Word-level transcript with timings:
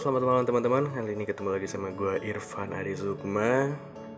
selamat 0.00 0.24
malam 0.24 0.44
teman-teman. 0.48 0.88
Kali 0.96 1.12
ini 1.12 1.28
ketemu 1.28 1.60
lagi 1.60 1.68
sama 1.68 1.92
gue 1.92 2.24
Irfan 2.24 2.72
Arizukma 2.72 3.68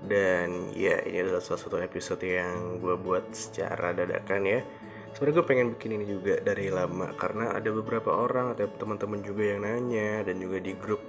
Dan 0.07 0.71
ya, 0.79 1.03
ini 1.03 1.27
adalah 1.27 1.43
salah 1.43 1.59
satu 1.59 1.83
episode 1.83 2.23
yang 2.23 2.79
gue 2.79 2.95
buat 2.95 3.35
secara 3.35 3.91
dadakan 3.91 4.47
ya 4.47 4.63
Sebenernya 5.11 5.43
gue 5.43 5.47
pengen 5.51 5.67
bikin 5.75 5.99
ini 5.99 6.07
juga 6.07 6.39
dari 6.39 6.71
lama 6.71 7.11
Karena 7.19 7.59
ada 7.59 7.67
beberapa 7.75 8.15
orang 8.15 8.55
atau 8.55 8.71
teman-teman 8.79 9.27
juga 9.27 9.43
yang 9.43 9.67
nanya 9.67 10.23
Dan 10.23 10.39
juga 10.39 10.63
di 10.63 10.71
grup 10.79 11.03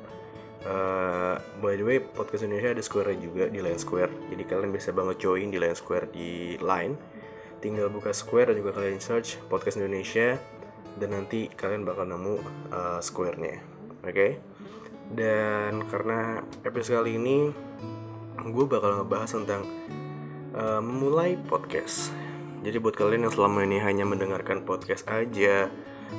uh, 0.66 1.38
By 1.62 1.78
the 1.78 1.86
way, 1.86 2.02
Podcast 2.02 2.42
Indonesia 2.42 2.74
ada 2.74 2.82
square 2.82 3.14
juga 3.22 3.54
di 3.54 3.62
Line 3.62 3.78
Square 3.78 4.34
Jadi 4.34 4.42
kalian 4.42 4.74
bisa 4.74 4.90
banget 4.90 5.22
join 5.22 5.54
di 5.54 5.62
Line 5.62 5.78
Square 5.78 6.10
di 6.10 6.58
Line 6.58 6.98
Tinggal 7.62 7.94
buka 7.94 8.10
Square 8.10 8.50
dan 8.50 8.58
juga 8.58 8.74
kalian 8.82 8.98
search 8.98 9.38
Podcast 9.54 9.78
Indonesia 9.78 10.34
dan 10.94 11.10
nanti 11.10 11.50
kalian 11.50 11.90
bakal 11.90 12.06
nemu 12.06 12.38
uh, 12.70 13.02
square-nya. 13.02 13.58
Oke? 14.06 14.14
Okay? 14.14 14.32
Dan 15.14 15.86
karena 15.94 16.42
episode 16.66 17.06
kali 17.06 17.22
ini 17.22 17.38
gue 18.44 18.66
bakal 18.66 19.02
ngebahas 19.02 19.30
tentang 19.30 19.62
uh, 20.58 20.82
memulai 20.82 21.38
podcast. 21.38 22.10
Jadi 22.66 22.82
buat 22.82 22.98
kalian 22.98 23.30
yang 23.30 23.34
selama 23.34 23.62
ini 23.62 23.78
hanya 23.78 24.08
mendengarkan 24.10 24.66
podcast 24.66 25.06
aja 25.06 25.70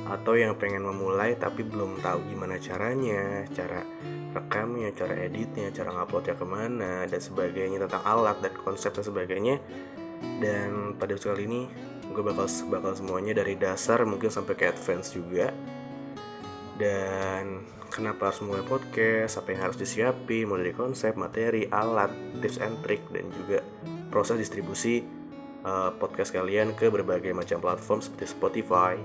atau 0.07 0.35
yang 0.35 0.59
pengen 0.59 0.83
memulai 0.83 1.35
tapi 1.39 1.63
belum 1.63 1.99
tahu 2.03 2.23
gimana 2.31 2.59
caranya, 2.59 3.43
cara 3.51 3.83
rekamnya, 4.35 4.91
cara 4.91 5.15
editnya, 5.23 5.71
cara 5.71 5.95
nguploadnya 5.95 6.35
ke 6.35 6.45
mana 6.45 6.93
dan 7.07 7.21
sebagainya 7.21 7.87
tentang 7.87 8.03
alat 8.03 8.37
dan 8.43 8.53
konsep 8.63 8.91
dan 8.95 9.03
sebagainya. 9.03 9.55
Dan 10.39 10.95
pada 10.95 11.15
episode 11.15 11.35
kali 11.35 11.43
ini 11.47 11.61
gue 12.15 12.23
bakal 12.23 12.47
bakal 12.71 12.95
semuanya 12.95 13.43
dari 13.43 13.59
dasar 13.59 14.07
mungkin 14.07 14.31
sampai 14.31 14.55
ke 14.55 14.71
advance 14.71 15.11
juga. 15.11 15.51
Dan 16.75 17.74
kenapa 17.91 18.31
harus 18.31 18.41
mulai 18.41 18.63
podcast, 18.65 19.37
apa 19.41 19.53
yang 19.53 19.61
harus 19.69 19.77
disiapin, 19.77 20.49
mulai 20.49 20.69
dari 20.69 20.75
konsep, 20.75 21.13
materi, 21.17 21.69
alat, 21.69 22.13
tips 22.39 22.57
and 22.61 22.77
trick, 22.81 23.01
dan 23.11 23.29
juga 23.33 23.61
proses 24.09 24.39
distribusi 24.39 25.03
uh, 25.65 25.91
podcast 25.97 26.31
kalian 26.31 26.77
ke 26.77 26.87
berbagai 26.87 27.33
macam 27.33 27.59
platform 27.59 27.99
seperti 27.99 28.31
Spotify, 28.31 28.95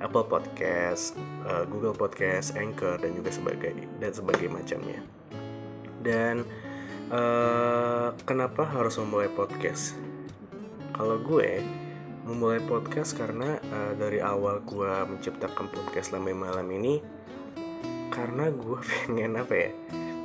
Apple 0.00 0.26
Podcast, 0.26 1.14
uh, 1.44 1.68
Google 1.68 1.92
Podcast, 1.92 2.56
Anchor, 2.56 2.96
dan 2.96 3.12
juga 3.12 3.30
sebagai 3.30 3.76
dan 4.00 4.10
sebagai 4.10 4.48
macamnya. 4.48 5.00
Dan 6.00 6.48
uh, 7.12 8.16
kenapa 8.24 8.64
harus 8.64 8.96
memulai 8.96 9.28
podcast? 9.28 9.94
Kalau 10.96 11.20
gue 11.20 11.60
memulai 12.24 12.60
podcast 12.64 13.16
karena 13.16 13.60
uh, 13.72 13.92
dari 13.96 14.20
awal 14.20 14.64
gue 14.64 14.92
menciptakan 15.08 15.68
podcast 15.68 16.12
lama 16.12 16.32
malam 16.32 16.68
ini 16.72 17.00
karena 18.10 18.50
gue 18.50 18.78
pengen 19.06 19.38
apa 19.38 19.54
ya 19.54 19.70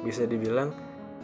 bisa 0.02 0.26
dibilang 0.26 0.74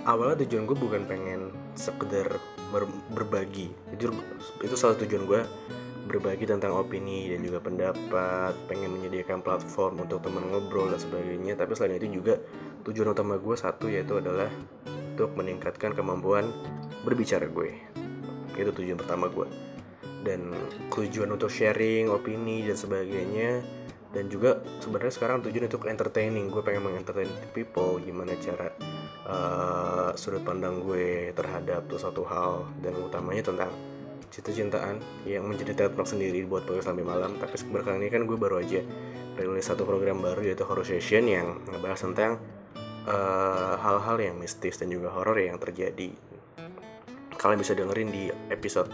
awalnya 0.06 0.46
tujuan 0.46 0.66
gue 0.66 0.78
bukan 0.78 1.04
pengen 1.06 1.54
sekedar 1.78 2.42
ber 2.74 2.88
berbagi. 3.14 3.70
Jujur 3.94 4.16
itu 4.64 4.76
salah 4.78 4.98
tujuan 4.98 5.28
gue 5.28 5.42
berbagi 6.10 6.50
tentang 6.50 6.74
opini 6.76 7.30
dan 7.30 7.46
juga 7.46 7.62
pendapat 7.62 8.58
pengen 8.66 8.90
menyediakan 8.98 9.46
platform 9.46 10.04
untuk 10.04 10.26
teman 10.26 10.50
ngobrol 10.50 10.90
dan 10.90 10.98
sebagainya. 10.98 11.54
Tapi 11.54 11.72
selain 11.78 12.02
itu 12.02 12.22
juga 12.22 12.42
tujuan 12.88 13.14
utama 13.14 13.38
gue 13.38 13.54
satu 13.54 13.86
yaitu 13.92 14.18
adalah 14.18 14.50
untuk 15.14 15.38
meningkatkan 15.38 15.94
kemampuan 15.94 16.50
berbicara 17.06 17.46
gue. 17.46 17.78
Itu 18.58 18.74
tujuan 18.74 18.98
pertama 18.98 19.30
gue 19.30 19.72
dan 20.22 20.54
tujuan 20.94 21.34
untuk 21.34 21.50
sharing 21.50 22.10
opini 22.10 22.62
dan 22.62 22.78
sebagainya 22.78 23.66
dan 24.12 24.28
juga 24.28 24.60
sebenarnya 24.84 25.14
sekarang 25.16 25.40
tujuan 25.48 25.72
untuk 25.72 25.88
entertaining. 25.88 26.52
Gue 26.52 26.60
pengen 26.60 26.84
mengentertain 26.84 27.32
people 27.56 27.96
gimana 28.04 28.36
cara 28.44 28.68
uh, 29.24 30.12
sudut 30.20 30.44
pandang 30.44 30.84
gue 30.84 31.32
terhadap 31.32 31.88
tuh 31.88 32.00
satu 32.00 32.28
hal. 32.28 32.68
Dan 32.84 33.00
utamanya 33.00 33.40
tentang 33.40 33.72
cinta-cintaan 34.28 35.00
yang 35.24 35.48
menjadi 35.48 35.76
trademark 35.76 36.08
sendiri 36.08 36.44
buat 36.44 36.68
podcast 36.68 36.92
sampai 36.92 37.08
malam. 37.08 37.40
Tapi 37.40 37.56
sebenarnya 37.56 38.04
ini 38.04 38.08
kan 38.12 38.28
gue 38.28 38.36
baru 38.36 38.60
aja 38.60 38.84
rilis 39.40 39.64
satu 39.64 39.88
program 39.88 40.20
baru 40.20 40.44
yaitu 40.44 40.68
horror 40.68 40.84
session 40.84 41.24
yang 41.24 41.64
ngebahas 41.64 42.04
tentang 42.04 42.32
eh, 43.08 43.76
hal-hal 43.80 44.18
uh, 44.20 44.24
yang 44.28 44.36
mistis 44.36 44.76
dan 44.76 44.92
juga 44.92 45.08
horor 45.16 45.40
yang 45.40 45.56
terjadi. 45.56 46.12
Kalian 47.40 47.58
bisa 47.58 47.74
dengerin 47.74 48.12
di 48.12 48.28
episode 48.52 48.92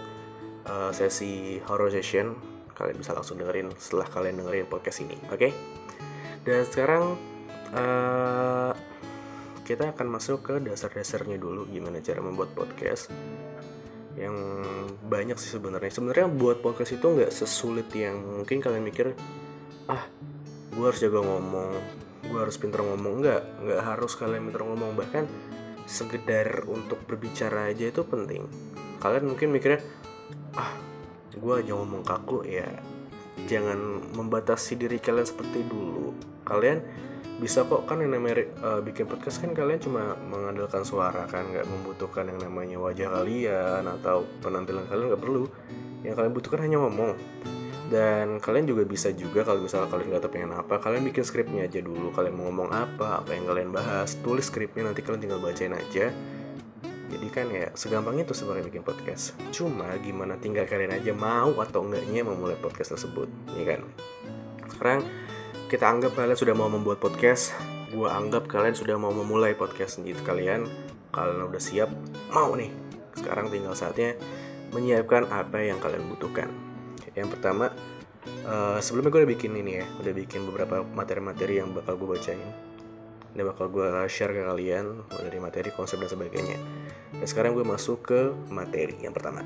uh, 0.70 0.94
sesi 0.94 1.60
horror 1.68 1.92
session 1.92 2.57
kalian 2.78 3.02
bisa 3.02 3.18
langsung 3.18 3.42
dengerin 3.42 3.74
setelah 3.82 4.06
kalian 4.06 4.46
dengerin 4.46 4.70
podcast 4.70 5.02
ini 5.02 5.18
oke? 5.34 5.42
Okay? 5.42 5.52
dan 6.48 6.64
sekarang 6.64 7.20
uh, 7.76 8.72
kita 9.68 9.92
akan 9.92 10.08
masuk 10.08 10.48
ke 10.48 10.56
dasar-dasarnya 10.64 11.36
dulu 11.36 11.68
gimana 11.68 12.00
cara 12.00 12.24
membuat 12.24 12.56
podcast. 12.56 13.12
Yang 14.16 14.38
banyak 15.04 15.36
sih 15.36 15.52
sebenarnya. 15.52 15.92
Sebenarnya 15.92 16.32
buat 16.32 16.64
podcast 16.64 16.96
itu 16.96 17.04
nggak 17.04 17.36
sesulit 17.36 17.92
yang 17.92 18.16
mungkin 18.16 18.64
kalian 18.64 18.88
mikir 18.88 19.12
ah 19.92 20.08
gue 20.72 20.86
harus 20.88 21.04
jaga 21.04 21.20
ngomong 21.20 21.76
gue 22.32 22.40
harus 22.40 22.56
pinter 22.56 22.80
ngomong. 22.80 23.20
Nggak 23.20 23.42
nggak 23.68 23.82
harus 23.84 24.16
kalian 24.16 24.48
pinter 24.48 24.64
ngomong. 24.64 24.96
Bahkan 24.96 25.24
sekedar 25.84 26.64
untuk 26.72 27.04
berbicara 27.04 27.68
aja 27.68 27.92
itu 27.92 28.08
penting. 28.08 28.48
Kalian 29.04 29.36
mungkin 29.36 29.52
mikirnya 29.52 29.84
ah 30.56 30.87
gue 31.38 31.54
aja 31.64 31.72
ngomong 31.78 32.04
kaku 32.04 32.44
ya 32.44 32.68
jangan 33.46 34.02
membatasi 34.18 34.76
diri 34.76 34.98
kalian 34.98 35.28
seperti 35.28 35.62
dulu. 35.64 36.18
Kalian 36.44 36.82
bisa 37.38 37.62
kok 37.70 37.86
kan 37.86 38.02
yang 38.02 38.18
namanya 38.18 38.50
uh, 38.66 38.82
bikin 38.82 39.06
podcast 39.06 39.38
kan 39.38 39.54
kalian 39.54 39.78
cuma 39.78 40.18
mengandalkan 40.18 40.82
suara 40.82 41.30
kan 41.30 41.46
nggak 41.54 41.70
membutuhkan 41.70 42.26
yang 42.34 42.42
namanya 42.42 42.82
wajah 42.82 43.14
kalian 43.14 43.86
atau 44.02 44.26
penampilan 44.42 44.90
kalian 44.90 45.14
nggak 45.14 45.22
perlu. 45.22 45.46
Yang 46.02 46.16
kalian 46.18 46.34
butuhkan 46.34 46.62
hanya 46.66 46.78
ngomong. 46.82 47.14
Dan 47.88 48.44
kalian 48.44 48.68
juga 48.68 48.84
bisa 48.84 49.16
juga 49.16 49.48
kalau 49.48 49.64
misalnya 49.64 49.88
kalian 49.88 50.08
nggak 50.12 50.24
tahu 50.28 50.34
pengen 50.36 50.52
apa 50.60 50.76
kalian 50.84 51.08
bikin 51.08 51.24
skripnya 51.24 51.62
aja 51.70 51.80
dulu. 51.80 52.12
Kalian 52.12 52.34
mau 52.36 52.50
ngomong 52.52 52.70
apa 52.74 53.24
apa 53.24 53.32
yang 53.38 53.46
kalian 53.48 53.70
bahas 53.72 54.18
tulis 54.20 54.50
skripnya 54.50 54.92
nanti 54.92 55.06
kalian 55.06 55.22
tinggal 55.24 55.40
bacain 55.40 55.72
aja 55.72 56.12
jadi 57.08 57.28
kan 57.32 57.48
ya 57.48 57.72
segampang 57.72 58.20
itu 58.20 58.36
sebenarnya 58.36 58.68
bikin 58.68 58.84
podcast. 58.84 59.32
Cuma 59.56 59.88
gimana 60.04 60.36
tinggal 60.36 60.68
kalian 60.68 60.92
aja 60.92 61.16
mau 61.16 61.56
atau 61.64 61.88
enggaknya 61.88 62.28
memulai 62.28 62.60
podcast 62.60 63.00
tersebut 63.00 63.32
ya 63.56 63.64
kan? 63.64 63.82
Sekarang 64.68 65.02
kita 65.72 65.88
anggap 65.88 66.12
kalian 66.20 66.36
sudah 66.36 66.56
mau 66.56 66.68
membuat 66.68 67.00
podcast 67.00 67.56
gue 67.88 68.04
anggap 68.04 68.52
kalian 68.52 68.76
sudah 68.76 69.00
mau 69.00 69.16
memulai 69.16 69.56
podcast 69.56 70.04
gitu 70.04 70.20
kalian. 70.28 70.68
Kalian 71.16 71.48
udah 71.48 71.62
siap? 71.64 71.88
Mau 72.36 72.52
nih. 72.60 72.72
Sekarang 73.16 73.48
tinggal 73.48 73.74
saatnya 73.74 74.20
menyiapkan 74.76 75.32
apa 75.32 75.64
yang 75.64 75.80
kalian 75.80 76.04
butuhkan. 76.12 76.52
Yang 77.16 77.40
pertama 77.40 77.72
uh, 78.44 78.78
sebelumnya 78.84 79.16
gue 79.16 79.22
udah 79.24 79.32
bikin 79.32 79.56
ini 79.56 79.80
ya. 79.80 79.86
Udah 80.04 80.12
bikin 80.12 80.44
beberapa 80.44 80.84
materi-materi 80.84 81.64
yang 81.64 81.72
bakal 81.72 81.96
gue 81.96 82.20
bacain 82.20 82.67
dan 83.34 83.44
bakal 83.48 83.68
gue 83.72 83.88
share 84.08 84.32
ke 84.32 84.44
kalian 84.44 85.04
dari 85.12 85.40
materi 85.42 85.70
konsep 85.74 86.00
dan 86.00 86.12
sebagainya. 86.12 86.58
Dan 87.16 87.28
sekarang 87.28 87.56
gue 87.56 87.66
masuk 87.66 88.06
ke 88.06 88.20
materi 88.52 88.96
yang 89.02 89.16
pertama. 89.16 89.44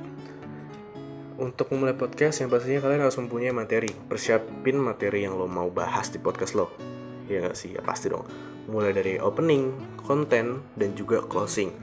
Untuk 1.42 1.74
memulai 1.74 1.98
podcast 1.98 2.44
yang 2.44 2.54
pastinya 2.54 2.86
kalian 2.86 3.02
harus 3.02 3.18
mempunyai 3.18 3.50
materi. 3.50 3.90
Persiapin 3.90 4.78
materi 4.78 5.26
yang 5.26 5.34
lo 5.34 5.50
mau 5.50 5.74
bahas 5.74 6.14
di 6.14 6.22
podcast 6.22 6.54
lo. 6.54 6.70
Ya 7.26 7.42
gak 7.42 7.58
sih? 7.58 7.74
Ya 7.74 7.82
pasti 7.82 8.14
dong. 8.14 8.28
Mulai 8.70 8.94
dari 8.94 9.18
opening 9.18 9.74
konten 10.06 10.62
dan 10.78 10.90
juga 10.94 11.26
closing. 11.26 11.74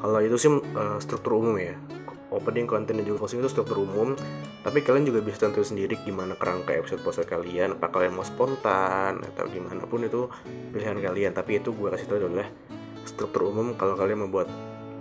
Kalau 0.00 0.20
itu 0.20 0.36
sih 0.36 0.52
uh, 0.52 1.00
struktur 1.00 1.40
umum 1.40 1.56
ya 1.56 1.76
opening, 2.30 2.66
konten, 2.66 2.98
dan 2.98 3.04
juga 3.04 3.26
closing 3.26 3.42
itu 3.42 3.50
struktur 3.50 3.82
umum. 3.82 4.14
Tapi 4.62 4.80
kalian 4.80 5.04
juga 5.06 5.20
bisa 5.20 5.46
tentu 5.46 5.66
sendiri 5.66 5.98
gimana 6.02 6.38
kerangka 6.38 6.72
episode 6.74 7.02
podcast 7.02 7.28
kalian 7.28 7.76
apa 7.76 7.90
kalian 7.90 8.14
mau 8.14 8.24
spontan 8.24 9.22
atau 9.22 9.44
gimana 9.50 9.84
pun 9.84 10.06
itu 10.06 10.30
pilihan 10.70 10.96
kalian. 10.98 11.32
Tapi 11.34 11.60
itu 11.60 11.74
gue 11.74 11.88
kasih 11.90 12.06
tahu 12.06 12.18
adalah 12.26 12.48
struktur 13.04 13.50
umum 13.50 13.74
kalau 13.74 13.98
kalian 13.98 14.26
membuat 14.30 14.48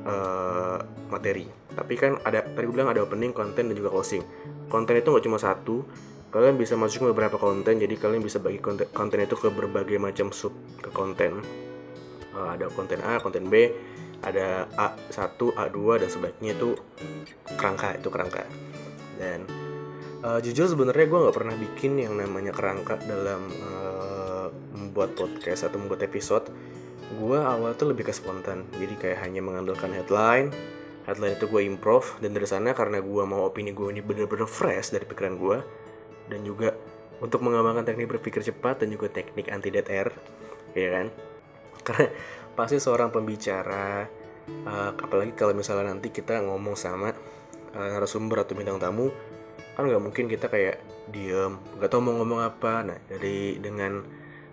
uh, 0.04 0.82
materi. 1.14 1.48
Tapi 1.74 1.94
kan 1.96 2.18
ada 2.26 2.44
tadi 2.44 2.66
gue 2.66 2.76
bilang 2.76 2.92
ada 2.92 3.06
opening, 3.06 3.32
konten, 3.32 3.70
dan 3.72 3.76
juga 3.78 3.94
closing. 3.94 4.26
Konten 4.68 4.98
itu 4.98 5.08
nggak 5.10 5.26
cuma 5.26 5.38
satu 5.40 5.86
kalian 6.30 6.62
bisa 6.62 6.78
masuk 6.78 7.10
beberapa 7.10 7.42
konten 7.42 7.82
jadi 7.82 7.90
kalian 7.98 8.22
bisa 8.22 8.38
bagi 8.38 8.62
konten, 8.62 8.86
konten 8.94 9.18
itu 9.18 9.34
ke 9.34 9.50
berbagai 9.50 9.98
macam 9.98 10.30
sub 10.30 10.54
ke 10.78 10.90
konten. 10.94 11.42
Uh, 12.30 12.54
ada 12.54 12.70
konten 12.70 13.02
A, 13.02 13.18
konten 13.18 13.50
B 13.50 13.74
ada 14.24 14.68
A1, 14.76 15.40
A2 15.40 15.80
dan 16.04 16.10
sebaiknya 16.12 16.52
itu 16.56 16.76
kerangka 17.56 17.96
itu 17.96 18.10
kerangka. 18.12 18.44
Dan 19.16 19.48
uh, 20.24 20.40
jujur 20.44 20.68
sebenarnya 20.68 21.06
gue 21.08 21.20
nggak 21.28 21.36
pernah 21.36 21.56
bikin 21.56 22.00
yang 22.00 22.16
namanya 22.20 22.52
kerangka 22.52 23.00
dalam 23.04 23.48
uh, 23.64 24.48
membuat 24.76 25.16
podcast 25.16 25.68
atau 25.68 25.80
membuat 25.80 26.04
episode. 26.04 26.52
Gue 27.16 27.40
awal 27.40 27.74
tuh 27.74 27.90
lebih 27.90 28.06
ke 28.08 28.14
spontan 28.14 28.70
jadi 28.78 28.96
kayak 28.96 29.20
hanya 29.24 29.42
mengandalkan 29.42 29.92
headline. 29.96 30.52
Headline 31.08 31.40
itu 31.40 31.50
gue 31.50 31.62
improv 31.66 32.20
dan 32.22 32.36
dari 32.36 32.46
sana 32.46 32.76
karena 32.76 33.02
gue 33.02 33.24
mau 33.26 33.48
opini 33.48 33.74
gue 33.74 33.90
ini 33.90 34.04
bener-bener 34.04 34.46
fresh 34.46 34.94
dari 34.94 35.10
pikiran 35.10 35.36
gue 35.42 35.58
dan 36.30 36.40
juga 36.46 36.76
untuk 37.20 37.42
mengembangkan 37.42 37.84
teknik 37.84 38.20
berpikir 38.20 38.46
cepat 38.46 38.86
dan 38.86 38.94
juga 38.94 39.10
teknik 39.10 39.50
anti 39.50 39.74
dead 39.74 39.88
air 39.90 40.14
ya 40.78 40.90
kan? 41.02 41.08
Karena 41.86 42.08
pasti 42.60 42.76
seorang 42.76 43.08
pembicara 43.08 44.04
uh, 44.68 44.92
apalagi 44.92 45.32
kalau 45.32 45.56
misalnya 45.56 45.96
nanti 45.96 46.12
kita 46.12 46.44
ngomong 46.44 46.76
sama 46.76 47.16
uh, 47.72 47.88
narasumber 47.88 48.44
atau 48.44 48.60
bintang 48.60 48.84
tamu 48.84 49.08
kan 49.80 49.88
nggak 49.88 50.04
mungkin 50.04 50.28
kita 50.28 50.52
kayak 50.52 50.84
diem 51.08 51.56
nggak 51.80 51.88
tahu 51.88 52.04
mau 52.04 52.20
ngomong 52.20 52.44
apa. 52.44 52.84
Nah 52.84 53.00
dari 53.08 53.56
dengan 53.64 54.04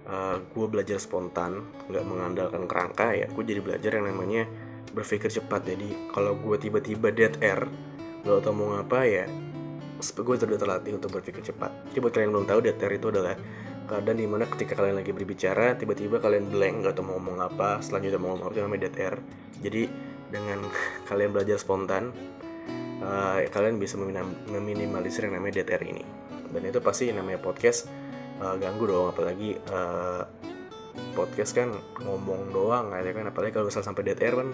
uh, 0.06 0.38
gue 0.38 0.66
belajar 0.70 1.02
spontan 1.02 1.66
nggak 1.90 2.04
mengandalkan 2.06 2.70
kerangka 2.70 3.10
ya 3.10 3.26
gue 3.26 3.42
jadi 3.42 3.58
belajar 3.58 3.98
yang 3.98 4.06
namanya 4.06 4.46
berpikir 4.94 5.26
cepat. 5.26 5.66
Jadi 5.66 6.14
kalau 6.14 6.38
gue 6.38 6.54
tiba-tiba 6.62 7.10
dead 7.10 7.34
air 7.42 7.66
nggak 8.22 8.38
tahu 8.38 8.54
mau 8.54 8.78
ngapa 8.78 9.00
ya 9.02 9.26
gue 9.98 10.36
sudah 10.38 10.60
terlatih 10.60 10.94
untuk 10.94 11.10
berpikir 11.10 11.42
cepat. 11.42 11.90
Jadi 11.90 11.98
buat 11.98 12.14
kalian 12.14 12.30
belum 12.30 12.46
tahu 12.46 12.60
dead 12.62 12.78
air 12.78 13.02
itu 13.02 13.10
adalah 13.10 13.34
keadaan 13.86 14.18
di 14.18 14.26
mana 14.26 14.44
ketika 14.50 14.74
kalian 14.76 14.98
lagi 15.00 15.14
berbicara 15.14 15.78
tiba-tiba 15.78 16.18
kalian 16.18 16.50
blank 16.50 16.84
gak 16.84 16.94
tau 16.98 17.06
mau 17.06 17.16
ngomong 17.16 17.38
apa 17.40 17.80
selanjutnya 17.80 18.18
mau 18.18 18.34
ngomong 18.34 18.50
apa 18.50 18.56
namanya 18.60 18.82
dead 18.90 18.96
air. 19.00 19.14
Jadi 19.62 19.82
dengan 20.28 20.58
kalian 21.08 21.30
belajar 21.32 21.56
spontan 21.56 22.10
uh, 23.00 23.38
kalian 23.48 23.78
bisa 23.78 23.94
meminimalisir 24.50 25.30
yang 25.30 25.38
namanya 25.38 25.62
dead 25.62 25.70
air 25.72 25.82
ini. 25.86 26.04
Dan 26.50 26.62
itu 26.66 26.78
pasti 26.82 27.10
namanya 27.14 27.38
podcast 27.38 27.88
uh, 28.42 28.58
ganggu 28.58 28.90
dong 28.90 29.14
apalagi 29.14 29.58
uh, 29.70 30.22
podcast 31.12 31.56
kan 31.56 31.72
ngomong 32.02 32.50
doang 32.50 32.92
ya 32.92 33.14
kan? 33.14 33.30
Apalagi 33.30 33.56
kalau 33.56 33.70
misal 33.70 33.86
sampai 33.86 34.02
dead 34.02 34.20
air 34.20 34.34
kan 34.34 34.48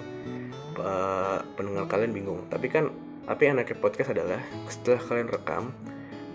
uh, 0.78 1.38
pendengar 1.56 1.88
kalian 1.88 2.12
bingung. 2.12 2.44
Tapi 2.52 2.68
kan 2.68 2.92
tapi 3.22 3.48
enaknya 3.48 3.78
podcast 3.78 4.12
adalah 4.12 4.42
setelah 4.66 5.00
kalian 5.00 5.28
rekam 5.30 5.64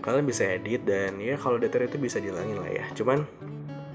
kalian 0.08 0.24
bisa 0.24 0.48
edit 0.48 0.88
dan 0.88 1.20
ya 1.20 1.36
kalau 1.36 1.60
DTR 1.60 1.92
itu 1.92 2.00
bisa 2.00 2.16
dihilangin 2.16 2.56
lah 2.56 2.72
ya. 2.72 2.84
Cuman 2.96 3.28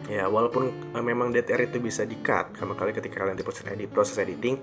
ya 0.05 0.29
walaupun 0.29 0.93
uh, 0.93 1.01
memang 1.03 1.33
DTR 1.33 1.73
itu 1.73 1.81
bisa 1.81 2.05
di 2.05 2.21
cut 2.21 2.53
sama 2.53 2.77
kali 2.77 2.93
ketika 2.93 3.25
kalian 3.25 3.39
di 3.39 3.45
proses 3.45 3.65
edit 3.65 3.89
proses 3.89 4.19
editing 4.19 4.59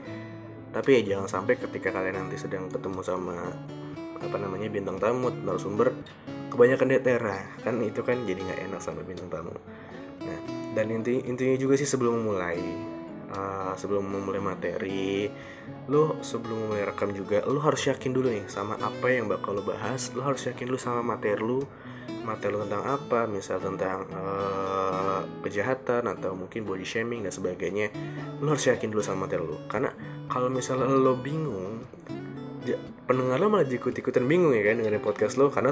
tapi 0.71 1.01
ya 1.01 1.17
jangan 1.17 1.27
sampai 1.27 1.59
ketika 1.59 1.91
kalian 1.91 2.23
nanti 2.23 2.39
sedang 2.39 2.71
ketemu 2.71 3.01
sama 3.03 3.35
apa 4.21 4.37
namanya 4.37 4.69
bintang 4.71 5.01
tamu 5.01 5.33
narasumber 5.33 5.97
kebanyakan 6.53 6.87
DTR 6.95 7.25
kan 7.65 7.75
itu 7.83 8.01
kan 8.05 8.23
jadi 8.23 8.39
nggak 8.39 8.61
enak 8.71 8.81
sama 8.85 9.01
bintang 9.03 9.33
tamu. 9.33 9.57
Nah 10.23 10.39
dan 10.77 10.87
inti 10.93 11.25
intinya 11.27 11.57
juga 11.59 11.75
sih 11.75 11.89
sebelum 11.89 12.23
memulai 12.23 12.61
sebelum 13.79 14.03
memulai 14.07 14.43
materi 14.43 15.31
lo 15.87 16.19
sebelum 16.19 16.71
mulai 16.71 16.83
rekam 16.83 17.15
juga 17.15 17.47
lo 17.47 17.63
harus 17.63 17.87
yakin 17.87 18.11
dulu 18.11 18.27
nih 18.31 18.45
sama 18.51 18.75
apa 18.79 19.07
yang 19.11 19.31
bakal 19.31 19.55
lo 19.55 19.63
bahas. 19.63 20.11
Lo 20.15 20.27
harus 20.27 20.43
yakin 20.47 20.67
dulu 20.67 20.79
sama 20.81 21.03
materi 21.03 21.39
lo 21.39 21.63
materi 22.27 22.53
lo 22.59 22.67
tentang 22.67 22.85
apa 22.91 23.31
misal 23.31 23.63
tentang 23.63 24.03
uh, 24.11 25.23
kejahatan 25.47 26.11
atau 26.11 26.35
mungkin 26.35 26.67
body 26.67 26.83
shaming 26.83 27.23
dan 27.23 27.31
sebagainya. 27.31 27.95
Lo 28.43 28.51
harus 28.51 28.67
yakin 28.67 28.91
dulu 28.91 29.03
sama 29.03 29.31
materi 29.31 29.47
lo 29.47 29.63
karena 29.71 29.95
kalau 30.27 30.51
misalnya 30.51 30.91
lo 30.91 31.15
bingung 31.19 31.87
pendengar 33.07 33.43
lo 33.43 33.51
malah 33.51 33.67
ikut-ikutan 33.67 34.23
bingung 34.27 34.55
ya 34.55 34.63
kan 34.71 34.83
dengerin 34.83 35.03
podcast 35.03 35.35
lo 35.41 35.51
karena 35.51 35.71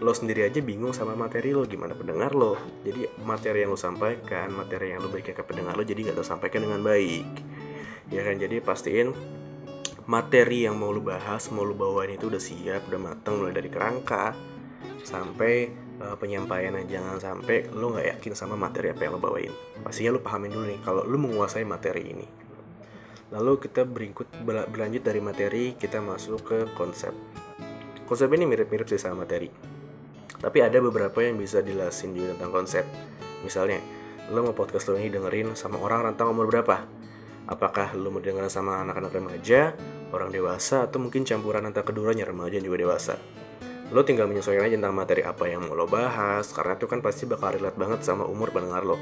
lo 0.00 0.12
sendiri 0.12 0.48
aja 0.48 0.60
bingung 0.64 0.96
sama 0.96 1.12
materi 1.12 1.52
lo 1.52 1.68
gimana 1.68 1.92
pendengar 1.92 2.32
lo. 2.32 2.56
Jadi 2.86 3.08
materi 3.24 3.64
yang 3.64 3.72
lo 3.72 3.78
sampaikan 3.80 4.52
materi 4.52 4.92
yang 4.94 5.00
lo 5.00 5.08
berikan 5.08 5.36
ke 5.36 5.44
pendengar 5.44 5.76
lo 5.76 5.84
jadi 5.84 6.10
nggak 6.10 6.18
tersampaikan 6.18 6.64
dengan 6.64 6.80
baik. 6.80 7.28
Ya 8.12 8.22
kan 8.24 8.36
jadi 8.40 8.60
pastiin 8.60 9.12
materi 10.08 10.66
yang 10.66 10.76
mau 10.76 10.90
lo 10.90 11.00
bahas 11.00 11.48
mau 11.54 11.62
lo 11.62 11.72
bawain 11.72 12.14
itu 12.14 12.26
udah 12.28 12.42
siap 12.42 12.90
udah 12.90 13.00
mateng 13.00 13.38
mulai 13.38 13.54
dari 13.54 13.70
kerangka 13.70 14.34
sampai 15.06 15.70
uh, 16.02 16.18
penyampaian 16.18 16.74
jangan 16.90 17.22
sampai 17.22 17.70
lo 17.70 17.94
nggak 17.94 18.18
yakin 18.18 18.32
sama 18.34 18.58
materi 18.58 18.90
apa 18.90 19.06
yang 19.06 19.16
lo 19.16 19.20
bawain. 19.22 19.52
Pastinya 19.80 20.16
lo 20.16 20.20
pahamin 20.20 20.50
dulu 20.50 20.64
nih 20.68 20.78
kalau 20.82 21.06
lo 21.06 21.16
menguasai 21.16 21.62
materi 21.62 22.04
ini 22.10 22.41
Lalu 23.32 23.64
kita 23.64 23.88
berikut 23.88 24.28
berlanjut 24.44 25.00
dari 25.00 25.20
materi, 25.24 25.72
kita 25.72 26.04
masuk 26.04 26.44
ke 26.44 26.58
konsep. 26.76 27.16
Konsep 28.04 28.28
ini 28.36 28.44
mirip-mirip 28.44 28.84
sih 28.84 29.00
sama 29.00 29.24
materi. 29.24 29.48
Tapi 30.36 30.58
ada 30.60 30.76
beberapa 30.84 31.24
yang 31.24 31.40
bisa 31.40 31.64
dilasin 31.64 32.12
juga 32.12 32.36
tentang 32.36 32.52
konsep. 32.52 32.84
Misalnya, 33.40 33.80
lo 34.28 34.44
mau 34.44 34.52
podcast 34.52 34.92
lo 34.92 35.00
ini 35.00 35.08
dengerin 35.08 35.56
sama 35.56 35.80
orang 35.80 36.12
rentang 36.12 36.28
umur 36.28 36.52
berapa? 36.52 36.84
Apakah 37.48 37.96
lo 37.96 38.12
mau 38.12 38.20
dengerin 38.20 38.52
sama 38.52 38.84
anak-anak 38.84 39.16
remaja, 39.16 39.72
orang 40.12 40.28
dewasa, 40.28 40.84
atau 40.84 41.00
mungkin 41.00 41.24
campuran 41.24 41.64
antara 41.64 41.88
keduanya 41.88 42.28
remaja 42.28 42.60
dan 42.60 42.68
juga 42.68 42.84
dewasa? 42.84 43.16
Lo 43.96 44.04
tinggal 44.04 44.28
menyesuaikan 44.28 44.68
aja 44.68 44.76
tentang 44.76 44.92
materi 44.92 45.24
apa 45.24 45.48
yang 45.48 45.64
mau 45.64 45.72
lo 45.72 45.88
bahas, 45.88 46.52
karena 46.52 46.76
itu 46.76 46.84
kan 46.84 47.00
pasti 47.00 47.24
bakal 47.24 47.56
relate 47.56 47.80
banget 47.80 48.04
sama 48.04 48.28
umur 48.28 48.52
pendengar 48.52 48.84
lo 48.84 49.00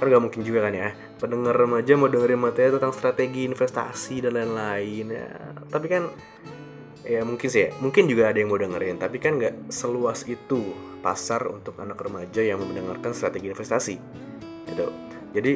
kan 0.00 0.08
gak 0.08 0.24
mungkin 0.24 0.40
juga 0.40 0.64
kan 0.64 0.72
ya? 0.72 0.96
Pendengar 1.20 1.52
remaja 1.52 1.92
mau 2.00 2.08
dengerin 2.08 2.40
materi 2.40 2.72
tentang 2.72 2.96
strategi 2.96 3.44
investasi 3.44 4.24
dan 4.24 4.32
lain-lain 4.32 5.06
ya. 5.12 5.28
Tapi 5.68 5.86
kan 5.92 6.08
ya 7.04 7.20
mungkin 7.20 7.48
sih 7.52 7.68
ya. 7.68 7.70
Mungkin 7.84 8.08
juga 8.08 8.32
ada 8.32 8.40
yang 8.40 8.48
mau 8.48 8.56
dengerin 8.56 8.96
tapi 8.96 9.20
kan 9.20 9.36
nggak 9.36 9.68
seluas 9.68 10.24
itu 10.24 10.72
pasar 11.04 11.44
untuk 11.52 11.76
anak 11.80 12.00
remaja 12.00 12.40
yang 12.40 12.64
mendengarkan 12.64 13.12
strategi 13.12 13.52
investasi 13.52 13.94
gitu. 14.68 14.88
Jadi 15.36 15.52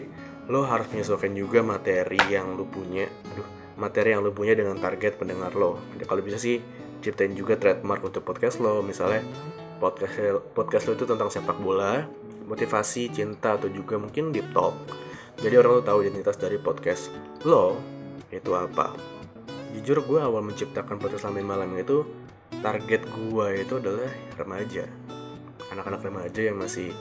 lo 0.52 0.68
harus 0.68 0.84
menyesuaikan 0.92 1.32
juga 1.32 1.64
materi 1.64 2.20
yang 2.28 2.52
lo 2.52 2.68
punya 2.68 3.08
aduh 3.08 3.48
materi 3.80 4.12
yang 4.12 4.20
lo 4.20 4.36
punya 4.36 4.52
dengan 4.52 4.76
target 4.76 5.16
pendengar 5.16 5.56
lo. 5.56 5.80
Kalau 6.04 6.20
bisa 6.20 6.36
sih 6.36 6.60
ciptain 7.00 7.32
juga 7.32 7.56
trademark 7.56 8.04
untuk 8.04 8.24
podcast 8.28 8.60
lo. 8.60 8.84
Misalnya 8.84 9.24
podcast 9.80 10.44
podcast 10.52 10.84
lo 10.88 10.92
itu 11.00 11.04
tentang 11.08 11.32
sepak 11.32 11.56
bola 11.60 12.23
motivasi, 12.44 13.10
cinta, 13.10 13.56
atau 13.56 13.68
juga 13.72 13.96
mungkin 13.96 14.30
deep 14.30 14.52
talk. 14.52 14.76
Jadi 15.40 15.54
orang 15.58 15.82
tuh 15.82 15.86
tahu 15.90 15.98
identitas 16.06 16.36
dari 16.38 16.56
podcast 16.60 17.10
lo 17.42 17.76
itu 18.30 18.54
apa. 18.54 18.94
Jujur 19.74 20.06
gue 20.06 20.20
awal 20.22 20.46
menciptakan 20.46 21.02
podcast 21.02 21.26
Lamin 21.26 21.48
Malam 21.48 21.74
itu 21.74 22.06
target 22.62 23.02
gue 23.10 23.46
itu 23.58 23.74
adalah 23.82 24.10
remaja. 24.38 24.86
Anak-anak 25.74 26.00
remaja 26.06 26.40
yang 26.46 26.60
masih 26.62 26.94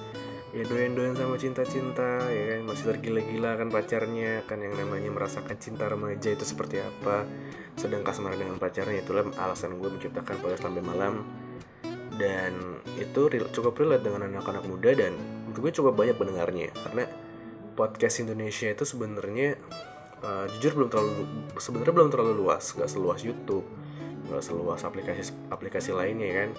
ya 0.53 0.61
doyan-doyan 0.69 1.17
sama 1.17 1.33
cinta-cinta 1.41 2.29
ya 2.29 2.43
kan 2.53 2.61
masih 2.69 2.85
tergila-gila 2.93 3.57
kan 3.57 3.73
pacarnya 3.73 4.45
kan 4.45 4.61
yang 4.61 4.77
namanya 4.77 5.09
merasakan 5.09 5.57
cinta 5.57 5.89
remaja 5.89 6.29
itu 6.29 6.45
seperti 6.45 6.77
apa 6.77 7.25
sedang 7.73 8.05
kasmaran 8.05 8.38
dengan 8.38 8.62
pacarnya 8.62 9.01
itulah 9.01 9.25
alasan 9.41 9.81
gue 9.81 9.89
menciptakan 9.89 10.38
podcast 10.38 10.62
Lambe 10.62 10.85
Malam 10.85 11.25
dan 12.17 12.82
itu 12.98 13.29
cukup 13.53 13.74
relate 13.82 14.05
dengan 14.05 14.29
anak-anak 14.29 14.63
muda 14.70 14.93
dan 14.93 15.13
gue 15.53 15.72
cukup 15.74 15.98
banyak 15.98 16.17
pendengarnya. 16.17 16.70
Karena 16.74 17.10
podcast 17.74 18.22
Indonesia 18.22 18.70
itu 18.70 18.86
sebenarnya 18.86 19.58
uh, 20.22 20.46
jujur 20.58 20.77
belum 20.77 20.89
terlalu 20.93 21.12
sebenarnya 21.58 21.93
belum 21.93 22.10
terlalu 22.13 22.34
luas. 22.38 22.74
Gak 22.74 22.89
seluas 22.89 23.22
YouTube 23.25 23.65
gak 24.24 24.39
seluas 24.39 24.82
aplikasi 24.88 25.36
aplikasi 25.51 25.91
lainnya 25.91 26.29
kan? 26.32 26.50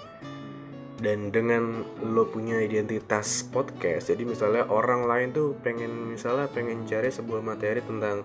Dan 0.95 1.27
dengan 1.27 1.83
lo 2.07 2.23
punya 2.31 2.63
identitas 2.63 3.43
podcast 3.51 4.07
jadi 4.15 4.23
misalnya 4.23 4.63
orang 4.71 5.03
lain 5.03 5.35
tuh 5.35 5.51
pengen 5.59 6.15
misalnya 6.15 6.47
pengen 6.47 6.87
cari 6.87 7.11
sebuah 7.11 7.43
materi 7.43 7.83
tentang 7.83 8.23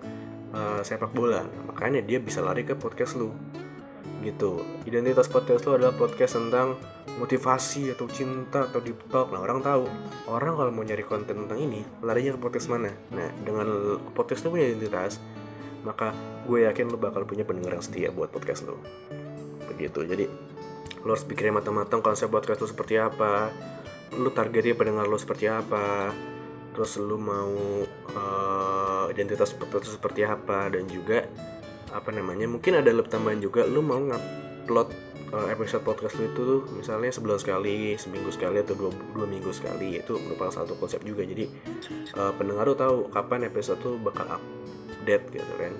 uh, 0.55 0.81
sepak 0.83 1.11
bola 1.11 1.43
makanya 1.67 2.03
dia 2.03 2.19
bisa 2.23 2.43
lari 2.43 2.63
ke 2.63 2.79
podcast 2.79 3.19
lo 3.19 3.35
gitu. 4.21 4.65
Identitas 4.85 5.27
podcast 5.29 5.65
lo 5.65 5.77
adalah 5.81 5.97
podcast 5.97 6.37
tentang 6.37 6.77
motivasi 7.17 7.93
atau 7.93 8.07
cinta 8.09 8.69
atau 8.69 8.81
deep 8.81 9.09
talk. 9.09 9.33
Nah 9.33 9.41
orang 9.41 9.65
tahu 9.65 9.85
orang 10.29 10.55
kalau 10.57 10.71
mau 10.73 10.85
nyari 10.85 11.05
konten 11.05 11.45
tentang 11.45 11.59
ini 11.59 11.85
larinya 12.05 12.37
ke 12.37 12.41
podcast 12.41 12.69
mana? 12.69 12.93
Nah 13.13 13.29
dengan 13.43 13.67
podcast 14.13 14.45
lo 14.47 14.53
punya 14.53 14.69
identitas 14.69 15.21
maka 15.81 16.13
gue 16.45 16.69
yakin 16.69 16.93
lo 16.93 17.01
bakal 17.01 17.25
punya 17.25 17.49
pendengar 17.49 17.81
yang 17.81 17.85
setia 17.85 18.13
buat 18.13 18.29
podcast 18.29 18.69
lo 18.69 18.77
begitu. 19.73 20.05
Jadi 20.05 20.25
lo 21.01 21.17
harus 21.17 21.25
pikirin 21.25 21.57
matang-matang 21.57 22.05
konsep 22.05 22.29
podcast 22.29 22.61
lo 22.61 22.69
seperti 22.69 23.01
apa 23.01 23.49
lo 24.21 24.29
targetnya 24.35 24.75
pendengar 24.75 25.07
lo 25.07 25.17
seperti 25.17 25.47
apa 25.47 26.11
terus 26.75 26.99
lo 26.99 27.17
mau 27.19 27.55
uh, 28.15 29.05
identitas 29.09 29.55
podcast 29.55 29.91
lo 29.91 29.93
seperti 29.97 30.27
apa 30.27 30.69
dan 30.69 30.85
juga 30.91 31.25
apa 31.91 32.11
namanya 32.15 32.47
mungkin 32.47 32.79
ada 32.79 32.91
lebih 32.95 33.11
tambahan 33.11 33.43
juga 33.43 33.67
lu 33.67 33.83
mau 33.83 33.99
ngupload 33.99 34.89
uh, 35.35 35.47
episode 35.51 35.83
podcast 35.83 36.19
lu 36.19 36.31
itu 36.31 36.41
tuh 36.43 36.61
misalnya 36.75 37.11
sebulan 37.11 37.39
sekali 37.39 37.95
seminggu 37.99 38.31
sekali 38.35 38.63
atau 38.63 38.75
dua, 38.75 38.91
dua 39.15 39.27
minggu 39.27 39.51
sekali 39.55 39.99
itu 39.99 40.19
merupakan 40.19 40.63
satu 40.63 40.79
konsep 40.79 41.03
juga. 41.07 41.23
Jadi 41.27 41.47
uh, 42.19 42.33
pendengar 42.35 42.67
lu 42.67 42.77
tahu 42.79 43.11
kapan 43.11 43.47
episode 43.47 43.79
tuh 43.83 43.99
bakal 43.99 44.27
update 44.27 45.25
gitu 45.35 45.53
kan. 45.59 45.73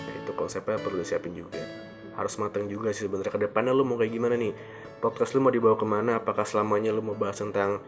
Nah, 0.00 0.14
itu 0.16 0.30
konsepnya 0.34 0.78
perlu 0.78 1.02
disiapin 1.02 1.34
juga. 1.34 1.62
Harus 2.18 2.36
matang 2.42 2.66
juga 2.66 2.90
sih 2.90 3.06
sebenarnya. 3.06 3.32
Ke 3.32 3.40
depannya 3.40 3.72
lu 3.72 3.86
mau 3.86 3.96
kayak 3.96 4.12
gimana 4.12 4.34
nih? 4.36 4.52
Podcast 5.00 5.32
lu 5.32 5.40
mau 5.40 5.54
dibawa 5.54 5.78
ke 5.78 5.86
mana? 5.86 6.20
Apakah 6.20 6.44
selamanya 6.44 6.92
lu 6.92 7.00
mau 7.00 7.16
bahas 7.16 7.40
tentang 7.40 7.80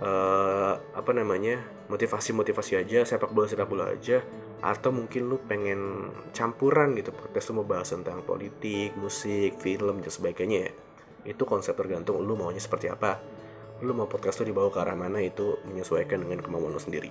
uh, 0.00 0.74
apa 0.96 1.10
namanya 1.14 1.62
motivasi 1.86 2.32
motivasi 2.34 2.80
aja 2.80 3.04
sepak 3.04 3.30
bola 3.30 3.46
sepak 3.46 3.68
bola 3.68 3.92
aja 3.92 4.24
atau 4.60 4.92
mungkin 4.92 5.32
lu 5.32 5.40
pengen 5.40 6.12
campuran 6.36 6.92
gitu 6.92 7.16
podcast 7.16 7.52
lu 7.52 7.64
mau 7.64 7.66
bahas 7.68 7.88
tentang 7.88 8.20
politik 8.20 8.92
musik 9.00 9.56
film 9.60 10.04
dan 10.04 10.12
sebagainya 10.12 10.58
ya. 10.68 10.72
Itu 11.32 11.48
konsep 11.48 11.76
tergantung 11.76 12.20
lu 12.20 12.36
maunya 12.36 12.60
seperti 12.60 12.92
apa. 12.92 13.20
Lu 13.80 13.96
mau 13.96 14.04
podcast 14.04 14.44
lu 14.44 14.52
dibawa 14.52 14.68
ke 14.68 14.78
arah 14.84 14.96
mana 14.96 15.24
itu 15.24 15.56
menyesuaikan 15.64 16.20
dengan 16.20 16.44
kemauan 16.44 16.76
lu 16.76 16.80
sendiri. 16.80 17.08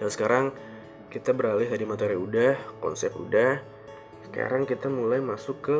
Dan 0.00 0.08
sekarang 0.08 0.56
kita 1.12 1.36
beralih 1.36 1.68
tadi 1.68 1.84
materi 1.84 2.16
udah 2.16 2.80
konsep 2.80 3.12
udah. 3.12 3.60
Sekarang 4.28 4.64
kita 4.64 4.88
mulai 4.88 5.20
masuk 5.20 5.60
ke 5.60 5.78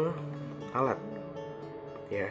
alat. 0.77 1.01
Ya 2.13 2.29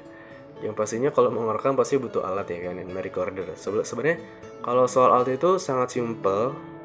yang 0.57 0.73
pastinya 0.73 1.13
kalau 1.13 1.29
mau 1.29 1.45
ngerekam 1.45 1.77
pasti 1.77 2.01
butuh 2.01 2.25
alat 2.25 2.49
ya 2.49 2.69
kan 2.69 2.81
yang 2.81 2.89
recorder. 2.89 3.53
Sebenarnya 3.57 4.17
kalau 4.65 4.89
soal 4.89 5.13
alat 5.13 5.37
itu 5.37 5.61
sangat 5.61 5.93
simple 5.93 6.76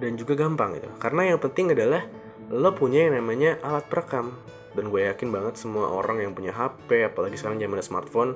dan 0.00 0.16
juga 0.16 0.32
gampang 0.34 0.80
gitu. 0.80 0.88
Karena 0.96 1.30
yang 1.30 1.38
penting 1.38 1.76
adalah 1.76 2.02
lo 2.50 2.72
punya 2.72 3.06
yang 3.06 3.20
namanya 3.20 3.60
alat 3.60 3.86
perekam. 3.86 4.34
Dan 4.70 4.88
gue 4.88 5.02
yakin 5.02 5.28
banget 5.34 5.58
semua 5.58 5.90
orang 5.90 6.22
yang 6.22 6.32
punya 6.32 6.54
HP 6.54 7.04
apalagi 7.04 7.34
sekarang 7.34 7.58
zaman 7.58 7.82
smartphone 7.82 8.32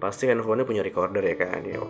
pasti 0.00 0.28
handphonenya 0.28 0.64
punya 0.64 0.82
recorder 0.84 1.24
ya 1.24 1.36
kan 1.36 1.60
ya. 1.64 1.80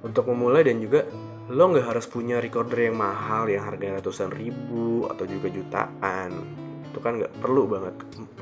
Untuk 0.00 0.24
memulai 0.30 0.64
dan 0.66 0.80
juga 0.80 1.04
lo 1.50 1.64
nggak 1.74 1.86
harus 1.90 2.06
punya 2.06 2.38
recorder 2.38 2.90
yang 2.90 2.94
mahal 2.94 3.50
yang 3.50 3.66
harganya 3.66 3.98
ratusan 3.98 4.30
ribu 4.30 5.10
atau 5.10 5.26
juga 5.26 5.50
jutaan. 5.50 6.30
Itu 6.90 6.98
kan 7.02 7.18
nggak 7.18 7.42
perlu 7.42 7.66
banget. 7.66 7.94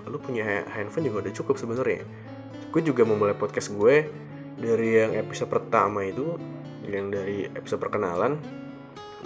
Lo 0.09 0.21
punya 0.21 0.69
handphone 0.69 1.09
juga 1.09 1.25
udah 1.25 1.33
cukup 1.33 1.57
sebenarnya. 1.57 2.05
Gue 2.69 2.85
juga 2.85 3.09
memulai 3.09 3.33
podcast 3.33 3.73
gue 3.73 4.05
dari 4.61 5.01
yang 5.01 5.17
episode 5.17 5.49
pertama 5.49 6.05
itu 6.05 6.37
yang 6.85 7.09
dari 7.09 7.49
episode 7.49 7.81
perkenalan. 7.81 8.37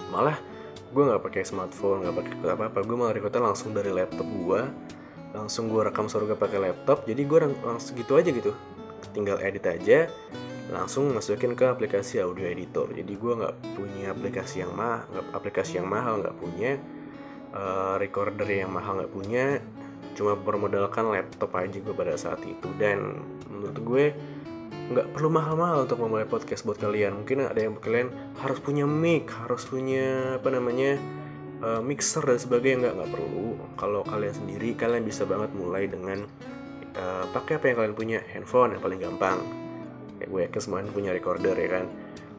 Malah 0.07 0.52
gue 0.93 1.03
nggak 1.09 1.25
pakai 1.25 1.41
smartphone 1.41 2.05
nggak 2.05 2.15
pakai 2.21 2.33
apa 2.53 2.63
apa 2.69 2.79
gue 2.85 2.93
malah 2.93 3.17
recordnya 3.17 3.49
langsung 3.49 3.73
dari 3.73 3.89
laptop 3.89 4.29
gue 4.29 4.61
langsung 5.33 5.65
gue 5.67 5.81
rekam 5.81 6.05
suara 6.05 6.29
gue 6.29 6.37
pakai 6.37 6.61
laptop. 6.61 7.09
Jadi 7.09 7.21
gue 7.25 7.39
langsung 7.65 7.97
gitu 7.97 8.13
aja 8.15 8.29
gitu. 8.29 8.53
Tinggal 9.11 9.41
edit 9.41 9.65
aja. 9.65 10.07
Langsung 10.69 11.09
masukin 11.11 11.57
ke 11.57 11.65
aplikasi 11.65 12.21
audio 12.21 12.45
editor. 12.45 12.87
Jadi 12.93 13.13
gue 13.17 13.33
nggak 13.41 13.55
punya 13.73 14.13
aplikasi 14.13 14.63
yang 14.63 14.71
mah 14.77 15.03
aplikasi 15.33 15.81
yang 15.81 15.89
mahal 15.89 16.21
nggak 16.21 16.37
punya. 16.37 16.77
Uh, 17.53 18.01
recorder 18.01 18.45
yang 18.45 18.71
mahal 18.71 19.01
nggak 19.01 19.13
punya. 19.13 19.45
Cuma 20.13 20.37
bermodalkan 20.37 21.09
laptop 21.09 21.57
aja 21.57 21.77
gue 21.81 21.93
pada 21.97 22.13
saat 22.13 22.41
itu. 22.45 22.69
Dan 22.77 23.17
menurut 23.49 23.77
gue 23.81 24.05
nggak 24.83 25.15
perlu 25.15 25.29
mahal-mahal 25.31 25.87
untuk 25.87 26.03
memulai 26.03 26.27
podcast 26.27 26.67
buat 26.67 26.75
kalian. 26.75 27.23
Mungkin 27.23 27.47
ada 27.47 27.59
yang 27.59 27.79
kalian 27.79 28.11
harus 28.43 28.59
punya 28.59 28.83
mic 28.83 29.31
harus 29.31 29.63
punya 29.63 30.37
apa 30.41 30.49
namanya 30.51 30.99
uh, 31.63 31.79
mixer 31.79 32.23
dan 32.25 32.39
sebagainya. 32.39 32.91
Nggak 32.91 32.93
nggak 32.99 33.11
perlu. 33.15 33.47
Kalau 33.79 34.01
kalian 34.03 34.35
sendiri 34.35 34.75
kalian 34.75 35.03
bisa 35.07 35.23
banget 35.23 35.55
mulai 35.55 35.87
dengan 35.87 36.27
uh, 36.99 37.25
pakai 37.31 37.61
apa 37.61 37.65
yang 37.71 37.77
kalian 37.79 37.95
punya. 37.95 38.19
Handphone 38.35 38.75
yang 38.75 38.83
paling 38.83 38.99
gampang. 38.99 39.39
Ya 40.19 40.25
gue 40.27 40.41
yakin 40.47 40.61
semuanya 40.61 40.91
punya 40.91 41.11
recorder 41.15 41.55
ya 41.55 41.69
kan? 41.79 41.85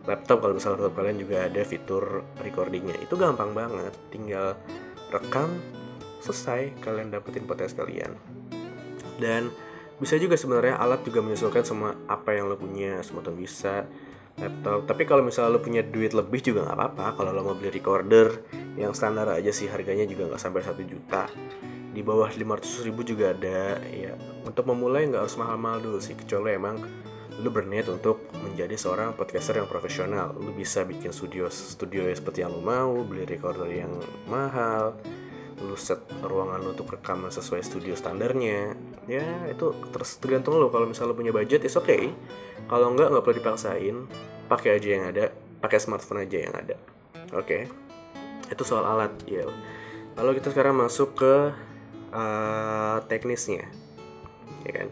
Laptop 0.05 0.45
kalau 0.45 0.55
misalnya 0.61 0.85
laptop 0.85 0.95
kalian 1.01 1.17
juga 1.17 1.37
ada 1.49 1.63
fitur 1.65 2.05
recordingnya. 2.45 3.01
Itu 3.01 3.17
gampang 3.17 3.57
banget. 3.57 3.97
Tinggal 4.13 4.53
rekam 5.09 5.49
selesai 6.21 6.77
kalian 6.85 7.09
dapetin 7.09 7.49
podcast 7.49 7.77
kalian. 7.77 8.13
Dan 9.17 9.49
bisa 9.99 10.19
juga 10.19 10.35
sebenarnya 10.35 10.79
alat 10.79 11.07
juga 11.07 11.23
menyesuaikan 11.23 11.63
sama 11.63 11.95
apa 12.11 12.35
yang 12.35 12.51
lo 12.51 12.59
punya 12.59 12.99
semua 13.07 13.23
tuh 13.23 13.35
bisa 13.35 13.87
laptop. 14.39 14.91
Tapi 14.91 15.03
kalau 15.07 15.23
misalnya 15.23 15.55
lo 15.55 15.61
punya 15.63 15.83
duit 15.87 16.11
lebih 16.11 16.43
juga 16.43 16.67
nggak 16.67 16.77
apa-apa. 16.79 17.07
Kalau 17.19 17.31
lo 17.31 17.43
mau 17.47 17.57
beli 17.57 17.71
recorder 17.71 18.43
yang 18.75 18.91
standar 18.91 19.31
aja 19.31 19.55
sih 19.55 19.71
harganya 19.71 20.03
juga 20.07 20.27
nggak 20.27 20.43
sampai 20.43 20.63
satu 20.63 20.83
juta. 20.83 21.31
Di 21.95 22.03
bawah 22.03 22.27
500 22.27 22.87
ribu 22.91 23.07
juga 23.07 23.31
ada 23.31 23.79
ya. 23.87 24.19
Untuk 24.43 24.67
memulai 24.67 25.07
nggak 25.07 25.23
harus 25.23 25.39
mahal-mahal 25.39 25.79
dulu 25.79 25.99
sih 26.03 26.19
kecuali 26.19 26.59
emang 26.59 26.83
lu 27.35 27.51
berniat 27.51 27.91
untuk 27.91 28.31
menjadi 28.47 28.79
seorang 28.79 29.15
podcaster 29.15 29.59
yang 29.59 29.71
profesional. 29.71 30.35
Lu 30.35 30.55
bisa 30.55 30.83
bikin 30.83 31.15
studio 31.15 31.47
studio 31.51 32.07
seperti 32.11 32.43
yang 32.43 32.55
lu 32.55 32.63
mau 32.63 32.95
beli 33.07 33.27
recorder 33.27 33.71
yang 33.71 33.95
mahal 34.27 34.99
lu 35.63 35.79
set 35.79 36.03
ruangan 36.23 36.59
lu 36.59 36.75
untuk 36.75 36.91
rekaman 36.91 37.31
sesuai 37.31 37.63
studio 37.63 37.95
standarnya 37.95 38.75
ya 39.07 39.47
itu 39.47 39.71
terus 39.95 40.19
tergantung 40.19 40.59
lu. 40.59 40.73
Kalau 40.73 40.89
misalnya 40.89 41.15
lu 41.15 41.19
punya 41.19 41.33
budget 41.35 41.63
is 41.63 41.79
oke 41.79 41.87
okay. 41.87 42.11
kalau 42.67 42.91
enggak 42.91 43.13
nggak 43.13 43.23
perlu 43.23 43.37
dipaksain. 43.39 43.97
Pakai 44.45 44.77
aja 44.77 44.89
yang 44.89 45.05
ada 45.09 45.25
pakai 45.65 45.79
smartphone 45.81 46.25
aja 46.27 46.37
yang 46.37 46.55
ada. 46.55 46.77
Oke? 47.33 47.47
Okay. 47.47 47.63
itu 48.53 48.61
soal 48.61 48.85
alat 48.85 49.11
ya. 49.25 49.49
Lalu 50.21 50.39
kita 50.39 50.53
sekarang 50.53 50.77
masuk 50.77 51.17
ke 51.17 51.35
uh, 52.13 52.99
teknisnya 53.09 53.67
ya 54.65 54.73
kan? 54.73 54.89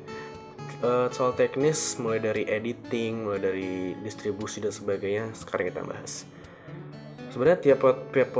Uh, 0.82 1.06
soal 1.14 1.30
teknis 1.38 1.94
mulai 2.02 2.18
dari 2.18 2.42
editing 2.42 3.28
mulai 3.28 3.38
dari 3.38 3.72
distribusi 4.02 4.58
dan 4.58 4.74
sebagainya 4.74 5.30
sekarang 5.36 5.70
kita 5.70 5.80
bahas. 5.86 6.26
Sebenarnya 7.30 7.58
tiap 7.62 7.80
tiap 8.10 8.34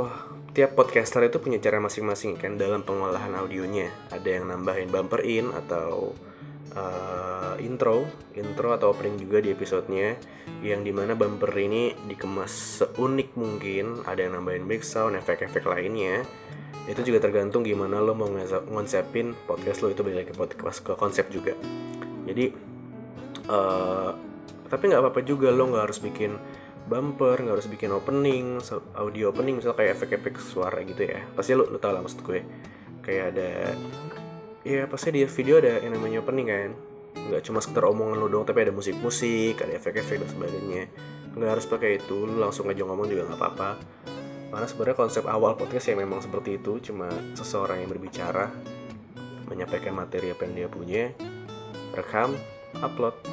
tiap 0.53 0.77
podcaster 0.77 1.25
itu 1.25 1.41
punya 1.41 1.57
cara 1.57 1.81
masing-masing 1.81 2.37
kan 2.37 2.55
dalam 2.61 2.85
pengolahan 2.85 3.33
audionya. 3.33 3.89
Ada 4.13 4.39
yang 4.39 4.53
nambahin 4.53 4.93
bumper 4.93 5.25
in 5.25 5.49
atau 5.49 6.13
uh, 6.77 7.57
intro, 7.57 8.05
intro 8.37 8.77
atau 8.77 8.93
opening 8.93 9.17
juga 9.17 9.41
di 9.41 9.49
episodenya 9.49 10.13
yang 10.61 10.85
di 10.85 10.93
mana 10.93 11.17
bumper 11.17 11.49
ini 11.57 11.97
dikemas 12.05 12.85
seunik 12.85 13.33
mungkin. 13.33 14.05
Ada 14.05 14.29
yang 14.29 14.33
nambahin 14.37 14.69
back 14.69 14.85
sound, 14.85 15.17
efek-efek 15.17 15.65
lainnya. 15.65 16.21
Itu 16.85 17.01
juga 17.01 17.25
tergantung 17.25 17.65
gimana 17.65 17.97
lo 17.97 18.13
mau 18.13 18.29
ngonsepin 18.69 19.33
podcast 19.49 19.81
lo 19.81 19.89
itu 19.89 20.05
balik 20.05 20.31
ke 20.31 20.33
podcast 20.37 20.85
ke 20.85 20.93
konsep 20.93 21.33
juga. 21.33 21.57
Jadi 22.29 22.53
uh, 23.49 24.11
tapi 24.69 24.89
nggak 24.89 25.01
apa-apa 25.01 25.21
juga 25.25 25.49
lo 25.49 25.69
nggak 25.69 25.83
harus 25.89 25.99
bikin 26.01 26.37
bumper 26.83 27.39
nggak 27.39 27.55
harus 27.55 27.69
bikin 27.71 27.95
opening 27.95 28.59
audio 28.99 29.31
opening 29.31 29.59
misalnya 29.59 29.77
kayak 29.79 29.91
efek-efek 29.99 30.35
suara 30.39 30.83
gitu 30.83 31.07
ya. 31.07 31.23
Pasti 31.31 31.55
lu 31.55 31.67
lu 31.67 31.79
tau 31.79 31.95
lah 31.95 32.03
maksud 32.03 32.21
gue. 32.23 32.43
Kayak 33.03 33.23
ada 33.35 33.51
ya 34.63 34.87
pasti 34.87 35.11
di 35.11 35.23
video 35.27 35.59
ada 35.59 35.79
yang 35.79 35.95
namanya 35.95 36.23
opening 36.23 36.47
kan. 36.47 36.71
Nggak 37.13 37.41
cuma 37.47 37.59
sekedar 37.63 37.87
omongan 37.87 38.17
lu 38.19 38.27
doang 38.27 38.45
tapi 38.47 38.67
ada 38.67 38.73
musik-musik 38.75 39.59
ada 39.63 39.73
efek-efek 39.79 40.19
dan 40.19 40.29
sebagainya. 40.29 40.83
Nggak 41.33 41.49
harus 41.59 41.65
pakai 41.65 42.03
itu 42.03 42.17
lu 42.27 42.37
langsung 42.37 42.67
aja 42.67 42.83
ngomong 42.83 43.07
juga 43.07 43.31
nggak 43.31 43.39
apa-apa. 43.39 43.69
Karena 44.53 44.67
sebenarnya 44.69 44.97
konsep 44.97 45.23
awal 45.25 45.57
podcast 45.57 45.89
ya 45.89 45.97
memang 45.97 46.21
seperti 46.21 46.61
itu 46.61 46.77
cuma 46.77 47.09
seseorang 47.33 47.81
yang 47.81 47.89
berbicara 47.89 48.53
menyampaikan 49.49 49.97
materi 49.97 50.29
apa 50.29 50.45
yang 50.45 50.53
dia 50.53 50.67
punya 50.69 51.03
rekam 51.97 52.37
upload 52.81 53.32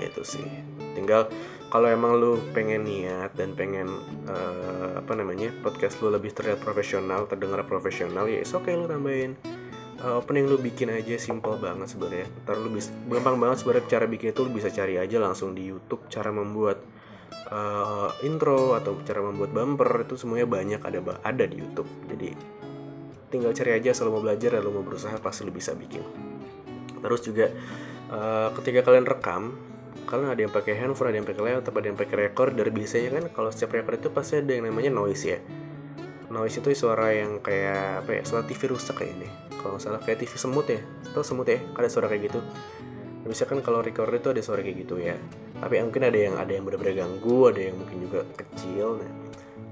itu 0.00 0.22
sih. 0.26 0.46
Tinggal 0.94 1.30
kalau 1.74 1.90
emang 1.90 2.14
lu 2.14 2.38
pengen 2.54 2.86
niat 2.86 3.34
dan 3.34 3.58
pengen 3.58 3.90
uh, 4.30 4.98
apa 5.02 5.12
namanya 5.18 5.50
podcast 5.62 5.98
lu 6.02 6.10
lebih 6.14 6.30
terlihat 6.30 6.62
profesional 6.62 7.26
terdengar 7.26 7.66
profesional 7.66 8.30
ya 8.30 8.46
oke 8.46 8.62
okay 8.62 8.78
lu 8.78 8.86
tambahin 8.86 9.34
uh, 10.04 10.20
opening 10.22 10.46
lu 10.46 10.60
bikin 10.60 10.92
aja 10.92 11.16
simple 11.16 11.56
banget 11.58 11.90
sebenarnya. 11.90 12.28
Ntar 12.44 12.56
lu 12.60 12.70
bisa 12.70 12.94
gampang 13.08 13.40
banget 13.40 13.64
sebenarnya 13.64 13.84
cara 13.90 14.04
bikin 14.06 14.30
itu 14.30 14.40
lu 14.44 14.52
bisa 14.52 14.68
cari 14.70 14.94
aja 15.00 15.16
langsung 15.18 15.56
di 15.56 15.66
YouTube 15.66 16.06
cara 16.12 16.30
membuat 16.30 16.78
uh, 17.50 18.12
intro 18.22 18.76
atau 18.76 19.00
cara 19.02 19.24
membuat 19.24 19.50
bumper 19.50 20.04
itu 20.04 20.14
semuanya 20.14 20.46
banyak 20.46 20.80
ada 20.84 21.00
ada 21.24 21.44
di 21.48 21.56
YouTube. 21.58 21.88
Jadi 22.06 22.28
tinggal 23.32 23.50
cari 23.50 23.70
aja 23.74 23.90
selalu 23.90 24.10
mau 24.14 24.22
belajar 24.30 24.62
lalu 24.62 24.70
mau 24.78 24.84
berusaha 24.86 25.16
pasti 25.18 25.42
lu 25.42 25.50
bisa 25.50 25.74
bikin. 25.74 26.06
Terus 27.02 27.20
juga 27.24 27.50
uh, 28.14 28.48
ketika 28.60 28.86
kalian 28.86 29.08
rekam 29.08 29.73
kalian 30.04 30.30
ada 30.30 30.40
yang 30.44 30.52
pakai 30.52 30.76
handphone 30.76 31.10
ada 31.10 31.18
yang 31.18 31.28
pakai 31.28 31.42
laptop 31.42 31.74
ada 31.80 31.86
yang 31.90 31.98
pakai 31.98 32.16
recorder 32.28 32.66
biasanya 32.70 33.10
kan 33.18 33.24
kalau 33.32 33.50
setiap 33.50 33.76
record 33.76 33.98
itu 34.00 34.08
pasti 34.12 34.40
ada 34.40 34.52
yang 34.52 34.70
namanya 34.70 34.92
noise 34.92 35.24
ya. 35.24 35.38
Noise 36.30 36.62
itu 36.64 36.68
suara 36.76 37.12
yang 37.12 37.42
kayak 37.42 38.04
apa 38.06 38.10
ya 38.18 38.22
suara 38.22 38.42
TV 38.46 38.70
rusak 38.70 39.00
kayak 39.00 39.12
ini. 39.18 39.28
Kalau 39.58 39.76
salah 39.80 40.00
kayak 40.00 40.24
TV 40.24 40.32
semut 40.36 40.66
ya. 40.68 40.80
Atau 41.10 41.22
semut 41.24 41.46
ya? 41.48 41.60
Ada 41.76 41.88
suara 41.88 42.06
kayak 42.10 42.22
gitu. 42.32 42.40
Bisa 43.24 43.48
kan 43.48 43.64
kalau 43.64 43.80
recorder 43.80 44.20
itu 44.20 44.28
ada 44.34 44.42
suara 44.44 44.60
kayak 44.60 44.84
gitu 44.84 45.00
ya. 45.00 45.16
Tapi 45.56 45.80
mungkin 45.80 46.04
ada 46.04 46.18
yang 46.18 46.34
ada 46.36 46.52
yang 46.52 46.64
benar-benar 46.68 47.06
ganggu 47.06 47.48
ada 47.48 47.60
yang 47.60 47.76
mungkin 47.80 47.98
juga 48.04 48.20
kecil. 48.36 49.00
Nah 49.00 49.10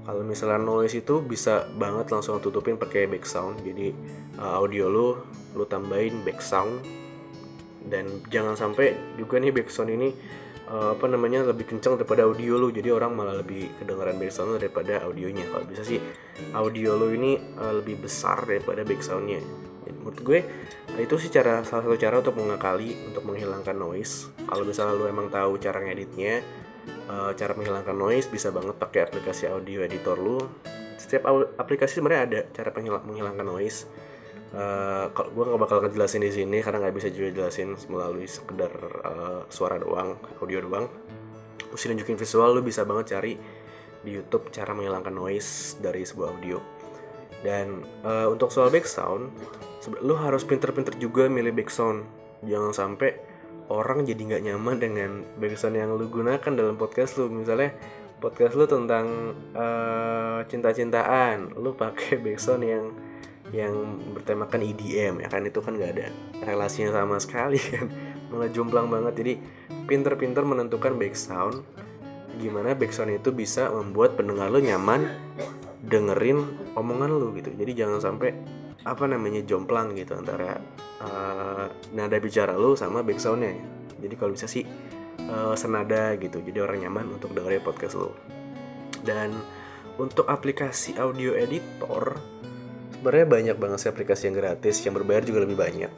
kalau 0.03 0.19
misalnya 0.27 0.59
noise 0.59 0.99
itu 0.99 1.23
bisa 1.23 1.63
banget 1.79 2.11
langsung 2.11 2.43
tutupin 2.43 2.75
pakai 2.75 3.07
back 3.07 3.23
sound. 3.23 3.63
Jadi 3.63 3.95
uh, 4.39 4.59
audio 4.59 4.91
lu 4.91 5.07
lu 5.53 5.63
tambahin 5.69 6.23
back 6.27 6.43
sound 6.43 6.83
dan 7.87 8.23
jangan 8.31 8.55
sampai 8.55 9.15
juga 9.19 9.39
nih 9.39 9.51
backsound 9.51 9.91
ini 9.91 10.09
uh, 10.71 10.95
apa 10.95 11.05
namanya 11.07 11.47
lebih 11.51 11.67
kencang 11.69 11.99
daripada 11.99 12.23
audio 12.27 12.55
lu. 12.55 12.71
Jadi 12.71 12.89
orang 12.89 13.15
malah 13.15 13.39
lebih 13.39 13.79
kedengaran 13.79 14.15
backsound 14.17 14.59
daripada 14.59 15.03
audionya. 15.03 15.47
Kalau 15.51 15.65
bisa 15.67 15.83
sih 15.83 15.99
audio 16.55 16.95
lu 16.95 17.13
ini 17.13 17.39
uh, 17.59 17.79
lebih 17.79 18.03
besar 18.03 18.47
daripada 18.47 18.81
backsoundnya 18.87 19.63
jadi, 19.83 19.99
menurut 19.99 20.19
gue 20.23 20.39
itu 20.95 21.15
sih 21.19 21.29
cara 21.29 21.61
salah 21.67 21.83
satu 21.83 21.97
cara 21.99 22.23
untuk 22.23 22.39
mengakali 22.39 22.95
untuk 23.11 23.23
menghilangkan 23.27 23.75
noise. 23.75 24.31
Kalau 24.47 24.63
misalnya 24.63 24.95
lu 24.95 25.05
emang 25.11 25.27
tahu 25.27 25.59
cara 25.59 25.83
ngeditnya 25.83 26.39
uh, 27.11 27.35
cara 27.35 27.51
menghilangkan 27.53 27.95
noise 27.95 28.31
bisa 28.31 28.49
banget 28.49 28.79
pakai 28.79 29.11
aplikasi 29.11 29.51
audio 29.51 29.83
editor 29.83 30.15
lu. 30.15 30.39
Setiap 30.95 31.27
aplikasi 31.59 31.99
sebenarnya 31.99 32.23
ada 32.23 32.39
cara 32.55 32.71
menghilangkan 33.03 33.43
noise 33.43 33.85
Uh, 34.53 35.09
kalau 35.17 35.33
gue 35.33 35.43
nggak 35.49 35.61
bakal 35.65 35.77
ngejelasin 35.81 36.21
di 36.21 36.29
sini 36.29 36.61
karena 36.61 36.85
nggak 36.85 36.93
bisa 36.93 37.09
juga 37.09 37.29
jelasin 37.33 37.73
melalui 37.89 38.29
sekedar 38.29 38.69
uh, 39.01 39.41
suara 39.49 39.81
doang, 39.81 40.21
audio 40.39 40.61
doang. 40.61 40.85
Mesti 41.73 41.89
nunjukin 41.89 42.21
visual, 42.21 42.53
lu 42.53 42.61
bisa 42.61 42.85
banget 42.85 43.17
cari 43.17 43.33
di 44.03 44.11
YouTube 44.13 44.53
cara 44.53 44.75
menghilangkan 44.77 45.15
noise 45.15 45.81
dari 45.81 46.05
sebuah 46.05 46.37
audio. 46.37 46.59
dan 47.43 47.83
uh, 48.07 48.31
untuk 48.31 48.49
soal 48.49 48.71
background 48.71 49.29
lu 49.99 50.15
harus 50.15 50.47
pinter-pinter 50.47 50.95
juga 50.95 51.27
milih 51.27 51.51
background 51.51 52.07
jangan 52.47 52.71
sampai 52.71 53.19
orang 53.67 54.07
jadi 54.07 54.21
nggak 54.23 54.43
nyaman 54.47 54.75
dengan 54.79 55.11
background 55.35 55.75
yang 55.75 55.89
lu 55.91 56.07
gunakan 56.07 56.51
dalam 56.55 56.79
podcast 56.79 57.19
lu 57.19 57.27
misalnya 57.27 57.75
podcast 58.23 58.55
lu 58.55 58.63
tentang 58.63 59.35
uh, 59.51 60.39
cinta-cintaan 60.47 61.51
lu 61.59 61.75
pakai 61.75 62.15
background 62.23 62.63
yang 62.63 62.85
yang 63.53 64.01
bertemakan 64.17 64.65
EDM 64.65 65.23
ya 65.23 65.29
kan? 65.29 65.45
Itu 65.45 65.61
kan 65.61 65.77
nggak 65.77 65.91
ada 65.95 66.07
relasinya 66.43 66.91
sama 66.91 67.21
sekali 67.21 67.61
kan? 67.73 67.87
Malah 68.33 68.49
jomplang 68.49 68.89
banget. 68.89 69.13
Jadi 69.21 69.33
pinter-pinter 69.85 70.43
menentukan 70.43 70.97
background 70.97 71.61
gimana 72.33 72.73
background 72.73 73.21
itu 73.21 73.29
bisa 73.29 73.69
membuat 73.69 74.17
pendengar 74.17 74.49
lu 74.49 74.57
nyaman 74.57 75.05
dengerin 75.85 76.73
omongan 76.73 77.13
lu 77.13 77.29
gitu. 77.37 77.53
Jadi 77.53 77.71
jangan 77.77 78.01
sampai 78.01 78.33
apa 78.83 79.05
namanya 79.07 79.45
jomplang 79.45 79.95
gitu 79.95 80.17
antara 80.17 80.59
uh, 80.99 81.71
nada 81.95 82.17
bicara 82.19 82.51
lu 82.59 82.75
sama 82.75 82.99
backsoundnya 82.99 83.55
jadi 84.03 84.19
kalau 84.19 84.35
bisa 84.35 84.51
sih 84.51 84.67
uh, 85.31 85.55
senada 85.55 86.19
gitu. 86.19 86.43
Jadi 86.43 86.59
orang 86.59 86.83
nyaman 86.83 87.15
untuk 87.15 87.31
dengerin 87.31 87.63
podcast 87.63 87.95
lu. 87.95 88.11
Dan 88.99 89.31
untuk 89.95 90.27
aplikasi 90.27 90.99
audio 90.99 91.31
editor 91.39 92.19
sebenarnya 93.03 93.27
banyak 93.27 93.57
banget 93.59 93.77
sih 93.83 93.91
aplikasi 93.91 94.31
yang 94.31 94.35
gratis 94.39 94.79
yang 94.87 94.95
berbayar 94.95 95.27
juga 95.27 95.43
lebih 95.43 95.59
banyak. 95.59 95.91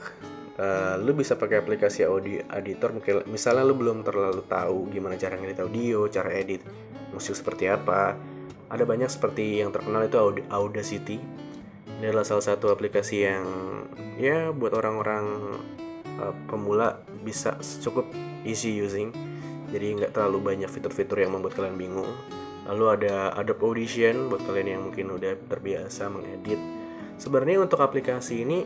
Uh, 0.57 0.97
lu 1.05 1.13
bisa 1.13 1.38
pakai 1.38 1.62
aplikasi 1.62 2.01
audio 2.01 2.41
editor 2.50 2.97
mungkin 2.97 3.29
misalnya 3.29 3.62
lu 3.62 3.77
belum 3.77 4.01
terlalu 4.01 4.41
tahu 4.50 4.89
gimana 4.89 5.13
cara 5.19 5.38
ngedit 5.38 5.59
audio 5.62 6.07
cara 6.07 6.31
edit 6.31 6.63
musik 7.12 7.35
seperti 7.35 7.67
apa 7.67 8.15
ada 8.71 8.88
banyak 8.88 9.12
seperti 9.12 9.62
yang 9.62 9.69
terkenal 9.69 10.01
itu 10.01 10.17
Audacity. 10.50 11.21
Ini 12.01 12.09
adalah 12.09 12.25
salah 12.25 12.41
satu 12.41 12.74
aplikasi 12.74 13.21
yang 13.21 13.45
ya 14.17 14.50
buat 14.50 14.74
orang-orang 14.74 15.25
uh, 16.17 16.33
pemula 16.50 17.05
bisa 17.21 17.62
cukup 17.85 18.09
easy 18.41 18.74
using. 18.74 19.13
Jadi 19.69 20.01
nggak 20.01 20.17
terlalu 20.17 20.41
banyak 20.55 20.74
fitur-fitur 20.74 21.21
yang 21.21 21.38
membuat 21.38 21.53
kalian 21.53 21.77
bingung. 21.77 22.09
Lalu 22.65 22.85
ada 22.97 23.38
Adobe 23.38 23.62
Audition 23.62 24.33
buat 24.33 24.41
kalian 24.41 24.67
yang 24.74 24.81
mungkin 24.89 25.13
udah 25.13 25.38
terbiasa 25.45 26.09
mengedit 26.09 26.57
sebenarnya 27.15 27.63
untuk 27.63 27.81
aplikasi 27.81 28.43
ini 28.43 28.65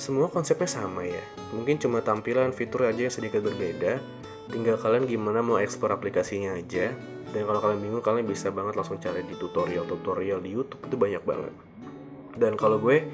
semua 0.00 0.32
konsepnya 0.32 0.66
sama 0.66 1.04
ya. 1.04 1.20
Mungkin 1.52 1.76
cuma 1.76 2.00
tampilan 2.00 2.56
fitur 2.56 2.88
aja 2.88 3.04
yang 3.04 3.12
sedikit 3.12 3.44
berbeda. 3.44 4.00
Tinggal 4.48 4.80
kalian 4.80 5.04
gimana 5.04 5.44
mau 5.44 5.60
ekspor 5.60 5.92
aplikasinya 5.92 6.56
aja. 6.56 6.96
Dan 7.30 7.46
kalau 7.46 7.62
kalian 7.62 7.78
bingung 7.84 8.02
kalian 8.02 8.26
bisa 8.26 8.50
banget 8.50 8.74
langsung 8.74 8.98
cari 8.98 9.22
di 9.22 9.38
tutorial-tutorial 9.38 10.42
di 10.42 10.50
YouTube 10.50 10.82
itu 10.88 10.96
banyak 10.98 11.22
banget. 11.22 11.54
Dan 12.34 12.58
kalau 12.58 12.80
gue 12.82 13.06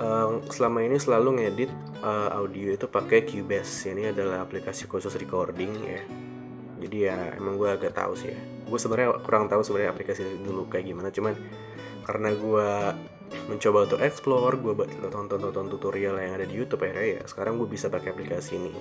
uh, 0.00 0.42
selama 0.50 0.82
ini 0.82 0.98
selalu 0.98 1.44
ngedit 1.44 1.70
uh, 2.02 2.34
audio 2.34 2.74
itu 2.74 2.88
pakai 2.88 3.22
Cubase. 3.28 3.92
Ini 3.92 4.10
adalah 4.10 4.42
aplikasi 4.42 4.88
khusus 4.90 5.14
recording 5.20 5.72
ya. 5.84 6.02
Jadi 6.82 6.96
ya 7.06 7.36
emang 7.38 7.60
gue 7.60 7.70
agak 7.70 7.94
tahu 7.94 8.18
sih 8.18 8.34
ya. 8.34 8.40
Gue 8.66 8.80
sebenarnya 8.80 9.20
kurang 9.22 9.46
tahu 9.46 9.62
sebenarnya 9.62 9.94
aplikasi 9.94 10.42
dulu 10.42 10.66
kayak 10.66 10.90
gimana. 10.90 11.12
Cuman 11.14 11.36
karena 12.04 12.28
gue 12.34 12.68
mencoba 13.44 13.84
untuk 13.84 14.00
explore 14.00 14.56
gue 14.56 14.72
tonton-tonton 15.04 15.68
tutorial 15.68 16.16
yang 16.16 16.40
ada 16.40 16.46
di 16.48 16.54
YouTube 16.56 16.88
akhirnya 16.88 17.20
ya 17.20 17.22
sekarang 17.28 17.60
gue 17.60 17.68
bisa 17.68 17.92
pakai 17.92 18.16
aplikasi 18.16 18.56
ini. 18.56 18.72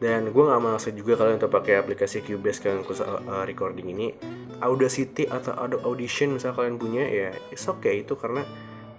Dan 0.00 0.32
gue 0.32 0.42
nggak 0.48 0.62
maksud 0.64 0.96
juga 0.96 1.20
kalian 1.20 1.36
untuk 1.36 1.52
pakai 1.52 1.76
aplikasi 1.76 2.24
Cubase 2.24 2.64
kalian 2.64 2.80
khusus 2.88 3.04
uh, 3.04 3.44
recording 3.44 3.92
ini. 3.92 4.16
Audacity 4.64 5.28
atau 5.28 5.52
Audition 5.84 6.36
misalnya 6.36 6.56
kalian 6.56 6.76
punya 6.80 7.04
ya 7.04 7.28
it's 7.52 7.68
okay. 7.68 8.00
Itu 8.00 8.16
karena 8.16 8.40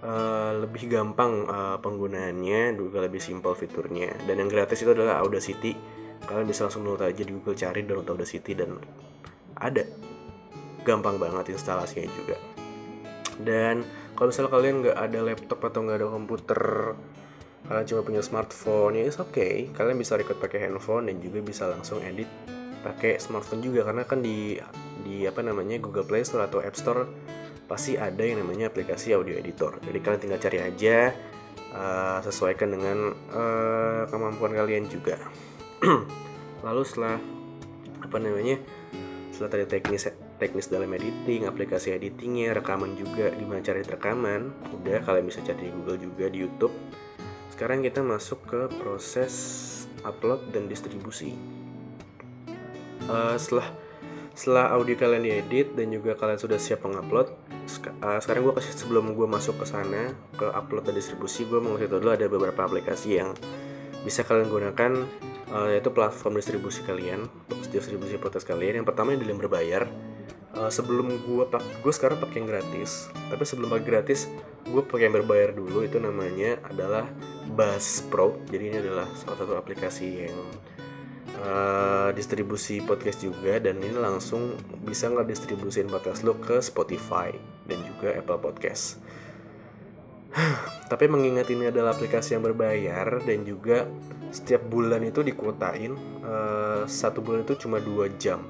uh, 0.06 0.62
lebih 0.62 0.86
gampang 0.86 1.50
uh, 1.50 1.76
penggunaannya 1.82 2.78
juga 2.78 3.02
lebih 3.02 3.18
simpel 3.18 3.58
fiturnya. 3.58 4.14
Dan 4.30 4.46
yang 4.46 4.50
gratis 4.50 4.78
itu 4.78 4.94
adalah 4.94 5.18
Audacity. 5.26 5.74
Kalian 6.22 6.46
bisa 6.46 6.70
langsung 6.70 6.86
download 6.86 7.02
aja 7.02 7.22
di 7.26 7.34
Google 7.34 7.58
cari 7.58 7.82
download 7.82 8.06
Audacity 8.14 8.54
dan 8.54 8.78
ada. 9.58 9.82
Gampang 10.86 11.18
banget 11.18 11.50
instalasinya 11.50 12.06
juga 12.14 12.51
dan 13.42 13.86
kalau 14.14 14.30
misalnya 14.30 14.50
kalian 14.50 14.74
nggak 14.82 14.98
ada 14.98 15.18
laptop 15.22 15.60
atau 15.66 15.78
nggak 15.82 15.98
ada 16.02 16.08
komputer 16.08 16.60
kalian 17.62 17.86
cuma 17.86 18.02
punya 18.02 18.22
smartphone 18.26 18.98
ya 18.98 19.06
oke 19.06 19.32
okay. 19.32 19.70
Kalian 19.70 19.96
bisa 19.96 20.18
record 20.18 20.38
pakai 20.42 20.66
handphone 20.66 21.08
dan 21.08 21.22
juga 21.22 21.38
bisa 21.40 21.70
langsung 21.70 22.02
edit 22.02 22.26
pakai 22.82 23.22
smartphone 23.22 23.62
juga. 23.62 23.86
Karena 23.86 24.02
kan 24.02 24.20
di 24.20 24.58
di 25.02 25.24
apa 25.24 25.40
namanya 25.40 25.78
Google 25.78 26.04
Play 26.04 26.26
Store 26.26 26.44
atau 26.44 26.58
App 26.58 26.74
Store 26.74 27.06
pasti 27.70 27.96
ada 27.96 28.20
yang 28.20 28.42
namanya 28.42 28.68
aplikasi 28.68 29.14
audio 29.14 29.38
editor. 29.38 29.78
Jadi 29.80 29.98
kalian 30.02 30.20
tinggal 30.20 30.42
cari 30.42 30.58
aja 30.60 31.14
uh, 31.72 32.18
sesuaikan 32.20 32.68
dengan 32.74 33.14
uh, 33.32 34.02
kemampuan 34.10 34.52
kalian 34.52 34.90
juga. 34.90 35.16
Lalu 36.66 36.82
setelah 36.84 37.16
apa 38.02 38.16
namanya 38.18 38.58
setelah 39.30 39.50
tadi 39.56 39.64
teknis 39.70 40.10
teknis 40.42 40.66
dalam 40.66 40.90
editing 40.90 41.46
aplikasi 41.46 41.94
editingnya 41.94 42.58
rekaman 42.58 42.98
juga 42.98 43.30
gimana 43.30 43.62
cara 43.62 43.78
rekaman 43.78 44.50
udah 44.74 44.98
kalian 45.06 45.30
bisa 45.30 45.38
cari 45.46 45.70
di 45.70 45.72
Google 45.72 46.02
juga 46.02 46.26
di 46.26 46.42
YouTube. 46.42 46.74
Sekarang 47.54 47.86
kita 47.86 48.02
masuk 48.02 48.42
ke 48.50 48.60
proses 48.82 49.34
upload 50.02 50.50
dan 50.50 50.66
distribusi. 50.66 51.38
Uh, 53.06 53.38
setelah 53.38 53.70
setelah 54.34 54.74
audio 54.74 54.98
kalian 54.98 55.22
diedit 55.22 55.78
dan 55.78 55.94
juga 55.94 56.18
kalian 56.18 56.40
sudah 56.40 56.58
siap 56.58 56.82
mengupload 56.88 57.30
uh, 58.00 58.18
sekarang 58.18 58.48
gue 58.48 58.54
kasih 58.56 58.72
sebelum 58.74 59.12
gue 59.12 59.28
masuk 59.28 59.60
ke 59.60 59.66
sana 59.68 60.16
ke 60.34 60.46
upload 60.48 60.88
dan 60.88 60.96
distribusi 60.96 61.44
gue 61.44 61.60
mau 61.60 61.76
kasih 61.76 62.00
dulu 62.00 62.10
ada 62.10 62.26
beberapa 62.32 62.64
aplikasi 62.64 63.20
yang 63.20 63.36
bisa 64.02 64.24
kalian 64.26 64.48
gunakan 64.50 64.92
uh, 65.52 65.68
yaitu 65.70 65.92
platform 65.92 66.40
distribusi 66.40 66.80
kalian 66.82 67.28
distribusi 67.72 68.20
podcast 68.20 68.44
kalian. 68.44 68.82
Yang 68.82 68.86
pertama 68.92 69.16
yang 69.16 69.40
berbayar 69.40 69.88
uh, 70.56 70.70
sebelum 70.72 71.22
gue 71.24 71.44
pak 71.48 71.62
gue 71.80 71.92
sekarang 71.92 72.20
pakai 72.20 72.44
yang 72.44 72.48
gratis. 72.48 73.08
Tapi 73.30 73.44
sebelum 73.44 73.72
pakai 73.72 73.86
gratis 73.86 74.28
gue 74.68 74.82
pakai 74.84 75.08
yang 75.08 75.16
berbayar 75.22 75.50
dulu. 75.56 75.84
Itu 75.84 75.98
namanya 75.98 76.60
adalah 76.66 77.08
Bass 77.52 78.04
Pro 78.06 78.40
jadi 78.48 78.64
ini 78.72 78.76
adalah 78.80 79.08
salah 79.16 79.36
satu 79.36 79.54
aplikasi 79.58 80.28
yang 80.28 80.38
uh, 81.42 82.08
distribusi 82.12 82.80
podcast 82.84 83.24
juga. 83.24 83.58
Dan 83.60 83.80
ini 83.80 83.96
langsung 83.96 84.56
bisa 84.84 85.08
nggak 85.08 85.28
distribusin 85.28 85.88
podcast 85.88 86.24
lo 86.24 86.36
ke 86.38 86.60
Spotify 86.60 87.32
dan 87.66 87.78
juga 87.84 88.16
Apple 88.16 88.40
Podcast. 88.40 89.00
Tapi 90.90 91.04
mengingat 91.08 91.48
ini 91.52 91.68
adalah 91.68 91.92
aplikasi 91.96 92.36
yang 92.36 92.44
berbayar 92.44 93.20
dan 93.24 93.44
juga 93.44 93.88
setiap 94.32 94.64
bulan 94.64 95.04
itu 95.04 95.20
dikuotain 95.20 95.92
uh, 96.24 96.88
satu 96.88 97.20
bulan 97.20 97.44
itu 97.44 97.68
cuma 97.68 97.76
dua 97.78 98.08
jam. 98.16 98.48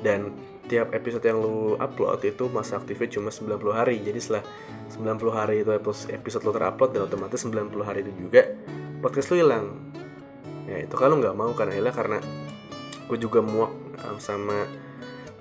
Dan 0.00 0.53
tiap 0.64 0.96
episode 0.96 1.24
yang 1.24 1.38
lu 1.40 1.76
upload 1.76 2.24
itu 2.24 2.48
masa 2.48 2.80
aktifnya 2.80 3.20
cuma 3.20 3.28
90 3.28 3.60
hari. 3.72 4.00
Jadi 4.00 4.18
setelah 4.20 4.44
90 4.92 5.32
hari 5.32 5.56
itu 5.60 5.70
episode 6.12 6.42
lu 6.44 6.52
terupload 6.52 6.90
dan 6.96 7.02
otomatis 7.04 7.40
90 7.44 7.70
hari 7.84 8.00
itu 8.04 8.12
juga 8.16 8.48
podcast 9.04 9.28
lu 9.32 9.44
hilang. 9.44 9.66
Ya 10.64 10.84
itu 10.88 10.94
kalau 10.96 11.20
nggak 11.20 11.36
mau 11.36 11.52
karena 11.52 11.76
hilang 11.76 11.94
karena 11.94 12.18
gue 13.04 13.18
juga 13.20 13.44
muak 13.44 13.72
um, 14.00 14.16
sama 14.16 14.64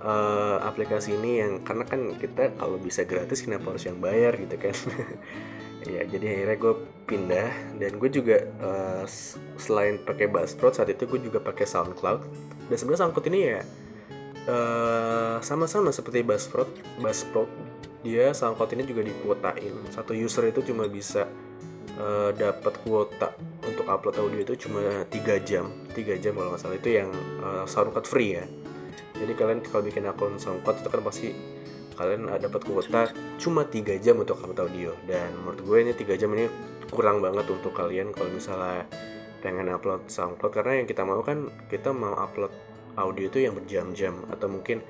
uh, 0.03 0.59
aplikasi 0.67 1.15
ini 1.15 1.39
yang 1.39 1.63
karena 1.63 1.88
kan 1.88 2.19
kita 2.19 2.51
kalau 2.59 2.75
bisa 2.75 3.07
gratis 3.07 3.39
kenapa 3.39 3.71
harus 3.71 3.88
yang 3.88 3.99
bayar 4.03 4.36
gitu 4.36 4.55
kan? 4.59 4.75
Ya 5.83 6.07
jadi 6.07 6.31
akhirnya 6.31 6.57
gue 6.63 6.73
pindah 7.12 7.51
dan 7.75 7.99
gue 7.99 8.07
juga 8.07 8.47
uh, 8.63 9.03
selain 9.59 9.99
pakai 9.99 10.31
Buzzsprout 10.31 10.79
saat 10.79 10.88
itu 10.88 11.03
gue 11.03 11.19
juga 11.19 11.43
pakai 11.43 11.67
SoundCloud. 11.67 12.23
Dan 12.71 12.75
sebenarnya 12.79 13.03
SoundCloud 13.03 13.27
ini 13.27 13.39
ya 13.43 13.59
eh, 14.47 15.36
sama-sama 15.39 15.89
seperti 15.93 16.23
Buzzsprout 16.25 16.69
Buzzsprout 16.99 17.49
dia 18.03 18.36
SoundCloud 18.36 18.71
ini 18.75 18.84
juga 18.84 19.01
dikuotain. 19.01 19.73
Satu 19.89 20.12
user 20.12 20.51
itu 20.51 20.60
cuma 20.67 20.91
bisa 20.91 21.23
uh, 21.95 22.36
dapat 22.36 22.75
kuota 22.84 23.32
untuk 23.63 23.88
upload 23.88 24.19
audio 24.19 24.39
itu 24.43 24.67
cuma 24.67 25.08
3 25.08 25.47
jam 25.47 25.71
3 25.95 26.19
jam 26.19 26.36
kalau 26.36 26.51
nggak 26.51 26.62
salah. 26.62 26.77
Itu 26.77 26.89
yang 26.91 27.10
uh, 27.39 27.63
SoundCloud 27.63 28.03
free 28.06 28.36
ya. 28.38 28.45
Jadi 29.15 29.32
kalian 29.39 29.63
kalau 29.63 29.88
bikin 29.88 30.03
akun 30.03 30.36
SoundCloud 30.36 30.84
itu 30.84 30.89
kan 30.91 31.01
pasti 31.01 31.27
kalian 31.95 32.27
dapat 32.43 32.62
kuota 32.67 33.01
cuma 33.39 33.63
3 33.63 34.03
jam 34.03 34.19
untuk 34.19 34.36
upload 34.43 34.67
audio. 34.67 34.91
Dan 35.08 35.32
menurut 35.39 35.63
gue 35.63 35.77
ini 35.79 35.91
3 35.95 36.19
jam 36.19 36.29
ini 36.36 36.51
kurang 36.91 37.23
banget 37.23 37.47
untuk 37.47 37.71
kalian 37.71 38.12
kalau 38.12 38.29
misalnya 38.36 38.84
pengen 39.39 39.71
upload 39.71 40.12
SoundCloud. 40.12 40.51
Karena 40.51 40.84
yang 40.84 40.88
kita 40.91 41.08
mau 41.08 41.23
kan 41.23 41.47
kita 41.71 41.95
mau 41.95 42.19
upload 42.19 42.72
audio 42.95 43.25
itu 43.29 43.39
yang 43.41 43.53
berjam-jam. 43.58 44.25
Atau 44.29 44.47
mungkin 44.49 44.82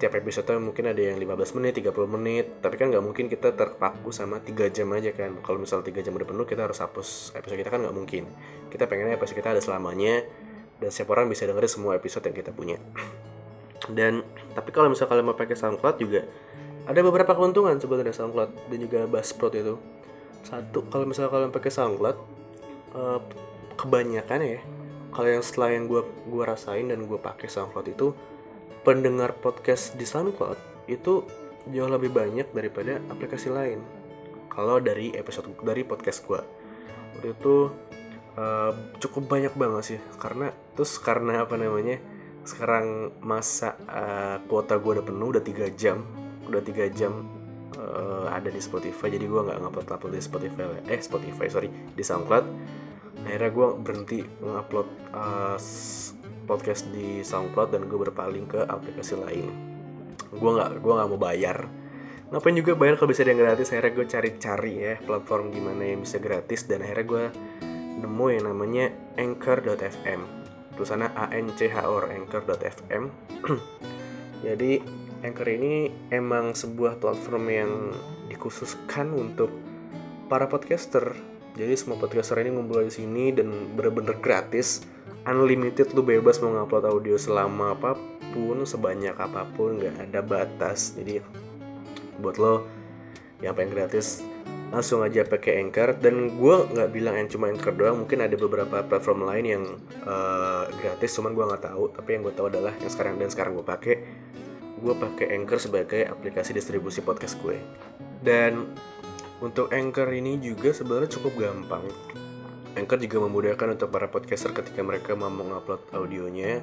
tiap 0.00 0.16
episode 0.16 0.48
mungkin 0.56 0.88
ada 0.88 0.98
yang 0.98 1.20
15 1.20 1.56
menit, 1.60 1.72
30 1.80 2.08
menit. 2.08 2.46
Tapi 2.64 2.74
kan 2.80 2.90
nggak 2.92 3.04
mungkin 3.04 3.26
kita 3.28 3.52
terpaku 3.52 4.10
sama 4.10 4.40
3 4.40 4.72
jam 4.72 4.88
aja 4.92 5.10
kan. 5.12 5.36
Kalau 5.40 5.58
misal 5.60 5.84
3 5.84 6.00
jam 6.00 6.12
udah 6.16 6.28
penuh 6.28 6.46
kita 6.48 6.64
harus 6.64 6.80
hapus 6.80 7.36
episode 7.36 7.58
kita 7.60 7.70
kan 7.70 7.80
nggak 7.84 7.96
mungkin. 7.96 8.24
Kita 8.72 8.88
pengennya 8.88 9.16
episode 9.16 9.38
kita 9.38 9.52
ada 9.52 9.62
selamanya 9.62 10.24
dan 10.82 10.88
setiap 10.90 11.14
orang 11.14 11.30
bisa 11.30 11.46
dengerin 11.46 11.70
semua 11.70 11.92
episode 11.94 12.24
yang 12.26 12.36
kita 12.36 12.50
punya. 12.50 12.80
Dan 13.98 14.22
tapi 14.54 14.70
kalau 14.70 14.86
misal 14.86 15.10
kalian 15.10 15.26
mau 15.26 15.34
pakai 15.34 15.58
SoundCloud 15.58 15.98
juga 15.98 16.22
ada 16.82 17.00
beberapa 17.02 17.34
keuntungan 17.38 17.78
sebenarnya 17.78 18.14
SoundCloud 18.14 18.70
dan 18.70 18.78
juga 18.78 19.06
Buzzsprout 19.06 19.54
itu. 19.54 19.74
Satu 20.42 20.82
kalau 20.90 21.06
misalnya 21.06 21.30
kalian 21.30 21.54
pakai 21.54 21.70
SoundCloud 21.70 22.16
uh, 22.98 23.20
kebanyakan 23.78 24.40
ya 24.42 24.60
kalau 25.12 25.28
yang 25.28 25.44
setelah 25.44 25.76
yang 25.76 25.84
gue 25.86 26.02
gua 26.24 26.56
rasain 26.56 26.88
dan 26.88 27.04
gue 27.04 27.20
pakai 27.20 27.46
SoundCloud 27.46 27.86
itu 27.92 28.16
pendengar 28.82 29.36
podcast 29.36 29.94
di 29.94 30.08
SoundCloud 30.08 30.88
itu 30.88 31.22
jauh 31.68 31.90
lebih 31.92 32.10
banyak 32.10 32.50
daripada 32.50 32.98
aplikasi 33.12 33.52
lain. 33.52 33.84
Kalau 34.48 34.80
dari 34.80 35.12
episode 35.14 35.52
dari 35.62 35.84
podcast 35.84 36.24
gue 36.24 36.40
waktu 37.12 37.28
itu 37.36 37.70
uh, 38.40 38.72
cukup 38.98 39.28
banyak 39.28 39.54
banget 39.54 39.82
sih. 39.84 40.00
Karena 40.16 40.48
terus 40.72 40.96
karena 40.96 41.44
apa 41.44 41.60
namanya 41.60 42.00
sekarang 42.42 43.14
masa 43.22 43.78
uh, 43.86 44.40
kuota 44.48 44.80
gue 44.80 44.98
udah 44.98 45.06
penuh 45.06 45.28
udah 45.30 45.44
tiga 45.44 45.68
jam 45.76 46.02
udah 46.48 46.58
tiga 46.64 46.90
jam 46.90 47.28
uh, 47.76 48.32
ada 48.32 48.48
di 48.48 48.58
Spotify. 48.58 49.12
Jadi 49.12 49.28
gue 49.28 49.40
nggak 49.44 49.60
upload 49.60 50.16
di 50.16 50.24
Spotify 50.24 50.72
eh 50.88 51.00
Spotify 51.04 51.46
sorry 51.52 51.68
di 51.68 52.00
SoundCloud 52.00 52.46
akhirnya 53.24 53.50
gue 53.50 53.68
berhenti 53.80 54.18
ngupload 54.42 54.88
uh, 55.14 55.58
podcast 56.44 56.90
di 56.90 57.22
SoundCloud 57.22 57.70
dan 57.72 57.86
gue 57.86 57.98
berpaling 57.98 58.46
ke 58.50 58.60
aplikasi 58.66 59.14
lain. 59.18 59.46
Gue 60.32 60.50
nggak 60.52 60.82
gue 60.82 60.92
nggak 60.92 61.08
mau 61.08 61.20
bayar. 61.20 61.68
Ngapain 62.32 62.56
juga 62.56 62.72
bayar 62.74 62.96
kalau 62.96 63.12
bisa 63.12 63.22
yang 63.28 63.40
gratis? 63.40 63.70
Akhirnya 63.70 63.92
gue 63.92 64.06
cari-cari 64.08 64.72
ya 64.74 64.94
platform 65.04 65.52
gimana 65.52 65.82
yang 65.84 66.00
bisa 66.02 66.16
gratis 66.16 66.64
dan 66.64 66.80
akhirnya 66.80 67.06
gue 67.06 67.24
nemu 68.02 68.26
yang 68.32 68.44
namanya 68.48 68.90
anchor.fm 69.20 70.20
tulisannya 70.72 71.12
a 71.12 71.28
n 71.36 71.52
c 71.52 71.68
h 71.68 71.76
o 71.84 72.00
r 72.00 72.08
anchor.fm 72.08 73.04
jadi 74.48 74.80
Anchor 75.22 75.54
ini 75.54 75.86
emang 76.10 76.50
sebuah 76.50 76.98
platform 76.98 77.44
yang 77.46 77.72
dikhususkan 78.26 79.14
untuk 79.14 79.54
para 80.26 80.50
podcaster. 80.50 81.14
Jadi 81.52 81.74
semua 81.76 82.00
podcaster 82.00 82.40
ini 82.40 82.56
ngumpul 82.56 82.88
di 82.88 82.92
sini 82.92 83.28
dan 83.28 83.76
bener-bener 83.76 84.16
gratis, 84.20 84.84
unlimited 85.28 85.92
lu 85.92 86.00
bebas 86.00 86.40
mau 86.40 86.52
ngupload 86.52 86.88
audio 86.88 87.16
selama 87.20 87.76
apa 87.76 87.92
pun, 88.32 88.64
sebanyak 88.64 89.12
apa 89.12 89.44
pun, 89.52 89.76
nggak 89.76 90.08
ada 90.08 90.20
batas. 90.24 90.96
Jadi 90.96 91.20
buat 92.20 92.40
lo 92.40 92.64
yang 93.44 93.52
pengen 93.52 93.74
gratis 93.74 94.22
langsung 94.72 95.04
aja 95.04 95.20
pakai 95.28 95.60
Anchor 95.60 96.00
dan 96.00 96.40
gue 96.40 96.54
nggak 96.72 96.90
bilang 96.96 97.20
yang 97.20 97.28
cuma 97.28 97.52
Anchor 97.52 97.76
doang 97.76 98.06
mungkin 98.06 98.24
ada 98.24 98.32
beberapa 98.40 98.80
platform 98.80 99.28
lain 99.28 99.44
yang 99.44 99.64
uh, 100.08 100.64
gratis 100.80 101.12
cuman 101.12 101.36
gue 101.36 101.44
nggak 101.44 101.64
tahu 101.68 101.92
tapi 101.92 102.16
yang 102.16 102.22
gue 102.24 102.32
tahu 102.32 102.48
adalah 102.48 102.72
yang 102.80 102.88
sekarang 102.88 103.20
dan 103.20 103.28
sekarang 103.28 103.52
gue 103.60 103.66
pakai 103.68 103.94
gue 104.82 104.94
pakai 104.98 105.26
Anchor 105.38 105.60
sebagai 105.62 106.02
aplikasi 106.10 106.50
distribusi 106.50 107.04
podcast 107.06 107.38
gue. 107.38 107.60
Dan 108.18 108.74
untuk 109.42 109.74
Anchor 109.74 110.06
ini 110.14 110.38
juga 110.38 110.70
sebenarnya 110.70 111.18
cukup 111.18 111.42
gampang. 111.42 111.82
Anchor 112.78 113.02
juga 113.02 113.26
memudahkan 113.26 113.74
untuk 113.74 113.90
para 113.90 114.06
podcaster 114.06 114.54
ketika 114.54 114.80
mereka 114.86 115.18
mau 115.18 115.28
mengupload 115.28 115.82
audionya. 115.90 116.62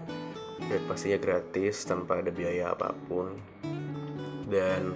Dan 0.59 0.81
pastinya 0.87 1.19
gratis 1.19 1.83
tanpa 1.83 2.23
ada 2.23 2.31
biaya 2.31 2.71
apa 2.71 2.95
pun. 3.11 3.35
Dan 4.47 4.95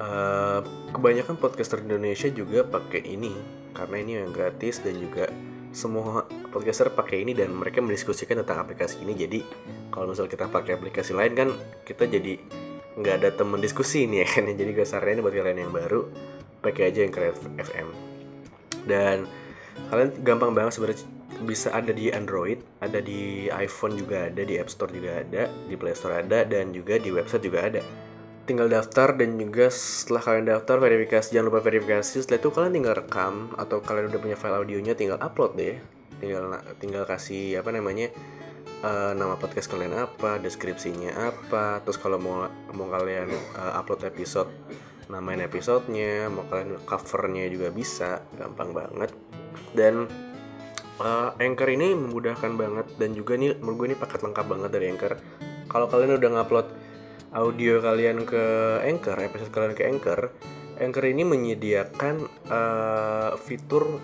uh, 0.00 0.64
kebanyakan 0.96 1.36
podcaster 1.36 1.84
Indonesia 1.84 2.32
juga 2.32 2.64
pakai 2.64 3.04
ini. 3.04 3.36
Karena 3.76 3.96
ini 4.00 4.12
yang 4.16 4.32
gratis 4.32 4.80
dan 4.80 4.96
juga 4.96 5.28
semua 5.70 6.26
podcaster 6.50 6.90
pakai 6.90 7.22
ini 7.22 7.36
dan 7.36 7.52
mereka 7.52 7.84
mendiskusikan 7.84 8.40
tentang 8.42 8.64
aplikasi 8.64 9.04
ini. 9.04 9.12
Jadi 9.12 9.38
kalau 9.92 10.10
misal 10.10 10.24
kita 10.24 10.48
pakai 10.48 10.74
aplikasi 10.74 11.12
lain 11.12 11.36
kan 11.36 11.48
kita 11.84 12.08
jadi 12.08 12.40
nggak 12.98 13.14
ada 13.22 13.30
temen 13.30 13.62
diskusi 13.62 14.04
nih 14.10 14.26
ya 14.26 14.28
kan 14.28 14.44
jadi 14.50 14.70
gue 14.74 14.82
saranin 14.82 15.22
buat 15.22 15.30
kalian 15.30 15.62
yang 15.62 15.72
baru 15.72 16.10
pakai 16.60 16.92
aja 16.92 17.04
yang 17.04 17.12
keren 17.12 17.34
FM 17.56 17.88
dan 18.84 19.28
kalian 19.88 20.10
gampang 20.24 20.52
banget 20.52 20.76
sebenarnya 20.76 21.04
bisa 21.44 21.72
ada 21.72 21.90
di 21.94 22.12
Android 22.12 22.60
ada 22.84 23.00
di 23.00 23.48
iPhone 23.48 23.96
juga 23.96 24.28
ada 24.28 24.42
di 24.44 24.60
App 24.60 24.68
Store 24.68 24.92
juga 24.92 25.24
ada 25.24 25.48
di 25.48 25.74
Play 25.76 25.96
Store 25.96 26.20
ada 26.20 26.44
dan 26.44 26.74
juga 26.74 27.00
di 27.00 27.10
website 27.12 27.44
juga 27.44 27.64
ada. 27.64 27.80
Tinggal 28.44 28.66
daftar 28.66 29.14
dan 29.14 29.38
juga 29.38 29.70
setelah 29.70 30.22
kalian 30.26 30.46
daftar 30.50 30.76
verifikasi 30.82 31.30
jangan 31.30 31.54
lupa 31.54 31.62
verifikasi. 31.62 32.26
Setelah 32.26 32.40
itu 32.42 32.48
kalian 32.50 32.72
tinggal 32.74 32.94
rekam 32.98 33.34
atau 33.54 33.78
kalian 33.78 34.10
udah 34.10 34.20
punya 34.20 34.36
file 34.36 34.58
audionya 34.58 34.98
tinggal 34.98 35.22
upload 35.22 35.54
deh. 35.54 35.78
Tinggal 36.18 36.58
tinggal 36.82 37.06
kasih 37.06 37.62
apa 37.62 37.70
namanya 37.70 38.10
uh, 38.82 39.14
nama 39.14 39.38
podcast 39.38 39.70
kalian 39.70 39.94
apa 39.94 40.42
deskripsinya 40.42 41.14
apa. 41.30 41.78
Terus 41.86 41.96
kalau 42.02 42.18
mau 42.18 42.50
mau 42.74 42.90
kalian 42.90 43.30
uh, 43.54 43.78
upload 43.78 44.02
episode 44.02 44.50
namain 45.10 45.42
episodenya 45.42 46.30
mau 46.30 46.46
kalian 46.46 46.78
covernya 46.86 47.50
juga 47.50 47.68
bisa 47.74 48.22
gampang 48.38 48.70
banget. 48.70 49.10
Dan 49.74 50.06
uh, 51.02 51.34
Anchor 51.36 51.68
ini 51.68 51.92
memudahkan 51.98 52.54
banget 52.54 52.86
dan 52.96 53.10
juga 53.18 53.34
nih 53.34 53.58
menurut 53.58 53.76
gue 53.76 53.86
ini 53.92 53.96
paket 53.98 54.20
lengkap 54.22 54.46
banget 54.46 54.70
dari 54.70 54.86
Anchor. 54.94 55.12
Kalau 55.66 55.86
kalian 55.90 56.18
udah 56.18 56.30
ngupload 56.30 56.68
audio 57.34 57.82
kalian 57.82 58.26
ke 58.26 58.44
Anchor, 58.86 59.18
episode 59.18 59.50
kalian 59.50 59.74
ke 59.74 59.82
Anchor, 59.86 60.30
Anchor 60.80 61.04
ini 61.06 61.22
menyediakan 61.22 62.26
uh, 62.48 63.36
fitur 63.38 64.00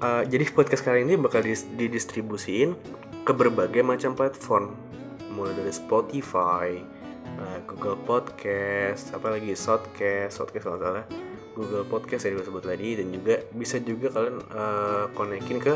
uh, 0.00 0.22
jadi 0.24 0.44
podcast 0.54 0.86
kalian 0.86 1.12
ini 1.12 1.16
bakal 1.18 1.44
didistribusiin 1.76 2.78
ke 3.26 3.32
berbagai 3.34 3.84
macam 3.84 4.16
platform. 4.16 4.72
Mulai 5.36 5.54
dari 5.54 5.72
Spotify, 5.74 6.80
uh, 7.38 7.58
Google 7.64 7.98
Podcast, 8.02 9.14
apalagi 9.14 9.54
Shotcast, 9.54 10.36
Shotcast 10.38 10.64
kalau 10.66 10.78
salah, 10.82 11.06
Google 11.58 11.86
Podcast 11.86 12.26
yang 12.26 12.38
disebut 12.38 12.62
tadi 12.62 12.98
dan 12.98 13.10
juga 13.10 13.34
bisa 13.50 13.82
juga 13.82 14.14
kalian 14.14 14.38
uh, 14.54 15.04
konekin 15.14 15.58
ke 15.58 15.74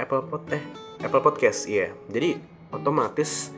Apple 0.00 0.24
Pod 0.30 0.48
eh 0.48 0.64
Apple 1.04 1.20
Podcast 1.20 1.68
iya. 1.68 1.92
Jadi 2.08 2.40
otomatis 2.72 3.52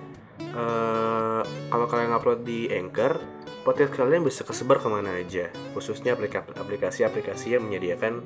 uh, 0.57 1.43
kalau 1.71 1.87
kalian 1.87 2.11
upload 2.17 2.43
di 2.43 2.67
Anchor 2.75 3.21
podcast 3.61 3.93
kalian 3.93 4.25
bisa 4.25 4.43
kesebar 4.43 4.83
ke 4.83 4.89
mana 4.89 5.21
aja. 5.21 5.53
Khususnya 5.77 6.17
aplikasi-aplikasi 6.17 7.55
yang 7.55 7.63
menyediakan 7.69 8.25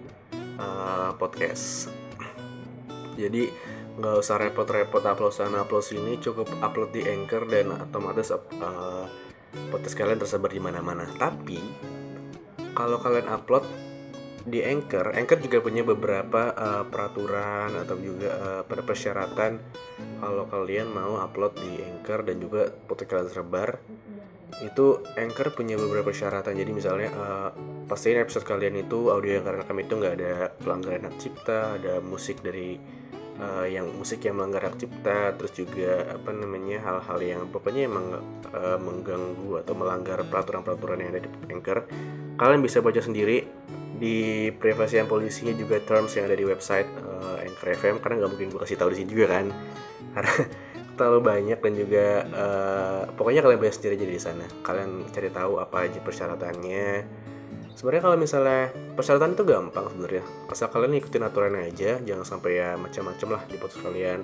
uh, 0.57 1.13
podcast. 1.21 1.91
Jadi 3.21 3.51
nggak 3.95 4.17
usah 4.19 4.43
repot-repot 4.43 5.07
upload 5.07 5.31
sana 5.31 5.63
upload 5.63 5.87
sini 5.87 6.19
cukup 6.19 6.51
upload 6.59 6.91
di 6.91 7.07
Anchor 7.07 7.47
dan 7.47 7.71
otomatis 7.79 8.35
uh, 8.35 9.07
podcast 9.71 9.95
kalian 9.95 10.19
tersebar 10.19 10.51
di 10.51 10.59
mana-mana. 10.59 11.07
Tapi 11.15 11.59
kalau 12.75 12.99
kalian 12.99 13.31
upload 13.31 13.63
di 14.45 14.61
Anchor, 14.61 15.15
Anchor 15.15 15.39
juga 15.41 15.63
punya 15.63 15.87
beberapa 15.87 16.53
uh, 16.53 16.85
peraturan 16.91 17.71
atau 17.81 17.97
juga 17.97 18.61
uh, 18.61 18.63
persyaratan 18.67 19.63
kalau 20.21 20.45
kalian 20.51 20.91
mau 20.91 21.17
upload 21.23 21.55
di 21.63 21.81
Anchor 21.81 22.27
dan 22.27 22.43
juga 22.43 22.75
podcast 22.75 23.09
kalian 23.15 23.27
tersebar. 23.31 23.69
Itu 24.59 25.07
Anchor 25.15 25.55
punya 25.55 25.79
beberapa 25.79 26.11
persyaratan. 26.11 26.55
Jadi 26.59 26.71
misalnya 26.75 27.11
uh, 27.15 27.51
pastiin 27.87 28.19
episode 28.19 28.43
kalian 28.43 28.75
itu 28.75 29.09
audio 29.09 29.39
yang 29.39 29.47
kalian 29.47 29.63
rekam 29.63 29.79
itu 29.79 29.95
nggak 30.03 30.15
ada 30.19 30.35
pelanggaran 30.61 31.07
hak 31.09 31.17
cipta 31.23 31.79
ada 31.79 32.03
musik 32.03 32.43
dari 32.43 32.77
uh, 33.41 33.67
yang 33.67 33.91
musik 33.95 34.23
yang 34.23 34.39
melanggar 34.39 34.71
hak 34.71 34.79
cipta 34.79 35.35
terus 35.35 35.53
juga 35.55 36.15
apa 36.15 36.31
namanya 36.31 36.79
hal-hal 36.83 37.19
yang 37.23 37.43
pokoknya 37.51 37.89
emang 37.91 38.21
uh, 38.53 38.79
mengganggu 38.79 39.65
atau 39.65 39.75
melanggar 39.75 40.23
peraturan-peraturan 40.27 40.99
yang 41.03 41.11
ada 41.15 41.21
di 41.25 41.29
Anchor. 41.51 41.79
Kalian 42.35 42.61
bisa 42.63 42.83
baca 42.83 42.99
sendiri 42.99 43.47
di 43.95 44.51
privasian 44.51 45.07
polisinya 45.07 45.55
juga 45.55 45.79
terms 45.79 46.19
yang 46.19 46.27
ada 46.27 46.37
di 46.37 46.47
website 46.47 46.91
uh, 46.99 47.43
Anchor 47.43 47.69
FM 47.79 47.97
karena 48.03 48.15
nggak 48.25 48.31
mungkin 48.35 48.49
gue 48.51 48.61
kasih 48.63 48.79
tahu 48.79 48.91
di 48.95 48.97
sini 49.03 49.09
juga 49.11 49.27
kan. 49.39 49.47
Karena 50.15 50.35
terlalu 50.99 51.21
banyak 51.27 51.59
dan 51.59 51.73
juga 51.75 52.07
uh, 52.31 53.03
pokoknya 53.19 53.43
kalian 53.43 53.59
baca 53.59 53.75
sendiri 53.75 53.95
aja 53.99 54.07
di 54.07 54.21
sana. 54.23 54.47
Kalian 54.63 55.11
cari 55.11 55.31
tahu 55.31 55.59
apa 55.59 55.91
aja 55.91 55.99
persyaratannya 55.99 56.87
sebenarnya 57.75 58.03
kalau 58.07 58.17
misalnya 58.17 58.63
persyaratan 58.95 59.35
itu 59.35 59.45
gampang 59.45 59.87
sebenarnya. 59.91 60.25
Asal 60.49 60.71
kalian 60.71 60.99
ikutin 61.03 61.27
aturan 61.27 61.59
aja 61.59 61.99
jangan 62.01 62.27
sampai 62.27 62.63
ya 62.63 62.79
macam-macam 62.79 63.29
lah 63.39 63.43
di 63.51 63.57
podcast 63.59 63.83
kalian. 63.83 64.21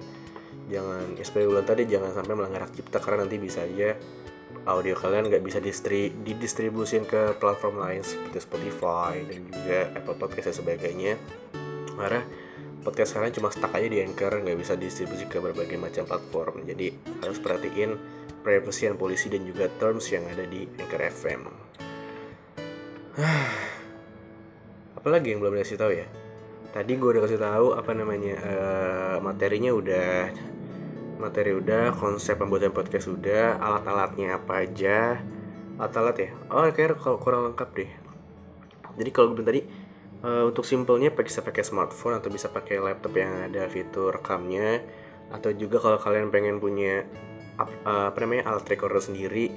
Jangan 0.70 1.18
ya 1.18 1.24
seperti 1.26 1.46
bulan 1.50 1.66
tadi 1.66 1.82
jangan 1.90 2.10
sampai 2.14 2.34
melanggar 2.38 2.62
hak 2.70 2.72
cipta 2.78 3.02
karena 3.02 3.26
nanti 3.26 3.36
bisa 3.42 3.66
aja 3.66 3.98
audio 4.68 4.94
kalian 4.94 5.32
nggak 5.32 5.42
bisa 5.42 5.58
distri 5.58 6.12
didistribusin 6.12 7.08
ke 7.08 7.34
platform 7.40 7.80
lain 7.80 8.04
seperti 8.04 8.38
Spotify 8.44 9.18
dan 9.24 9.40
juga 9.50 9.78
Apple 9.98 10.16
Podcast 10.16 10.46
dan 10.54 10.56
sebagainya. 10.62 11.12
Karena 11.98 12.22
podcast 12.80 13.18
kalian 13.18 13.34
cuma 13.34 13.50
stuck 13.50 13.74
aja 13.74 13.88
di 13.90 13.98
Anchor 13.98 14.40
nggak 14.40 14.56
bisa 14.56 14.78
distribusi 14.78 15.26
ke 15.26 15.42
berbagai 15.42 15.74
macam 15.74 16.06
platform. 16.06 16.62
Jadi 16.64 16.94
harus 17.18 17.42
perhatiin 17.42 17.98
privacy 18.46 18.88
dan 18.88 18.96
polisi 18.96 19.26
dan 19.26 19.42
juga 19.42 19.66
terms 19.76 20.06
yang 20.08 20.24
ada 20.30 20.46
di 20.46 20.64
Anchor 20.78 21.02
FM 21.02 21.70
apalagi 24.98 25.32
yang 25.32 25.40
belum 25.44 25.60
dikasih 25.60 25.78
tahu 25.80 25.92
ya? 25.92 26.06
Tadi 26.70 26.92
gue 26.94 27.08
udah 27.10 27.22
kasih 27.26 27.40
tahu 27.40 27.66
apa 27.74 27.90
namanya 27.92 28.34
uh, 28.40 29.16
materinya 29.18 29.74
udah 29.74 30.30
materi 31.20 31.52
udah, 31.52 31.92
konsep 32.00 32.40
pembuatan 32.40 32.72
podcast 32.72 33.12
udah, 33.12 33.60
alat-alatnya 33.60 34.40
apa 34.40 34.64
aja, 34.64 35.20
alat 35.76 36.16
ya? 36.16 36.30
Oh 36.48 36.64
kalau 36.72 37.20
kurang 37.20 37.52
lengkap 37.52 37.68
deh. 37.76 37.90
Jadi 38.96 39.10
kalau 39.12 39.36
gue 39.36 39.44
tadi 39.44 39.60
uh, 40.24 40.48
untuk 40.48 40.64
simpelnya 40.64 41.12
bisa 41.12 41.44
pakai 41.44 41.60
smartphone 41.60 42.16
atau 42.16 42.32
bisa 42.32 42.48
pakai 42.48 42.80
laptop 42.80 43.12
yang 43.20 43.52
ada 43.52 43.68
fitur 43.68 44.16
rekamnya. 44.16 44.80
Atau 45.30 45.52
juga 45.54 45.78
kalau 45.78 46.00
kalian 46.00 46.32
pengen 46.32 46.56
punya 46.58 47.04
uh, 47.60 48.08
apa 48.08 48.18
namanya 48.24 48.50
alat 48.50 48.64
recorder 48.66 48.98
sendiri 49.04 49.52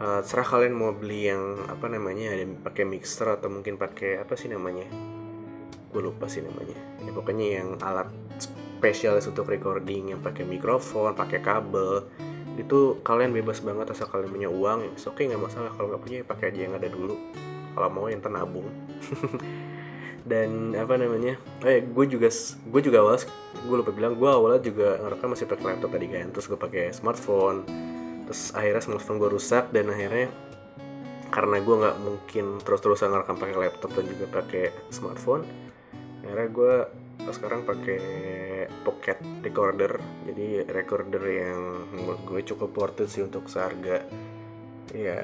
uh, 0.00 0.20
serah 0.24 0.46
kalian 0.48 0.74
mau 0.74 0.96
beli 0.96 1.28
yang 1.28 1.68
apa 1.68 1.86
namanya 1.92 2.32
ada 2.32 2.48
pakai 2.64 2.88
mixer 2.88 3.28
atau 3.28 3.52
mungkin 3.52 3.76
pakai 3.76 4.18
apa 4.18 4.34
sih 4.34 4.48
namanya? 4.48 4.88
Gue 5.92 6.00
lupa 6.00 6.26
sih 6.26 6.40
namanya. 6.40 6.74
Ya 7.04 7.12
pokoknya 7.12 7.46
yang 7.60 7.68
alat 7.84 8.08
spesialis 8.40 9.28
untuk 9.28 9.52
recording 9.52 10.16
yang 10.16 10.20
pakai 10.24 10.48
mikrofon 10.48 11.12
pakai 11.12 11.44
kabel. 11.44 12.08
Itu 12.56 13.04
kalian 13.04 13.36
bebas 13.36 13.60
banget 13.60 13.92
asal 13.92 14.08
kalian 14.08 14.32
punya 14.32 14.48
uang. 14.48 14.96
Oke 14.96 15.20
okay, 15.20 15.24
nggak 15.28 15.42
masalah. 15.42 15.70
Kalau 15.76 15.92
nggak 15.92 16.02
punya 16.02 16.16
ya 16.24 16.26
pakai 16.26 16.46
aja 16.50 16.60
yang 16.64 16.74
ada 16.74 16.88
dulu. 16.88 17.14
Kalau 17.70 17.86
mau 17.86 18.10
yang 18.10 18.18
tenabung 18.18 18.66
dan 20.30 20.74
apa 20.74 20.98
namanya? 20.98 21.38
Eh 21.62 21.84
gue 21.86 22.04
juga 22.10 22.26
gue 22.66 22.80
juga 22.82 22.98
awal 23.04 23.22
gue 23.60 23.76
lupa 23.76 23.92
bilang 23.94 24.18
gue 24.18 24.26
awalnya 24.26 24.58
juga 24.58 24.98
ngerekam 24.98 25.36
masih 25.36 25.46
pakai 25.46 25.64
laptop 25.76 25.90
tadi 25.94 26.06
kan. 26.10 26.26
Terus 26.34 26.46
gue 26.50 26.58
pakai 26.58 26.84
smartphone 26.90 27.89
terus 28.30 28.54
akhirnya 28.54 28.78
smartphone 28.78 29.18
gue 29.18 29.30
rusak 29.34 29.74
dan 29.74 29.90
akhirnya 29.90 30.30
karena 31.34 31.58
gue 31.58 31.76
nggak 31.82 31.96
mungkin 31.98 32.62
terus-terusan 32.62 33.10
ngerekam 33.10 33.42
pakai 33.42 33.58
laptop 33.58 33.90
dan 33.90 34.06
juga 34.06 34.26
pakai 34.30 34.64
smartphone 34.94 35.42
akhirnya 36.22 36.48
gue 36.54 36.74
sekarang 37.26 37.66
pakai 37.66 38.00
pocket 38.86 39.18
recorder. 39.42 39.98
Jadi 40.30 40.62
recorder 40.70 41.22
yang 41.26 41.90
menurut 41.90 42.22
gue 42.22 42.40
cukup 42.54 42.70
worth 42.78 43.02
it 43.02 43.10
sih 43.10 43.26
untuk 43.26 43.50
seharga 43.50 44.06
ya 44.90 45.18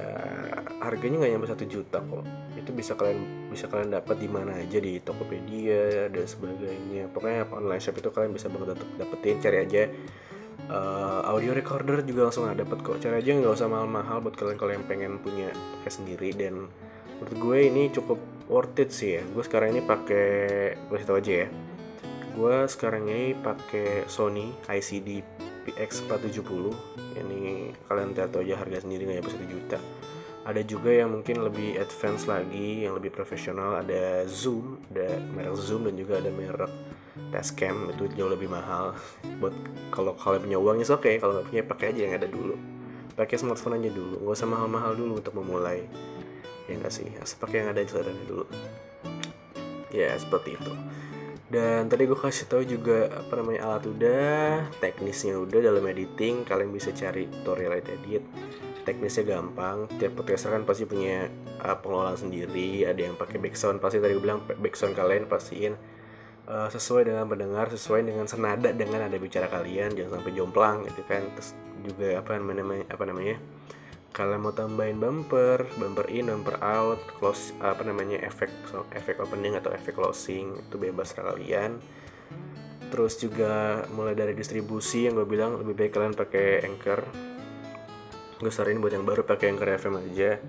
harganya 0.82 1.22
nggak 1.22 1.30
nyampe 1.30 1.46
satu 1.46 1.64
juta 1.70 2.02
kok. 2.02 2.26
Itu 2.58 2.74
bisa 2.74 2.98
kalian 2.98 3.50
bisa 3.54 3.70
kalian 3.70 3.94
dapat 3.94 4.18
di 4.18 4.28
mana 4.28 4.58
aja 4.58 4.82
di 4.82 4.98
Tokopedia 4.98 6.10
dan 6.10 6.26
sebagainya. 6.26 7.06
Pokoknya 7.14 7.46
online 7.54 7.82
shop 7.82 8.02
itu 8.02 8.10
kalian 8.10 8.34
bisa 8.34 8.50
banget 8.50 8.82
dapetin 8.98 9.38
cari 9.38 9.58
aja 9.62 9.82
uh, 10.70 11.20
audio 11.26 11.54
recorder 11.54 12.02
juga 12.02 12.30
langsung 12.30 12.46
ada 12.46 12.62
dapat 12.62 12.78
kok. 12.82 12.98
Cari 13.02 13.22
aja 13.22 13.30
nggak 13.34 13.54
usah 13.54 13.68
mahal-mahal 13.70 14.22
buat 14.22 14.34
kalian 14.34 14.58
kalau 14.58 14.72
yang 14.74 14.86
pengen 14.86 15.18
punya 15.22 15.50
pakai 15.80 15.92
sendiri. 15.92 16.30
Dan 16.34 16.66
menurut 17.18 17.34
gue 17.38 17.58
ini 17.70 17.82
cukup 17.92 18.18
worth 18.50 18.78
it 18.82 18.90
sih 18.90 19.20
ya. 19.20 19.22
Gue 19.34 19.42
sekarang 19.46 19.74
ini 19.76 19.82
pakai 19.84 20.28
gue 20.76 20.96
tahu 21.02 21.18
aja 21.18 21.32
ya. 21.46 21.48
Gue 22.36 22.56
sekarang 22.68 23.08
ini 23.08 23.32
pakai 23.32 24.04
Sony 24.10 24.52
ICD 24.68 25.24
PX470 25.66 26.70
ini 27.18 27.74
kalian 27.90 28.14
lihat 28.14 28.38
aja 28.38 28.54
harga 28.54 28.78
sendiri 28.86 29.08
nggak 29.08 29.18
ya 29.24 29.30
satu 29.32 29.46
juta. 29.48 29.78
Ada 30.46 30.62
juga 30.62 30.94
yang 30.94 31.10
mungkin 31.10 31.42
lebih 31.42 31.74
advance 31.74 32.30
lagi 32.30 32.86
yang 32.86 32.94
lebih 32.94 33.10
profesional. 33.10 33.82
Ada 33.82 34.30
Zoom 34.30 34.78
ada 34.94 35.18
merek 35.34 35.58
Zoom 35.58 35.90
dan 35.90 35.98
juga 35.98 36.22
ada 36.22 36.30
merek 36.30 36.70
Tascam 37.32 37.90
itu 37.90 38.06
jauh 38.14 38.30
lebih 38.30 38.48
mahal. 38.48 38.94
Buat 39.42 39.54
kalau 39.90 40.14
kalian 40.14 40.42
punya 40.46 40.58
uangnya 40.60 40.86
oke 40.88 41.02
okay. 41.02 41.14
kalau 41.18 41.40
nggak 41.40 41.48
punya 41.50 41.62
pakai 41.66 41.86
aja 41.92 42.00
yang 42.06 42.14
ada 42.16 42.28
dulu. 42.28 42.54
Pakai 43.16 43.36
smartphone 43.40 43.80
aja 43.80 43.90
dulu. 43.90 44.22
Nggak 44.22 44.36
usah 44.36 44.48
mahal-mahal 44.48 44.92
dulu 44.94 45.12
untuk 45.18 45.34
memulai. 45.34 45.88
Ya 46.66 46.76
nggak 46.78 46.92
sih? 46.92 47.06
Asal 47.22 47.38
pakai 47.40 47.64
yang 47.64 47.68
ada 47.72 47.82
di 47.82 48.24
dulu. 48.26 48.44
Ya 49.90 50.12
seperti 50.18 50.58
itu. 50.58 50.72
Dan 51.46 51.86
tadi 51.86 52.10
gue 52.10 52.18
kasih 52.18 52.50
tahu 52.50 52.66
juga 52.66 53.06
apa 53.06 53.38
namanya 53.38 53.70
alat 53.70 53.86
udah 53.86 54.66
teknisnya 54.82 55.38
udah 55.38 55.62
dalam 55.62 55.84
editing. 55.86 56.42
Kalian 56.42 56.74
bisa 56.74 56.90
cari 56.90 57.30
tutorial 57.30 57.78
edit. 57.78 58.22
Teknisnya 58.82 59.24
gampang. 59.26 59.86
Tiap 59.96 60.18
podcaster 60.18 60.50
kan 60.50 60.66
pasti 60.66 60.84
punya 60.90 61.30
uh, 61.62 61.78
pengelolaan 61.78 62.18
sendiri. 62.18 62.82
Ada 62.82 63.10
yang 63.10 63.14
pakai 63.14 63.38
background 63.38 63.78
pasti 63.78 64.02
tadi 64.02 64.12
gue 64.18 64.22
bilang 64.22 64.42
background 64.42 64.94
kalian 64.98 65.24
pastiin 65.30 65.95
uh, 66.46 66.70
sesuai 66.70 67.10
dengan 67.10 67.26
mendengar 67.26 67.68
sesuai 67.70 68.06
dengan 68.06 68.26
senada 68.30 68.70
dengan 68.72 69.06
ada 69.06 69.16
bicara 69.18 69.50
kalian 69.50 69.94
jangan 69.94 70.22
sampai 70.22 70.32
jomplang 70.34 70.76
gitu 70.86 71.02
kan 71.06 71.22
terus 71.34 71.52
juga 71.82 72.18
apa 72.18 72.38
namanya 72.38 72.86
apa 72.90 73.04
namanya 73.06 73.36
kalian 74.16 74.48
mau 74.48 74.56
tambahin 74.56 74.96
bumper, 74.96 75.68
bumper 75.76 76.08
in, 76.08 76.32
bumper 76.32 76.56
out, 76.64 76.96
close 77.20 77.52
apa 77.60 77.84
namanya 77.84 78.16
efek 78.24 78.48
efek 78.96 79.20
opening 79.20 79.60
atau 79.60 79.68
efek 79.76 79.92
closing 79.92 80.56
itu 80.56 80.80
bebas 80.80 81.12
kalian. 81.12 81.76
Terus 82.88 83.20
juga 83.20 83.84
mulai 83.92 84.16
dari 84.16 84.32
distribusi 84.32 85.04
yang 85.04 85.20
gue 85.20 85.28
bilang 85.28 85.60
lebih 85.60 85.76
baik 85.76 85.92
kalian 85.92 86.16
pakai 86.16 86.64
Anchor. 86.64 87.04
Gue 88.40 88.48
saranin 88.48 88.80
buat 88.80 88.96
yang 88.96 89.04
baru 89.04 89.20
pakai 89.20 89.52
Anchor 89.52 89.68
FM 89.76 90.00
aja. 90.00 90.40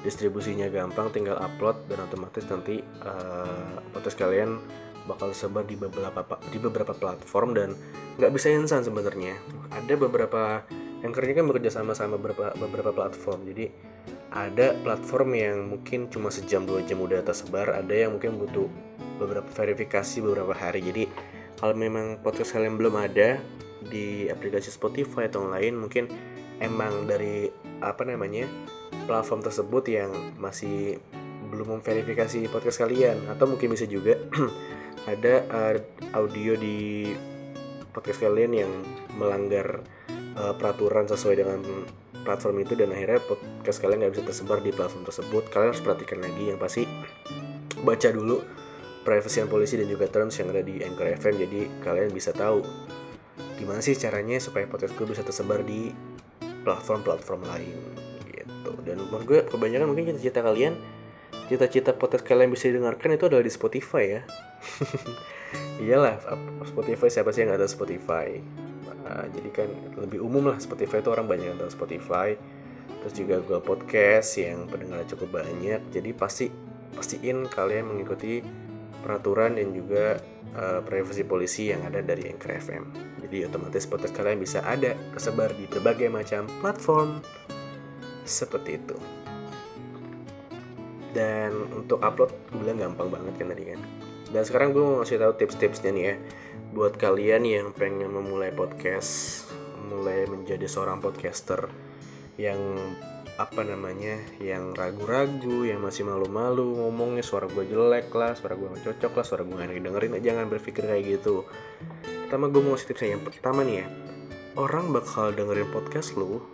Distribusinya 0.00 0.72
gampang, 0.72 1.12
tinggal 1.12 1.36
upload 1.36 1.84
dan 1.92 2.08
otomatis 2.08 2.48
nanti 2.48 2.80
uh, 3.04 3.76
podcast 3.92 4.16
kalian 4.16 4.56
bakal 5.08 5.34
sebar 5.34 5.66
di 5.66 5.74
beberapa 5.74 6.22
di 6.50 6.58
beberapa 6.62 6.94
platform 6.94 7.50
dan 7.56 7.74
nggak 8.18 8.32
bisa 8.32 8.52
instan 8.52 8.86
sebenarnya. 8.86 9.38
Ada 9.74 9.94
beberapa 9.98 10.62
kerja 11.02 11.32
kan 11.34 11.44
bekerja 11.50 11.70
sama 11.74 11.98
sama 11.98 12.14
beberapa 12.14 12.54
beberapa 12.54 12.94
platform. 12.94 13.50
Jadi 13.50 13.66
ada 14.32 14.72
platform 14.80 15.30
yang 15.34 15.56
mungkin 15.66 16.08
cuma 16.08 16.30
sejam 16.30 16.64
dua 16.64 16.80
jam 16.86 17.02
udah 17.02 17.20
tersebar 17.20 17.74
ada 17.74 17.92
yang 17.92 18.16
mungkin 18.16 18.38
butuh 18.38 18.70
beberapa 19.18 19.50
verifikasi 19.50 20.22
beberapa 20.22 20.54
hari. 20.54 20.80
Jadi 20.86 21.04
kalau 21.58 21.74
memang 21.74 22.22
podcast 22.22 22.54
kalian 22.54 22.78
belum 22.78 22.94
ada 22.96 23.42
di 23.82 24.30
aplikasi 24.30 24.70
Spotify 24.70 25.26
atau 25.26 25.50
lain 25.50 25.74
mungkin 25.74 26.06
emang 26.62 27.10
dari 27.10 27.50
apa 27.82 28.06
namanya 28.06 28.46
platform 29.10 29.42
tersebut 29.42 29.84
yang 29.90 30.10
masih 30.38 31.02
belum 31.52 31.78
memverifikasi 31.78 32.48
podcast 32.48 32.80
kalian. 32.80 33.28
Atau 33.28 33.50
mungkin 33.50 33.74
bisa 33.74 33.84
juga 33.84 34.16
ada 35.06 35.34
uh, 35.50 35.74
audio 36.14 36.54
di 36.54 37.10
podcast 37.90 38.22
kalian 38.22 38.52
yang 38.54 38.72
melanggar 39.18 39.82
uh, 40.38 40.54
peraturan 40.56 41.04
sesuai 41.10 41.36
dengan 41.42 41.60
platform 42.22 42.62
itu 42.62 42.78
dan 42.78 42.94
akhirnya 42.94 43.18
podcast 43.20 43.82
kalian 43.82 44.06
nggak 44.06 44.12
bisa 44.14 44.24
tersebar 44.24 44.58
di 44.62 44.70
platform 44.70 45.04
tersebut. 45.04 45.42
Kalian 45.50 45.68
harus 45.74 45.82
perhatikan 45.82 46.18
lagi 46.22 46.42
yang 46.54 46.58
pasti. 46.58 46.86
Baca 47.82 48.08
dulu 48.14 48.38
privacy 49.02 49.42
and 49.42 49.50
policy 49.50 49.74
dan 49.74 49.90
juga 49.90 50.06
terms 50.06 50.38
yang 50.38 50.54
ada 50.54 50.62
di 50.62 50.78
Anchor 50.86 51.10
FM 51.18 51.34
jadi 51.42 51.60
kalian 51.82 52.14
bisa 52.14 52.30
tahu 52.30 52.62
gimana 53.58 53.82
sih 53.82 53.98
caranya 53.98 54.38
supaya 54.38 54.70
podcast 54.70 54.94
gue 54.94 55.06
bisa 55.06 55.26
tersebar 55.26 55.66
di 55.66 55.90
platform-platform 56.62 57.42
lain 57.42 57.76
gitu. 58.30 58.72
Dan 58.86 59.02
menurut 59.10 59.26
gue 59.26 59.38
kebanyakan 59.50 59.90
mungkin 59.90 60.14
cita-cita 60.14 60.46
kalian 60.46 60.78
cita-cita 61.50 61.90
podcast 61.98 62.22
kalian 62.22 62.54
bisa 62.54 62.70
didengarkan 62.70 63.18
itu 63.18 63.26
adalah 63.26 63.42
di 63.42 63.50
Spotify 63.50 64.04
ya 64.06 64.22
iyalah 65.84 66.18
Spotify 66.66 67.08
siapa 67.10 67.30
sih 67.34 67.44
yang 67.44 67.54
ada 67.54 67.66
Spotify? 67.66 68.38
Nah, 69.02 69.26
jadi 69.28 69.48
kan 69.50 69.68
lebih 69.98 70.22
umum 70.22 70.54
lah 70.54 70.58
Spotify 70.62 71.02
itu 71.02 71.10
orang 71.10 71.26
banyak 71.26 71.46
yang 71.54 71.58
tahu 71.58 71.70
Spotify. 71.72 72.34
Terus 73.02 73.14
juga 73.18 73.42
Google 73.42 73.64
Podcast 73.66 74.38
yang 74.38 74.70
pendengar 74.70 75.02
cukup 75.10 75.42
banyak. 75.42 75.82
Jadi 75.90 76.10
pasti 76.14 76.46
pastiin 76.94 77.50
kalian 77.50 77.90
mengikuti 77.90 78.38
peraturan 79.02 79.58
dan 79.58 79.74
juga 79.74 80.22
uh, 80.54 80.78
privacy 80.86 81.26
policy 81.26 81.74
yang 81.74 81.82
ada 81.82 81.98
dari 81.98 82.30
Anchor 82.30 82.54
FM 82.62 83.12
jadi 83.32 83.48
otomatis 83.48 83.88
podcast 83.88 84.12
kalian 84.12 84.44
bisa 84.44 84.60
ada 84.60 84.92
tersebar 85.16 85.56
di 85.56 85.64
berbagai 85.64 86.12
macam 86.12 86.44
platform. 86.60 87.24
Seperti 88.28 88.76
itu. 88.76 88.92
Dan 91.16 91.72
untuk 91.72 92.04
upload 92.04 92.28
bilang 92.52 92.76
gampang 92.76 93.08
banget 93.08 93.32
kan 93.40 93.48
tadi 93.56 93.64
kan 93.72 93.80
dan 94.32 94.42
sekarang 94.48 94.72
gue 94.72 94.80
mau 94.80 95.04
ngasih 95.04 95.20
tahu 95.20 95.32
tips-tipsnya 95.36 95.90
nih 95.92 96.04
ya 96.08 96.14
buat 96.72 96.96
kalian 96.96 97.44
yang 97.44 97.68
pengen 97.76 98.08
memulai 98.08 98.48
podcast 98.48 99.44
mulai 99.92 100.24
menjadi 100.24 100.64
seorang 100.64 101.04
podcaster 101.04 101.68
yang 102.40 102.58
apa 103.36 103.64
namanya 103.64 104.20
yang 104.40 104.72
ragu-ragu 104.72 105.68
yang 105.68 105.84
masih 105.84 106.04
malu-malu 106.08 106.80
ngomongnya 106.80 107.20
suara 107.20 107.44
gue 107.48 107.64
jelek 107.68 108.08
lah 108.12 108.32
suara 108.32 108.56
gue 108.56 108.72
gak 108.72 108.84
cocok 108.88 109.12
lah 109.20 109.24
suara 109.24 109.42
gue 109.44 109.56
gak 109.56 109.68
dengerin 109.72 110.16
jangan 110.20 110.48
berpikir 110.48 110.84
kayak 110.84 111.20
gitu. 111.20 111.44
Pertama 112.28 112.48
gue 112.48 112.60
mau 112.64 112.76
kasih 112.76 112.88
tipsnya 112.92 113.16
yang 113.16 113.24
pertama 113.24 113.64
nih 113.64 113.84
ya 113.84 113.86
orang 114.56 114.92
bakal 114.92 115.32
dengerin 115.32 115.68
podcast 115.72 116.16
lo 116.16 116.44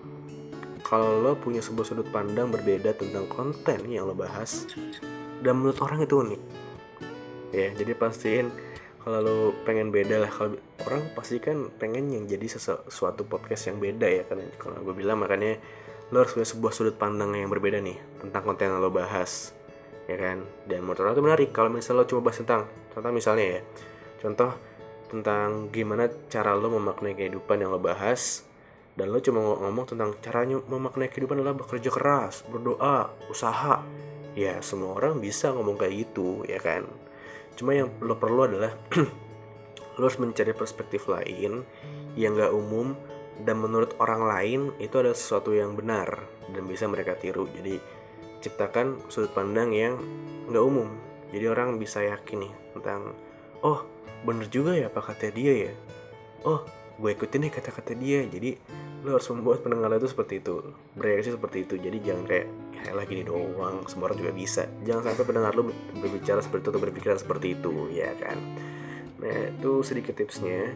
kalau 0.86 1.18
lo 1.18 1.34
punya 1.34 1.62
sebuah 1.62 1.86
sudut 1.86 2.08
pandang 2.14 2.50
berbeda 2.50 2.94
tentang 2.94 3.26
konten 3.30 3.86
yang 3.86 4.06
lo 4.06 4.14
bahas. 4.14 4.66
Dan 5.38 5.62
menurut 5.62 5.78
orang 5.82 6.02
itu 6.02 6.14
unik 6.18 6.42
ya 7.54 7.72
jadi 7.72 7.92
pastiin 7.96 8.48
kalau 9.08 9.24
lo 9.24 9.36
pengen 9.64 9.88
beda 9.88 10.20
lah. 10.20 10.28
Kalau 10.28 10.60
orang 10.84 11.16
pasti 11.16 11.40
kan 11.40 11.72
pengen 11.80 12.12
yang 12.12 12.28
jadi 12.28 12.44
sesuatu 12.44 13.24
podcast 13.24 13.72
yang 13.72 13.80
beda 13.80 14.04
ya 14.04 14.28
kan. 14.28 14.36
Kalau 14.60 14.84
gue 14.84 14.92
bilang 14.92 15.24
makanya 15.24 15.56
lo 16.12 16.20
harus 16.20 16.36
punya 16.36 16.44
sebuah 16.44 16.72
sudut 16.76 16.96
pandang 17.00 17.32
yang 17.32 17.48
berbeda 17.48 17.80
nih 17.80 17.96
tentang 18.20 18.44
konten 18.44 18.68
yang 18.68 18.84
lo 18.84 18.92
bahas 18.92 19.56
ya 20.10 20.20
kan? 20.20 20.44
Dan 20.68 20.84
menurut 20.84 21.00
orang 21.00 21.16
itu 21.16 21.24
menarik. 21.24 21.48
Kalau 21.56 21.72
misalnya 21.72 22.04
lo 22.04 22.10
coba 22.10 22.28
bahas 22.28 22.38
tentang 22.44 22.68
contoh 22.92 23.12
misalnya 23.14 23.46
ya 23.46 23.60
contoh 24.18 24.50
tentang 25.08 25.72
gimana 25.72 26.10
cara 26.28 26.52
lo 26.52 26.68
memaknai 26.68 27.16
kehidupan 27.16 27.64
yang 27.64 27.72
lo 27.72 27.80
bahas 27.80 28.44
dan 28.98 29.14
lo 29.14 29.22
cuma 29.22 29.40
ngomong 29.40 29.94
tentang 29.94 30.10
caranya 30.18 30.58
memaknai 30.66 31.08
kehidupan 31.08 31.38
adalah 31.40 31.54
bekerja 31.54 31.88
keras 31.88 32.42
berdoa 32.50 33.14
usaha 33.30 33.80
ya 34.34 34.58
semua 34.60 34.98
orang 34.98 35.22
bisa 35.22 35.54
ngomong 35.54 35.78
kayak 35.78 35.94
gitu 36.10 36.42
ya 36.44 36.58
kan 36.58 36.84
cuma 37.58 37.74
yang 37.74 37.90
lo 37.98 38.14
perlu 38.14 38.46
adalah 38.46 38.70
lo 39.98 40.02
harus 40.06 40.18
mencari 40.22 40.54
perspektif 40.54 41.10
lain 41.10 41.66
yang 42.14 42.38
gak 42.38 42.54
umum 42.54 42.94
dan 43.42 43.58
menurut 43.58 43.98
orang 43.98 44.22
lain 44.26 44.60
itu 44.78 44.94
adalah 44.98 45.18
sesuatu 45.18 45.50
yang 45.50 45.74
benar 45.74 46.22
dan 46.50 46.62
bisa 46.66 46.86
mereka 46.86 47.18
tiru. 47.18 47.46
Jadi 47.50 47.78
ciptakan 48.38 49.10
sudut 49.10 49.34
pandang 49.34 49.74
yang 49.74 49.98
gak 50.50 50.62
umum. 50.62 50.90
Jadi 51.34 51.44
orang 51.50 51.76
bisa 51.82 52.02
yakin 52.02 52.46
nih 52.46 52.54
tentang 52.78 53.14
oh 53.62 53.82
bener 54.22 54.46
juga 54.50 54.74
ya 54.74 54.86
apa 54.90 55.02
kata 55.02 55.34
dia 55.34 55.70
ya? 55.70 55.74
Oh 56.46 56.62
gue 56.98 57.10
ikutin 57.14 57.46
nih 57.46 57.52
kata-kata 57.54 57.94
dia. 57.94 58.26
Jadi 58.26 58.58
lo 59.06 59.14
harus 59.14 59.30
membuat 59.30 59.62
pendengar 59.62 59.94
itu 59.94 60.10
seperti 60.10 60.42
itu. 60.42 60.74
Bereaksi 60.98 61.30
seperti 61.32 61.64
itu. 61.64 61.74
Jadi 61.78 61.98
jangan 62.02 62.24
kayak 62.26 62.46
ya 62.78 62.92
lagi 62.94 63.10
gini 63.18 63.24
doang 63.26 63.86
semua 63.86 64.10
orang 64.10 64.18
juga 64.18 64.32
bisa. 64.34 64.66
Jangan 64.82 65.14
sampai 65.14 65.24
pendengar 65.26 65.52
lo 65.54 65.70
berbicara 65.98 66.42
seperti 66.42 66.62
itu 66.66 66.70
atau 66.74 66.82
berpikiran 66.82 67.18
seperti 67.18 67.46
itu 67.54 67.72
ya 67.94 68.10
kan? 68.18 68.38
Nah 69.22 69.38
itu 69.54 69.82
sedikit 69.86 70.18
tipsnya. 70.18 70.74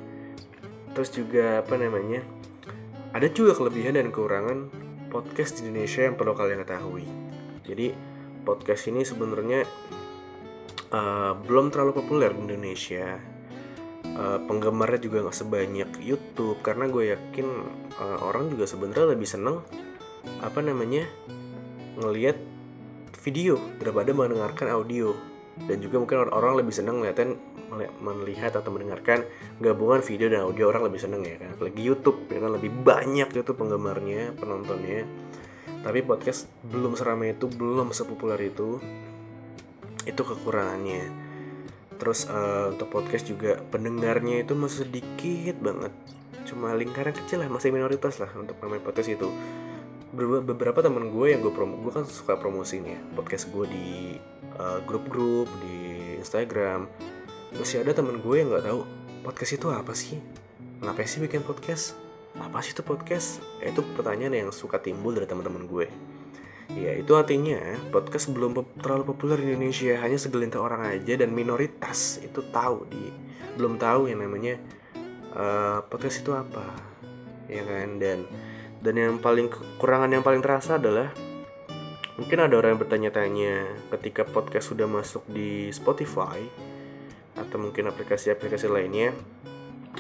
Terus 0.93 1.11
juga 1.11 1.65
apa 1.65 1.75
namanya 1.75 2.23
ada 3.13 3.27
juga 3.29 3.53
kelebihan 3.59 3.99
dan 3.99 4.09
kekurangan 4.09 4.59
podcast 5.13 5.61
di 5.61 5.69
Indonesia 5.69 6.07
yang 6.07 6.17
perlu 6.17 6.33
kalian 6.33 6.65
ketahui. 6.65 7.05
Jadi 7.67 7.93
podcast 8.43 8.89
ini 8.91 9.07
sebenarnya 9.07 9.63
uh, 10.93 11.33
belum 11.43 11.71
terlalu 11.71 11.93
populer 12.03 12.33
di 12.35 12.41
Indonesia 12.43 13.32
uh, 14.17 14.39
penggemarnya 14.45 15.01
juga 15.01 15.25
nggak 15.29 15.39
sebanyak 15.39 15.91
YouTube 16.01 16.61
karena 16.61 16.89
gue 16.89 17.15
yakin 17.17 17.47
uh, 17.97 18.19
orang 18.25 18.53
juga 18.53 18.69
sebenarnya 18.69 19.17
lebih 19.17 19.29
seneng 19.29 19.65
apa 20.43 20.63
namanya 20.63 21.09
ngelihat 21.99 22.39
video 23.23 23.59
daripada 23.79 24.11
mendengarkan 24.11 24.73
audio. 24.73 25.15
Dan 25.53 25.85
juga 25.85 26.01
mungkin 26.01 26.33
orang 26.33 26.65
lebih 26.65 26.73
seneng 26.73 27.05
ngeliatin 27.05 27.37
melihat 28.01 28.57
atau 28.57 28.73
mendengarkan 28.73 29.25
gabungan 29.61 30.01
video 30.01 30.33
dan 30.33 30.49
audio 30.49 30.73
orang 30.73 30.89
lebih 30.89 30.97
seneng 30.97 31.29
ya 31.29 31.37
kan. 31.37 31.53
Apalagi 31.53 31.81
YouTube 31.85 32.25
ya 32.33 32.41
kan 32.41 32.57
lebih 32.57 32.73
banyak 32.73 33.29
YouTube 33.29 33.61
penggemarnya 33.61 34.33
penontonnya. 34.41 35.05
Tapi 35.85 36.01
podcast 36.09 36.49
belum 36.65 36.97
seramai 36.97 37.37
itu 37.37 37.53
belum 37.53 37.93
sepopuler 37.93 38.41
itu 38.41 38.81
itu 40.03 40.23
kekurangannya 40.25 41.32
terus 42.03 42.27
uh, 42.27 42.75
untuk 42.75 42.91
podcast 42.91 43.31
juga 43.31 43.63
pendengarnya 43.71 44.43
itu 44.43 44.59
masih 44.59 44.91
sedikit 44.91 45.55
banget. 45.63 45.95
Cuma 46.51 46.75
lingkaran 46.75 47.15
kecil 47.15 47.39
lah 47.39 47.47
masih 47.47 47.71
minoritas 47.71 48.19
lah 48.19 48.27
untuk 48.35 48.59
main 48.67 48.83
podcast 48.83 49.15
itu. 49.15 49.31
Beberapa 50.19 50.83
teman 50.83 51.15
gue 51.15 51.31
yang 51.31 51.47
gue 51.47 51.55
promo 51.55 51.79
gue 51.79 51.95
kan 51.95 52.03
suka 52.03 52.35
promosi 52.35 52.83
nih 52.83 52.99
ya 52.99 53.01
podcast 53.15 53.49
gue 53.55 53.65
di 53.71 53.89
eh, 54.59 54.79
grup-grup 54.83 55.47
uh, 55.47 55.59
di 55.63 55.79
Instagram. 56.19 56.91
Masih 57.55 57.87
ada 57.87 57.95
teman 57.95 58.19
gue 58.19 58.35
yang 58.35 58.51
nggak 58.51 58.67
tahu 58.67 58.83
podcast 59.23 59.53
itu 59.55 59.67
apa 59.71 59.95
sih? 59.95 60.19
Ngapain 60.83 61.07
sih 61.07 61.23
bikin 61.23 61.47
podcast? 61.47 61.95
Apa 62.35 62.67
sih 62.67 62.75
itu 62.75 62.83
podcast? 62.83 63.39
Ya, 63.63 63.71
itu 63.71 63.81
pertanyaan 63.95 64.35
yang 64.35 64.51
suka 64.51 64.83
timbul 64.83 65.15
dari 65.15 65.31
teman-teman 65.31 65.71
gue 65.71 65.87
Ya 66.71 66.95
itu 66.95 67.13
artinya 67.19 67.59
podcast 67.91 68.31
belum 68.31 68.63
terlalu 68.79 69.13
populer 69.13 69.39
di 69.43 69.53
Indonesia. 69.53 69.99
Hanya 69.99 70.17
segelintir 70.17 70.63
orang 70.63 70.87
aja 70.87 71.19
dan 71.19 71.35
minoritas 71.35 72.23
itu 72.23 72.41
tahu 72.55 72.87
di 72.87 73.11
Belum 73.59 73.77
tahu 73.77 74.09
yang 74.09 74.25
namanya 74.25 74.57
uh, 75.37 75.85
podcast 75.85 76.25
itu 76.25 76.33
apa 76.33 76.65
Ya 77.51 77.67
kan? 77.67 77.99
Dan 77.99 78.25
dan 78.83 78.95
yang 78.99 79.19
paling 79.23 79.51
kekurangan 79.51 80.11
yang 80.11 80.25
paling 80.25 80.41
terasa 80.41 80.81
adalah 80.81 81.13
Mungkin 82.17 82.39
ada 82.45 82.55
orang 82.61 82.77
yang 82.77 82.83
bertanya-tanya 82.85 83.55
ketika 83.99 84.23
podcast 84.29 84.71
sudah 84.73 84.87
masuk 84.87 85.27
di 85.29 85.69
Spotify 85.75 86.41
Atau 87.37 87.61
mungkin 87.61 87.89
aplikasi-aplikasi 87.89 88.69
lainnya 88.69 89.13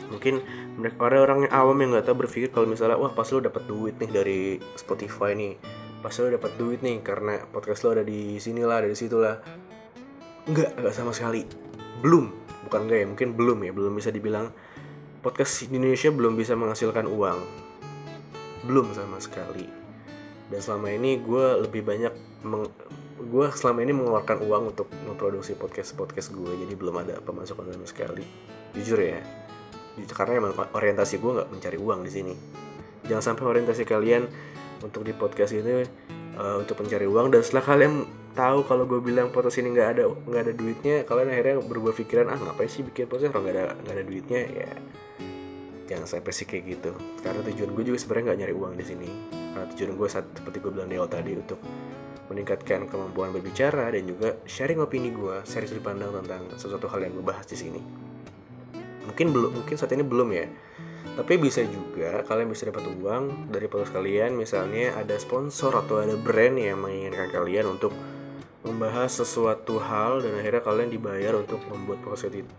mungkin 0.08 0.40
mereka 0.76 1.04
orang 1.04 1.48
yang 1.48 1.52
awam 1.52 1.76
yang 1.80 1.96
nggak 1.96 2.08
tahu 2.08 2.24
berpikir 2.24 2.48
kalau 2.48 2.64
misalnya 2.64 2.96
wah 2.96 3.12
pas 3.12 3.28
lo 3.28 3.44
dapat 3.44 3.64
duit 3.68 3.96
nih 4.00 4.10
dari 4.12 4.40
Spotify 4.76 5.36
nih 5.36 5.56
pas 6.02 6.12
lo 6.18 6.28
dapat 6.28 6.52
duit 6.58 6.82
nih 6.82 6.98
karena 7.00 7.46
podcast 7.48 7.86
lo 7.86 7.94
ada 7.94 8.04
di 8.04 8.36
sini 8.42 8.66
lah, 8.66 8.82
ada 8.82 8.90
di 8.90 8.98
situ 8.98 9.16
lah. 9.22 9.38
Enggak, 10.50 10.74
enggak 10.74 10.94
sama 10.94 11.14
sekali. 11.14 11.46
Belum, 12.02 12.34
bukan 12.66 12.90
enggak 12.90 12.98
ya, 12.98 13.06
mungkin 13.06 13.28
belum 13.38 13.58
ya, 13.62 13.70
belum 13.70 13.92
bisa 13.94 14.10
dibilang 14.10 14.50
podcast 15.22 15.70
di 15.70 15.78
Indonesia 15.78 16.10
belum 16.10 16.34
bisa 16.34 16.58
menghasilkan 16.58 17.06
uang. 17.06 17.38
Belum 18.66 18.90
sama 18.90 19.22
sekali. 19.22 19.70
Dan 20.50 20.58
selama 20.58 20.90
ini 20.90 21.22
gue 21.22 21.62
lebih 21.62 21.86
banyak 21.86 22.12
meng, 22.42 22.66
gue 23.22 23.46
selama 23.54 23.86
ini 23.86 23.94
mengeluarkan 23.94 24.42
uang 24.42 24.62
untuk 24.74 24.90
memproduksi 25.06 25.54
podcast 25.54 25.94
podcast 25.94 26.34
gue 26.34 26.52
jadi 26.66 26.74
belum 26.74 27.06
ada 27.06 27.14
pemasukan 27.22 27.70
sama 27.70 27.86
sekali 27.86 28.26
jujur 28.74 28.98
ya 28.98 29.22
karena 30.10 30.42
emang 30.42 30.52
orientasi 30.74 31.22
gue 31.22 31.30
nggak 31.38 31.48
mencari 31.52 31.78
uang 31.78 32.00
di 32.02 32.10
sini 32.10 32.34
jangan 33.06 33.32
sampai 33.32 33.44
orientasi 33.46 33.86
kalian 33.86 34.26
untuk 34.82 35.06
di 35.06 35.14
podcast 35.14 35.54
ini 35.54 35.86
uh, 36.36 36.58
untuk 36.58 36.78
mencari 36.82 37.06
uang. 37.06 37.32
Dan 37.32 37.40
setelah 37.40 37.64
kalian 37.64 38.04
tahu 38.34 38.66
kalau 38.66 38.84
gue 38.84 39.00
bilang 39.00 39.30
podcast 39.30 39.62
ini 39.62 39.72
nggak 39.72 39.88
ada 39.98 40.04
nggak 40.08 40.42
ada 40.48 40.52
duitnya 40.56 40.96
kalian 41.04 41.28
akhirnya 41.28 41.56
berubah 41.60 41.92
pikiran 41.92 42.32
ah 42.32 42.38
ngapain 42.40 42.68
sih 42.68 42.82
bikin 42.82 43.06
podcast? 43.06 43.32
Kalau 43.32 43.46
nggak 43.46 43.56
ada 43.56 43.64
nggak 43.80 43.94
ada 43.94 44.04
duitnya 44.04 44.40
ya 44.50 44.70
jangan 45.92 46.06
sampai 46.08 46.32
sih 46.32 46.46
kayak 46.48 46.64
gitu. 46.78 46.90
Karena 47.20 47.40
tujuan 47.44 47.70
gue 47.76 47.84
juga 47.92 47.98
sebenarnya 48.00 48.24
nggak 48.32 48.38
nyari 48.40 48.54
uang 48.56 48.74
di 48.80 48.84
sini. 48.84 49.08
Karena 49.30 49.66
tujuan 49.76 49.90
gue 49.94 50.08
saat 50.08 50.26
seperti 50.32 50.56
gue 50.64 50.72
bilang 50.72 50.88
di 50.88 50.96
awal 50.96 51.10
tadi 51.12 51.32
untuk 51.36 51.60
meningkatkan 52.32 52.88
kemampuan 52.88 53.28
berbicara 53.28 53.92
dan 53.92 54.08
juga 54.08 54.40
sharing 54.48 54.80
opini 54.80 55.12
gue 55.12 55.44
sharing 55.44 55.68
sudut 55.68 55.84
pandang 55.84 56.16
tentang 56.24 56.48
sesuatu 56.56 56.88
hal 56.88 57.04
yang 57.04 57.12
gue 57.12 57.24
bahas 57.26 57.44
di 57.44 57.60
sini. 57.60 57.80
Mungkin 59.04 59.26
belum 59.34 59.50
mungkin 59.60 59.74
saat 59.76 59.92
ini 59.92 60.00
belum 60.06 60.28
ya 60.32 60.46
tapi 61.12 61.36
bisa 61.36 61.60
juga 61.68 62.24
kalian 62.24 62.48
bisa 62.48 62.68
dapat 62.72 62.88
uang 62.88 63.52
dari 63.52 63.68
podcast 63.68 63.92
kalian 63.92 64.32
misalnya 64.32 64.96
ada 64.96 65.16
sponsor 65.20 65.76
atau 65.76 66.00
ada 66.00 66.16
brand 66.16 66.56
yang 66.56 66.80
menginginkan 66.80 67.28
kalian 67.28 67.68
untuk 67.68 67.92
membahas 68.62 69.10
sesuatu 69.20 69.76
hal 69.82 70.22
dan 70.22 70.38
akhirnya 70.38 70.62
kalian 70.62 70.88
dibayar 70.88 71.34
untuk 71.34 71.60
membuat 71.68 72.00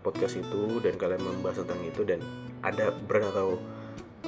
podcast 0.04 0.36
itu 0.36 0.62
dan 0.84 0.94
kalian 1.00 1.22
membahas 1.24 1.64
tentang 1.64 1.80
itu 1.82 2.04
dan 2.06 2.20
ada 2.60 2.92
brand 2.92 3.26
atau 3.32 3.56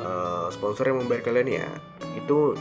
uh, 0.01 0.49
sponsor 0.49 0.89
yang 0.89 1.05
membayar 1.05 1.23
kalian 1.23 1.63
ya 1.63 1.69
itu 2.17 2.57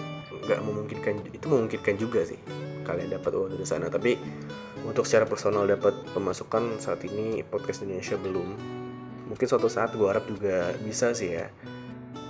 nggak 0.45 0.62
memungkinkan 0.62 1.15
itu 1.34 1.45
memungkinkan 1.49 1.95
juga 1.97 2.21
sih 2.28 2.38
kalian 2.86 3.10
dapat 3.10 3.32
uang 3.34 3.58
dari 3.58 3.65
sana. 3.65 3.89
Tapi 3.89 4.13
untuk 4.86 5.10
secara 5.10 5.25
personal 5.25 5.65
dapat 5.65 5.97
pemasukan 6.13 6.78
saat 6.78 7.01
ini 7.10 7.41
podcast 7.41 7.82
Indonesia 7.82 8.15
belum 8.21 8.47
mungkin 9.36 9.48
suatu 9.52 9.67
saat 9.67 9.91
gue 9.91 10.08
harap 10.08 10.24
juga 10.32 10.71
bisa 10.80 11.12
sih 11.12 11.36
ya. 11.36 11.52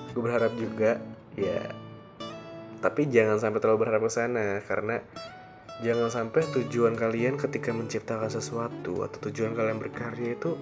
Gue 0.09 0.25
berharap 0.25 0.57
juga 0.57 0.97
ya 1.37 1.69
tapi 2.81 3.09
jangan 3.09 3.41
sampai 3.41 3.61
terlalu 3.61 3.85
berharap 3.85 4.05
ke 4.05 4.11
sana 4.13 4.61
karena 4.61 5.01
jangan 5.81 6.09
sampai 6.09 6.45
tujuan 6.53 6.93
kalian 6.93 7.33
ketika 7.37 7.73
menciptakan 7.73 8.29
sesuatu 8.29 9.01
atau 9.01 9.17
tujuan 9.29 9.57
kalian 9.57 9.81
berkarya 9.81 10.37
itu 10.37 10.53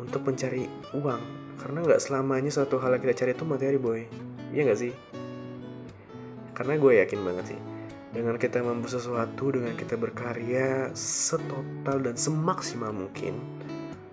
untuk 0.00 0.24
mencari 0.24 0.64
uang. 0.96 1.22
Karena 1.60 1.84
nggak 1.84 2.00
selamanya 2.00 2.48
suatu 2.48 2.80
hal 2.80 2.96
yang 2.96 3.02
kita 3.04 3.24
cari 3.24 3.32
itu 3.36 3.44
materi 3.44 3.76
boy. 3.76 4.00
Iya 4.52 4.60
nggak 4.64 4.80
sih? 4.80 4.92
Karena 6.56 6.80
gue 6.80 6.92
yakin 7.04 7.20
banget 7.24 7.56
sih 7.56 7.60
dengan 8.08 8.40
kita 8.40 8.64
membuat 8.64 8.96
sesuatu 8.96 9.52
dengan 9.52 9.76
kita 9.76 10.00
berkarya 10.00 10.96
setotal 10.96 12.00
dan 12.00 12.16
semaksimal 12.16 12.88
mungkin 12.88 13.36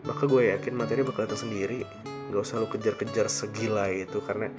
maka 0.05 0.29
gue 0.29 0.53
yakin 0.53 0.73
materi 0.77 1.01
bakal 1.01 1.25
datang 1.25 1.49
sendiri. 1.49 1.85
Gak 2.29 2.41
usah 2.41 2.61
lu 2.61 2.69
kejar-kejar 2.69 3.29
segila 3.29 3.89
itu 3.89 4.21
karena 4.21 4.49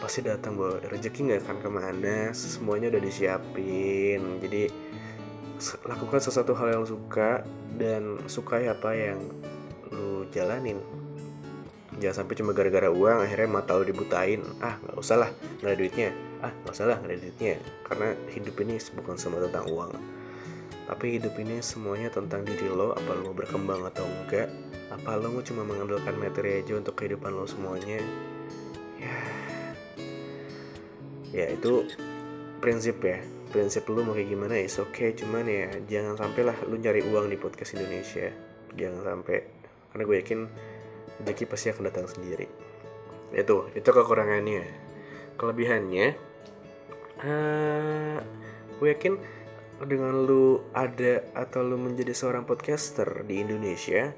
pasti 0.00 0.24
datang 0.24 0.56
bahwa 0.56 0.80
rezeki 0.88 1.20
nggak 1.28 1.40
akan 1.44 1.56
ke 1.60 1.68
mana 1.68 2.16
semuanya 2.32 2.88
udah 2.90 3.02
disiapin. 3.02 4.40
Jadi 4.40 4.62
lakukan 5.84 6.20
sesuatu 6.24 6.56
hal 6.56 6.80
yang 6.80 6.84
suka 6.88 7.44
dan 7.76 8.16
sukai 8.24 8.66
apa 8.66 8.96
yang 8.96 9.20
lu 9.92 10.24
jalanin. 10.32 10.80
Jangan 12.00 12.24
sampai 12.24 12.34
cuma 12.40 12.56
gara-gara 12.56 12.88
uang 12.88 13.28
akhirnya 13.28 13.48
mata 13.50 13.76
lu 13.76 13.84
dibutain. 13.84 14.40
Ah 14.64 14.80
nggak 14.80 14.96
usah 14.96 15.16
lah 15.20 15.30
nggak 15.60 15.68
ada 15.68 15.76
duitnya. 15.76 16.10
Ah 16.40 16.52
nggak 16.64 16.72
usah 16.72 16.86
lah 16.88 16.96
nggak 16.96 17.12
ada 17.12 17.20
duitnya. 17.20 17.54
Karena 17.84 18.08
hidup 18.32 18.54
ini 18.64 18.74
bukan 18.96 19.14
semua 19.20 19.44
tentang 19.44 19.68
uang 19.68 20.19
tapi 20.90 21.22
hidup 21.22 21.38
ini 21.38 21.62
semuanya 21.62 22.10
tentang 22.10 22.42
diri 22.42 22.66
lo 22.66 22.90
apa 22.90 23.14
lo 23.14 23.30
mau 23.30 23.36
berkembang 23.38 23.86
atau 23.94 24.02
enggak 24.02 24.50
apa 24.90 25.14
lo 25.22 25.30
mau 25.30 25.38
cuma 25.38 25.62
mengandalkan 25.62 26.18
materi 26.18 26.58
aja 26.58 26.74
untuk 26.74 26.98
kehidupan 26.98 27.30
lo 27.30 27.46
semuanya. 27.46 28.02
Ya. 28.98 29.18
Ya 31.30 31.46
itu 31.54 31.86
prinsip 32.58 32.98
ya. 33.06 33.22
Prinsip 33.54 33.86
lo 33.86 34.02
mau 34.02 34.18
kayak 34.18 34.34
gimana 34.34 34.58
ya 34.58 34.66
oke 34.82 34.90
okay. 34.90 35.14
Cuman 35.14 35.46
ya 35.46 35.70
jangan 35.86 36.18
sampai 36.18 36.42
lah 36.42 36.58
lo 36.66 36.74
cari 36.74 37.06
uang 37.06 37.30
di 37.30 37.38
podcast 37.38 37.78
Indonesia. 37.78 38.34
Jangan 38.74 39.02
sampai. 39.14 39.38
Karena 39.94 40.02
gue 40.02 40.16
yakin 40.26 40.40
rezeki 41.22 41.44
pasti 41.46 41.66
akan 41.70 41.86
datang 41.86 42.10
sendiri. 42.10 42.50
Itu 43.30 43.70
itu 43.78 43.86
kekurangannya. 43.94 44.66
Kelebihannya 45.38 46.06
uh, 47.22 48.18
gue 48.82 48.88
yakin 48.90 49.39
dengan 49.80 50.12
lu 50.12 50.60
ada 50.76 51.24
atau 51.32 51.64
lu 51.64 51.80
menjadi 51.80 52.12
seorang 52.12 52.44
podcaster 52.44 53.24
di 53.24 53.40
Indonesia 53.40 54.12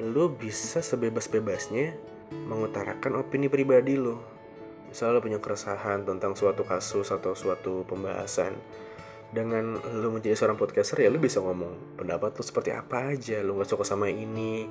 lu 0.00 0.32
bisa 0.32 0.82
sebebas-bebasnya 0.82 1.94
mengutarakan 2.50 3.22
opini 3.22 3.46
pribadi 3.46 3.94
lu. 3.94 4.18
Misalnya 4.90 5.18
lu 5.18 5.22
punya 5.22 5.38
keresahan 5.38 6.02
tentang 6.02 6.34
suatu 6.34 6.66
kasus 6.66 7.14
atau 7.14 7.38
suatu 7.38 7.86
pembahasan. 7.86 8.58
Dengan 9.30 9.78
lu 9.98 10.14
menjadi 10.14 10.34
seorang 10.34 10.58
podcaster 10.58 11.02
ya 11.02 11.10
lu 11.10 11.22
bisa 11.22 11.38
ngomong 11.42 11.98
pendapat 11.98 12.34
lu 12.34 12.42
seperti 12.42 12.74
apa 12.74 13.14
aja. 13.14 13.38
Lu 13.42 13.58
gak 13.58 13.70
suka 13.70 13.86
sama 13.86 14.10
ini 14.10 14.66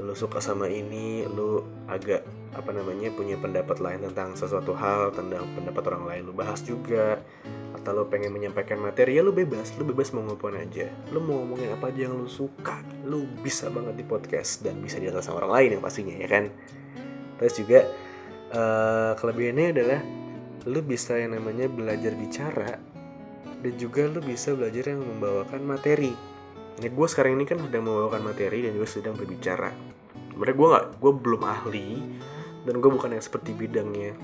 lu 0.00 0.16
suka 0.16 0.40
sama 0.40 0.72
ini 0.72 1.28
lu 1.28 1.60
agak 1.84 2.24
apa 2.56 2.72
namanya 2.72 3.12
punya 3.12 3.36
pendapat 3.36 3.76
lain 3.76 4.00
tentang 4.08 4.32
sesuatu 4.32 4.72
hal 4.72 5.12
tentang 5.12 5.44
pendapat 5.52 5.84
orang 5.92 6.04
lain 6.08 6.22
lu 6.28 6.32
bahas 6.32 6.64
juga 6.64 7.20
atau 7.82 7.98
lu 7.98 8.06
pengen 8.06 8.30
menyampaikan 8.30 8.78
materi 8.78 9.18
ya 9.18 9.26
lu 9.26 9.34
bebas 9.34 9.74
lu 9.74 9.82
bebas 9.82 10.14
mau 10.14 10.22
ngomong 10.22 10.54
aja. 10.54 10.86
Lu 11.10 11.18
mau 11.18 11.42
ngomongin 11.42 11.74
apa 11.74 11.90
aja 11.90 12.06
yang 12.06 12.14
lu 12.14 12.30
suka 12.30 12.78
lu 13.02 13.26
bisa 13.42 13.66
banget 13.74 13.98
di 13.98 14.06
podcast 14.06 14.62
dan 14.62 14.78
bisa 14.78 15.02
didengar 15.02 15.26
sama 15.26 15.42
orang 15.42 15.58
lain 15.58 15.68
yang 15.76 15.82
pastinya 15.82 16.14
ya 16.14 16.30
kan? 16.30 16.46
Terus 17.42 17.54
juga 17.58 17.80
uh, 18.54 19.12
kelebihannya 19.18 19.66
adalah 19.74 20.00
lu 20.70 20.78
bisa 20.86 21.18
yang 21.18 21.34
namanya 21.34 21.66
belajar 21.66 22.14
bicara 22.14 22.78
dan 23.66 23.72
juga 23.74 24.06
lu 24.06 24.22
bisa 24.22 24.54
belajar 24.54 24.94
yang 24.94 25.02
membawakan 25.02 25.66
materi. 25.66 26.14
Ini 26.78 26.86
gue 26.86 27.06
sekarang 27.10 27.34
ini 27.34 27.44
kan 27.50 27.58
sedang 27.58 27.82
membawakan 27.82 28.30
materi 28.30 28.62
dan 28.62 28.78
juga 28.78 28.86
sedang 28.86 29.18
berbicara. 29.18 29.74
Sebenarnya 30.30 30.54
gue 30.54 30.68
nggak 30.70 30.86
gue 31.02 31.12
belum 31.18 31.42
ahli 31.42 31.88
dan 32.62 32.74
gue 32.78 32.90
bukan 32.94 33.10
yang 33.18 33.24
seperti 33.26 33.50
bidangnya. 33.58 34.14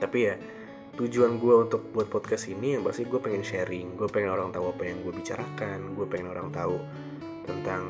Tapi 0.00 0.18
ya 0.24 0.34
tujuan 0.98 1.38
gue 1.38 1.54
untuk 1.68 1.94
buat 1.94 2.10
podcast 2.10 2.50
ini 2.50 2.78
yang 2.78 2.82
pasti 2.82 3.06
gue 3.06 3.20
pengen 3.22 3.44
sharing. 3.44 3.94
Gue 3.94 4.08
pengen 4.10 4.34
orang 4.34 4.50
tahu 4.50 4.72
apa 4.72 4.82
yang 4.88 5.02
gue 5.06 5.12
bicarakan. 5.14 5.94
Gue 5.94 6.06
pengen 6.10 6.32
orang 6.32 6.48
tahu 6.50 6.76
tentang 7.46 7.82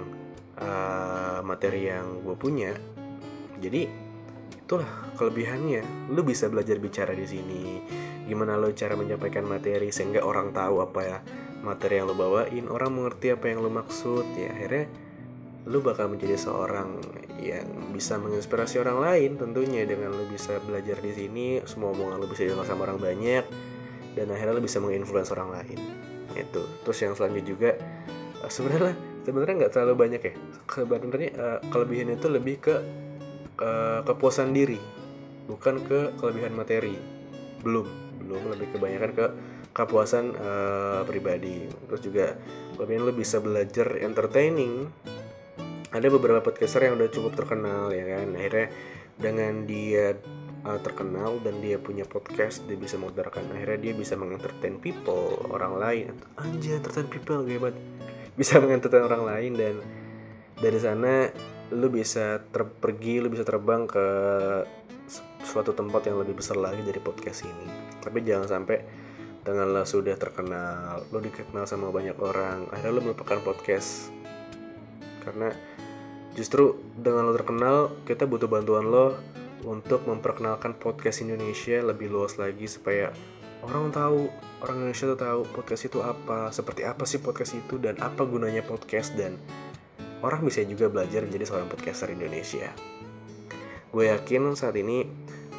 uh, 0.61 1.41
materi 1.41 1.89
yang 1.89 2.21
gue 2.25 2.37
punya. 2.37 2.73
Jadi 3.61 3.89
itulah 4.53 5.13
kelebihannya. 5.19 6.13
Lu 6.13 6.23
bisa 6.23 6.47
belajar 6.47 6.79
bicara 6.79 7.17
di 7.17 7.27
sini. 7.27 7.63
Gimana 8.29 8.55
lo 8.55 8.71
cara 8.77 8.95
menyampaikan 8.95 9.43
materi 9.43 9.91
sehingga 9.91 10.23
orang 10.23 10.55
tahu 10.55 10.85
apa 10.85 11.01
ya 11.03 11.19
materi 11.61 12.01
yang 12.01 12.09
lo 12.09 12.17
bawain 12.17 12.71
orang 12.73 12.95
mengerti 12.95 13.35
apa 13.35 13.51
yang 13.51 13.65
lo 13.65 13.71
maksud. 13.73 14.25
Ya 14.39 14.55
akhirnya 14.55 14.87
lo 15.69 15.85
bakal 15.85 16.09
menjadi 16.09 16.41
seorang 16.41 17.05
yang 17.37 17.69
bisa 17.93 18.17
menginspirasi 18.17 18.81
orang 18.81 19.05
lain 19.05 19.31
tentunya 19.37 19.85
dengan 19.85 20.17
lo 20.17 20.25
bisa 20.25 20.57
belajar 20.65 20.97
di 21.05 21.13
sini 21.13 21.47
semua 21.69 21.93
omongan 21.93 22.17
lo 22.17 22.27
bisa 22.29 22.49
didengar 22.49 22.65
sama 22.65 22.89
orang 22.89 23.01
banyak 23.01 23.45
dan 24.17 24.27
akhirnya 24.33 24.57
lo 24.57 24.63
bisa 24.65 24.81
menginfluence 24.81 25.31
orang 25.37 25.53
lain. 25.53 25.79
Itu. 26.33 26.63
Terus 26.87 26.99
yang 27.05 27.13
selanjutnya 27.13 27.47
juga 27.47 27.71
eh, 28.41 28.51
sebenarnya 28.51 28.95
sebenarnya 29.27 29.55
nggak 29.67 29.73
terlalu 29.73 29.95
banyak 29.97 30.23
ya. 30.25 30.35
Sebenarnya 30.71 31.31
uh, 31.37 31.59
kelebihan 31.69 32.09
itu 32.17 32.27
lebih 32.33 32.57
ke 32.63 32.77
uh, 33.61 34.01
kepuasan 34.07 34.57
diri 34.57 34.81
bukan 35.45 35.83
ke 35.85 36.17
kelebihan 36.17 36.57
materi. 36.57 36.97
Belum. 37.61 37.85
Belum 38.17 38.43
lebih 38.49 38.73
kebanyakan 38.73 39.11
ke 39.13 39.27
kepuasan 39.77 40.25
uh, 40.35 41.03
pribadi. 41.05 41.69
Terus 41.69 42.01
juga 42.01 42.27
kelebihan 42.81 43.03
lo 43.05 43.13
bisa 43.13 43.39
belajar 43.45 44.01
entertaining 44.01 44.89
ada 45.91 46.07
beberapa 46.07 46.39
podcaster 46.39 46.87
yang 46.87 46.95
udah 46.99 47.11
cukup 47.11 47.35
terkenal 47.35 47.91
ya 47.91 48.05
kan? 48.07 48.27
Akhirnya 48.39 48.69
dengan 49.21 49.67
dia 49.67 50.17
uh, 50.65 50.81
terkenal 50.81 51.43
dan 51.43 51.59
dia 51.61 51.77
punya 51.77 52.07
podcast 52.07 52.65
dia 52.65 52.79
bisa 52.79 52.97
mengutarakan 52.97 53.53
akhirnya 53.53 53.79
dia 53.91 53.93
bisa 53.97 54.15
mengentertain 54.15 54.79
people 54.79 55.37
orang 55.51 55.77
lain. 55.77 56.13
Anjir 56.39 56.79
entertain 56.79 57.09
people 57.11 57.43
hebat 57.45 57.75
bisa 58.39 58.63
mengentertain 58.63 59.05
orang 59.05 59.23
lain 59.27 59.53
dan 59.59 59.75
dari 60.61 60.79
sana 60.81 61.29
lu 61.71 61.87
bisa 61.91 62.43
terpergi 62.51 63.23
lu 63.23 63.29
bisa 63.31 63.47
terbang 63.47 63.87
ke 63.87 64.07
suatu 65.43 65.75
tempat 65.75 66.07
yang 66.07 66.23
lebih 66.23 66.39
besar 66.39 66.55
lagi 66.55 66.87
dari 66.87 67.03
podcast 67.03 67.45
ini. 67.45 67.99
Tapi 67.99 68.23
jangan 68.23 68.47
sampai 68.47 68.79
dengan 69.41 69.73
lo 69.73 69.89
sudah 69.89 70.15
terkenal 70.21 71.09
lo 71.09 71.19
dikenal 71.19 71.65
sama 71.65 71.89
banyak 71.89 72.17
orang 72.21 72.69
akhirnya 72.69 72.93
lo 72.93 73.01
melupakan 73.01 73.41
podcast 73.41 74.13
karena 75.23 75.53
justru 76.35 76.79
dengan 76.97 77.29
lo 77.29 77.33
terkenal 77.35 77.77
kita 78.07 78.25
butuh 78.25 78.47
bantuan 78.47 78.87
lo 78.89 79.19
untuk 79.67 80.09
memperkenalkan 80.09 80.77
podcast 80.79 81.21
Indonesia 81.21 81.85
lebih 81.85 82.09
luas 82.09 82.41
lagi 82.41 82.65
supaya 82.65 83.13
orang 83.61 83.93
tahu 83.93 84.33
orang 84.65 84.77
Indonesia 84.85 85.13
tuh 85.13 85.21
tahu 85.21 85.41
podcast 85.53 85.83
itu 85.93 85.99
apa 86.01 86.49
seperti 86.49 86.83
apa 86.89 87.05
sih 87.05 87.21
podcast 87.21 87.53
itu 87.57 87.77
dan 87.77 88.01
apa 88.01 88.25
gunanya 88.25 88.65
podcast 88.65 89.13
dan 89.17 89.37
orang 90.25 90.45
bisa 90.45 90.65
juga 90.65 90.89
belajar 90.89 91.25
menjadi 91.25 91.45
seorang 91.49 91.69
podcaster 91.69 92.13
Indonesia. 92.13 92.73
Gue 93.91 94.13
yakin 94.13 94.55
saat 94.55 94.77
ini 94.79 95.05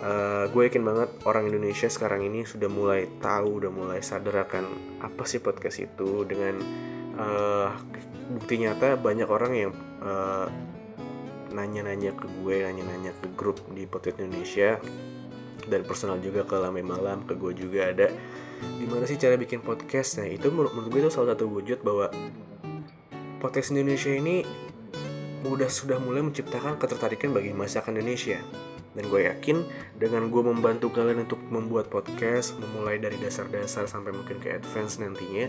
uh, 0.01 0.45
gue 0.49 0.61
yakin 0.69 0.83
banget 0.85 1.09
orang 1.27 1.49
Indonesia 1.49 1.89
sekarang 1.89 2.25
ini 2.25 2.45
sudah 2.45 2.69
mulai 2.69 3.09
tahu 3.21 3.61
udah 3.61 3.71
mulai 3.73 3.99
sadar 4.01 4.45
akan 4.49 4.97
apa 5.01 5.23
sih 5.25 5.41
podcast 5.41 5.81
itu 5.81 6.25
dengan 6.25 6.57
uh, 7.17 7.69
bukti 8.31 8.63
nyata 8.63 8.95
banyak 8.95 9.27
orang 9.27 9.51
yang 9.53 9.71
uh, 10.01 10.47
nanya-nanya 11.51 12.15
ke 12.15 12.25
gue 12.41 12.63
nanya-nanya 12.63 13.11
ke 13.19 13.27
grup 13.35 13.59
di 13.75 13.83
podcast 13.85 14.23
Indonesia. 14.23 14.79
Dan 15.61 15.85
personal 15.85 16.17
juga 16.17 16.41
ke 16.41 16.57
Lame 16.57 16.81
Malam 16.81 17.21
ke 17.29 17.37
gue 17.37 17.53
juga 17.53 17.93
ada. 17.93 18.09
Gimana 18.81 19.05
sih 19.05 19.21
cara 19.21 19.37
bikin 19.37 19.61
podcast? 19.61 20.17
Nah 20.17 20.25
itu 20.25 20.49
menurut, 20.49 20.73
menurut 20.73 20.89
gue 20.89 21.01
itu 21.05 21.11
salah 21.13 21.37
satu 21.37 21.45
wujud 21.45 21.85
bahwa 21.85 22.09
podcast 23.37 23.69
Indonesia 23.73 24.09
ini 24.09 24.41
udah 25.45 25.69
sudah 25.69 25.97
mulai 26.01 26.21
menciptakan 26.25 26.77
ketertarikan 26.81 27.33
bagi 27.33 27.53
masyarakat 27.53 27.93
Indonesia. 27.93 28.41
Dan 28.91 29.07
gue 29.07 29.21
yakin 29.23 29.63
dengan 29.95 30.27
gue 30.27 30.43
membantu 30.43 30.91
kalian 30.91 31.23
untuk 31.23 31.39
membuat 31.47 31.87
podcast 31.87 32.59
memulai 32.59 32.99
dari 32.99 33.15
dasar-dasar 33.21 33.87
sampai 33.87 34.11
mungkin 34.11 34.41
ke 34.41 34.51
advance 34.51 34.99
nantinya 34.99 35.47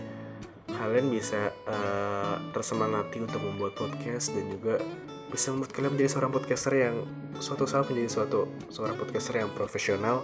kalian 0.71 1.11
bisa 1.11 1.51
uh, 1.67 2.39
tersemangati 2.55 3.19
untuk 3.19 3.43
membuat 3.43 3.75
podcast 3.75 4.31
dan 4.31 4.47
juga 4.47 4.79
bisa 5.27 5.49
membuat 5.51 5.71
kalian 5.73 5.91
menjadi 5.97 6.09
seorang 6.13 6.31
podcaster 6.31 6.73
yang 6.77 6.95
suatu 7.41 7.65
saat 7.65 7.89
menjadi 7.89 8.09
suatu 8.21 8.47
seorang 8.69 8.95
podcaster 8.95 9.41
yang 9.41 9.51
profesional 9.51 10.23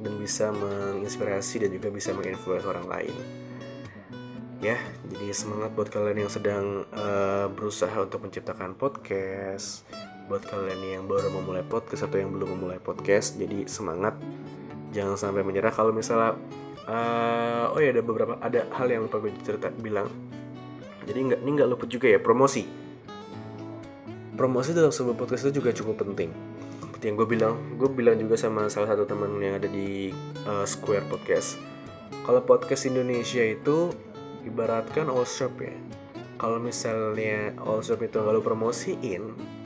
dan 0.00 0.12
bisa 0.20 0.52
menginspirasi 0.52 1.66
dan 1.66 1.70
juga 1.72 1.88
bisa 1.90 2.12
menginfluence 2.12 2.64
orang 2.68 2.86
lain. 2.86 3.14
Ya 4.64 4.80
jadi 5.12 5.36
semangat 5.36 5.76
buat 5.76 5.92
kalian 5.92 6.24
yang 6.24 6.32
sedang 6.32 6.88
uh, 6.96 7.52
berusaha 7.52 7.92
untuk 8.00 8.24
menciptakan 8.24 8.72
podcast 8.72 9.84
buat 10.26 10.42
kalian 10.42 10.80
yang 10.82 11.04
baru 11.06 11.30
memulai 11.30 11.62
podcast 11.62 12.02
atau 12.10 12.18
yang 12.18 12.34
belum 12.34 12.58
memulai 12.58 12.80
podcast 12.82 13.36
jadi 13.38 13.68
semangat. 13.68 14.16
Jangan 14.90 15.18
sampai 15.18 15.44
menyerah 15.44 15.70
kalau 15.70 15.92
misalnya 15.92 16.34
uh, 16.86 17.74
oh 17.74 17.80
ya 17.82 17.92
ada 17.92 18.02
beberapa 18.02 18.38
ada 18.40 18.66
hal 18.74 18.86
yang 18.90 19.06
lupa 19.06 19.22
gue 19.22 19.34
cerita 19.42 19.70
bilang. 19.70 20.08
Jadi 21.06 21.18
nggak 21.30 21.40
ini 21.42 21.50
nggak 21.54 21.68
lupa 21.70 21.84
juga 21.86 22.06
ya 22.10 22.18
promosi. 22.18 22.66
Promosi 24.34 24.70
dalam 24.76 24.92
sebuah 24.92 25.16
podcast 25.16 25.48
itu 25.48 25.62
juga 25.62 25.70
cukup 25.74 26.02
penting. 26.02 26.30
Seperti 26.82 27.04
yang 27.12 27.16
gue 27.18 27.28
bilang 27.28 27.54
gue 27.76 27.88
bilang 27.92 28.16
juga 28.16 28.34
sama 28.40 28.66
salah 28.72 28.94
satu 28.94 29.06
teman 29.06 29.38
yang 29.38 29.58
ada 29.60 29.68
di 29.68 30.10
uh, 30.48 30.64
Square 30.66 31.06
Podcast. 31.06 31.60
Kalau 32.26 32.42
podcast 32.42 32.90
Indonesia 32.90 33.42
itu 33.42 33.94
ibaratkan 34.42 35.06
all 35.10 35.26
shop 35.26 35.62
ya. 35.62 35.74
Kalau 36.36 36.60
misalnya 36.60 37.54
all 37.62 37.80
shop 37.80 38.02
itu 38.02 38.18
nggak 38.18 38.34
lo 38.34 38.42
promosiin 38.42 39.56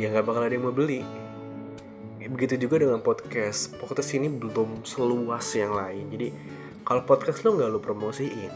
ya 0.00 0.08
nggak 0.08 0.24
bakal 0.24 0.42
ada 0.48 0.54
yang 0.56 0.64
mau 0.64 0.74
beli 0.74 1.04
begitu 2.28 2.60
juga 2.60 2.84
dengan 2.84 3.00
podcast. 3.00 3.72
Podcast 3.80 4.12
ini 4.12 4.28
belum 4.28 4.84
seluas 4.84 5.46
yang 5.56 5.72
lain. 5.72 6.12
Jadi 6.12 6.28
kalau 6.84 7.06
podcast 7.06 7.46
lo 7.46 7.56
nggak 7.56 7.70
lo 7.70 7.78
promosiin 7.78 8.52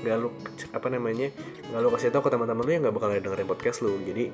nggak 0.00 0.16
lo 0.16 0.32
apa 0.72 0.88
namanya 0.88 1.28
nggak 1.68 1.80
lo 1.80 1.88
kasih 1.92 2.08
tahu 2.08 2.24
ke 2.24 2.30
teman-teman 2.32 2.64
lo 2.64 2.70
yang 2.72 2.82
nggak 2.88 2.96
bakal 2.96 3.08
dengerin 3.12 3.48
podcast 3.48 3.78
lo. 3.84 3.92
Jadi 4.00 4.32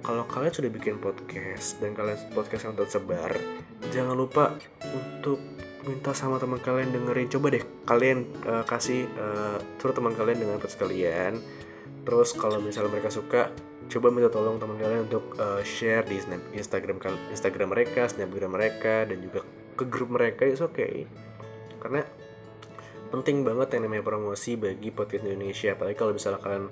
kalau 0.00 0.24
kalian 0.26 0.52
sudah 0.54 0.70
bikin 0.72 0.96
podcast 0.98 1.78
dan 1.78 1.92
kalian 1.94 2.18
podcast 2.32 2.62
yang 2.66 2.74
tersebar 2.74 3.36
jangan 3.92 4.16
lupa 4.16 4.56
untuk 4.90 5.38
minta 5.86 6.12
sama 6.12 6.36
teman 6.36 6.60
kalian 6.60 6.90
dengerin. 6.92 7.28
Coba 7.30 7.54
deh 7.54 7.64
kalian 7.86 8.26
uh, 8.44 8.64
kasih 8.66 9.06
uh, 9.16 9.58
suruh 9.78 9.94
teman 9.94 10.12
kalian 10.16 10.42
dengan 10.42 10.56
podcast 10.58 10.80
kalian 10.80 11.38
terus 12.04 12.32
kalau 12.32 12.58
misalnya 12.58 12.90
mereka 12.92 13.12
suka 13.12 13.52
coba 13.90 14.06
minta 14.14 14.30
tolong 14.30 14.56
teman 14.62 14.78
kalian 14.78 15.10
untuk 15.10 15.34
uh, 15.36 15.60
share 15.66 16.06
di 16.06 16.22
snap 16.22 16.38
Instagram 16.54 17.02
Instagram 17.34 17.68
mereka, 17.74 18.06
snapgram 18.06 18.54
mereka 18.54 19.04
dan 19.04 19.18
juga 19.18 19.42
ke 19.74 19.84
grup 19.84 20.14
mereka. 20.14 20.46
Itu 20.46 20.70
oke 20.70 20.78
okay. 20.78 20.94
karena 21.82 22.06
penting 23.10 23.42
banget 23.42 23.74
yang 23.74 23.90
namanya 23.90 24.06
promosi 24.06 24.54
bagi 24.54 24.94
podcast 24.94 25.26
Indonesia. 25.26 25.74
Apalagi 25.74 25.96
kalau 25.98 26.12
misalnya 26.14 26.40
kalian 26.40 26.64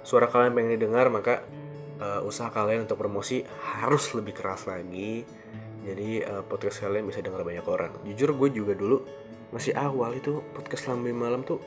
suara 0.00 0.26
kalian 0.32 0.52
pengen 0.56 0.72
didengar 0.80 1.06
maka 1.12 1.44
uh, 2.00 2.24
usaha 2.24 2.48
kalian 2.48 2.88
untuk 2.88 2.96
promosi 2.96 3.44
harus 3.76 4.16
lebih 4.16 4.32
keras 4.32 4.64
lagi. 4.64 5.22
Jadi 5.84 6.24
uh, 6.24 6.40
podcast 6.48 6.80
kalian 6.80 7.04
bisa 7.04 7.20
dengar 7.20 7.44
banyak 7.44 7.66
orang. 7.68 7.92
Jujur 8.08 8.32
gue 8.32 8.48
juga 8.56 8.72
dulu 8.72 9.04
masih 9.52 9.76
awal 9.76 10.16
itu 10.16 10.40
podcast 10.56 10.88
lambe 10.90 11.12
malam 11.12 11.44
tuh 11.44 11.60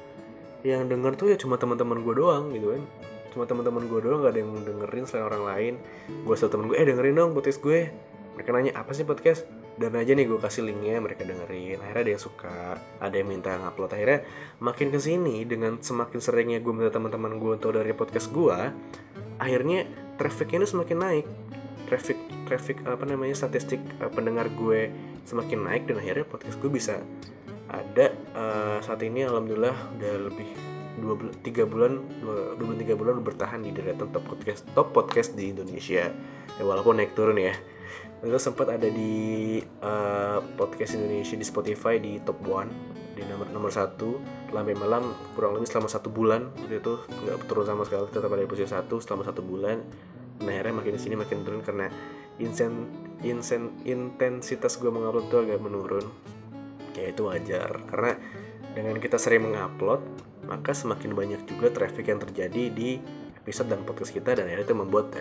yang 0.75 0.91
denger 0.91 1.13
tuh 1.15 1.27
ya 1.31 1.37
cuma 1.39 1.55
teman-teman 1.55 2.03
gue 2.03 2.13
doang 2.17 2.51
gitu 2.51 2.75
kan. 2.75 2.83
Cuma 3.31 3.43
teman-teman 3.45 3.87
gue 3.87 3.99
doang 4.03 4.19
gak 4.25 4.33
ada 4.35 4.39
yang 4.41 4.51
dengerin 4.65 5.05
selain 5.07 5.25
orang 5.29 5.43
lain. 5.45 5.73
Gue 6.25 6.35
satu 6.35 6.57
temen 6.57 6.67
gue 6.67 6.75
eh 6.75 6.85
dengerin 6.87 7.15
dong 7.15 7.31
podcast 7.31 7.63
gue. 7.63 7.93
Mereka 8.35 8.49
nanya 8.51 8.73
apa 8.75 8.91
sih 8.91 9.05
podcast? 9.05 9.45
Dan 9.77 9.93
aja 9.93 10.17
nih 10.17 10.25
gue 10.25 10.41
kasih 10.41 10.65
linknya 10.65 10.97
mereka 10.97 11.21
dengerin. 11.21 11.79
Akhirnya 11.79 12.01
ada 12.01 12.11
yang 12.17 12.21
suka 12.21 12.81
ada 12.97 13.15
yang 13.15 13.29
minta 13.29 13.53
ngupload. 13.55 13.93
Akhirnya 13.93 14.25
makin 14.57 14.89
ke 14.89 14.99
sini 14.99 15.45
dengan 15.45 15.77
semakin 15.77 16.19
seringnya 16.19 16.59
gue 16.59 16.73
minta 16.73 16.89
teman-teman 16.89 17.37
gue 17.37 17.51
untuk 17.61 17.77
dari 17.77 17.93
podcast 17.93 18.33
gue 18.33 18.57
akhirnya 19.37 19.85
trafficnya 20.17 20.65
itu 20.65 20.73
semakin 20.73 20.97
naik. 20.97 21.25
Traffic 21.87 22.17
traffic 22.49 22.77
apa 22.87 23.03
namanya 23.03 23.35
statistik 23.37 23.79
uh, 24.01 24.09
pendengar 24.09 24.49
gue 24.49 24.89
semakin 25.27 25.59
naik 25.67 25.83
dan 25.85 25.99
akhirnya 25.99 26.25
podcast 26.25 26.57
gue 26.57 26.71
bisa 26.71 27.03
ada 27.67 28.15
uh, 28.35 28.77
saat 28.79 29.03
ini 29.03 29.27
alhamdulillah 29.27 29.75
udah 29.99 30.13
lebih 30.31 30.49
dua 30.97 31.13
tiga 31.45 31.63
bulan 31.69 32.01
dua 32.23 32.57
bulan 32.57 32.77
tiga 32.81 32.97
bulan 32.97 33.21
bertahan 33.21 33.61
di 33.61 33.69
deretan 33.69 34.09
top 34.09 34.25
podcast 34.25 34.65
top 34.73 34.87
podcast 34.95 35.37
di 35.37 35.53
Indonesia. 35.53 36.09
Ya, 36.57 36.63
walaupun 36.63 36.97
naik 36.97 37.13
turun 37.13 37.37
ya. 37.37 37.53
Lalu 38.25 38.41
sempat 38.41 38.73
ada 38.73 38.89
di 38.89 39.61
uh, 39.85 40.41
podcast 40.57 40.97
Indonesia 40.97 41.37
di 41.37 41.45
Spotify 41.45 42.01
di 42.01 42.17
top 42.25 42.41
one 42.49 42.71
di 43.13 43.21
nomor 43.29 43.53
nomor 43.53 43.69
satu. 43.69 44.17
Lambe 44.49 44.73
malam 44.73 45.13
kurang 45.37 45.53
lebih 45.53 45.69
selama 45.69 45.85
satu 45.85 46.09
bulan. 46.09 46.49
Itu 46.65 47.05
nggak 47.05 47.45
turun 47.45 47.69
sama 47.69 47.85
sekali 47.85 48.09
tetap 48.09 48.33
ada 48.33 48.41
di 48.41 48.49
posisi 48.49 48.73
satu 48.73 48.97
selama 48.97 49.21
satu 49.21 49.45
bulan. 49.45 49.77
Nah 50.41 50.49
akhirnya 50.49 50.81
makin 50.81 50.93
di 50.97 51.01
sini 51.01 51.13
makin 51.13 51.45
turun 51.45 51.61
karena 51.61 51.93
insen, 52.41 52.89
insen, 53.21 53.73
intensitas 53.85 54.77
gue 54.81 54.89
mengupload 54.89 55.29
tuh 55.29 55.45
agak 55.45 55.61
menurun 55.61 56.05
ya 56.97 57.13
itu 57.13 57.29
wajar. 57.29 57.71
Karena 57.87 58.17
dengan 58.73 58.97
kita 58.97 59.21
sering 59.21 59.47
mengupload 59.47 60.01
maka 60.47 60.71
semakin 60.71 61.11
banyak 61.11 61.41
juga 61.45 61.69
traffic 61.69 62.07
yang 62.07 62.23
terjadi 62.23 62.63
di 62.71 62.97
episode 63.35 63.71
dan 63.71 63.83
podcast 63.87 64.11
kita 64.11 64.35
dan 64.35 64.51
itu 64.51 64.75
membuat 64.75 65.13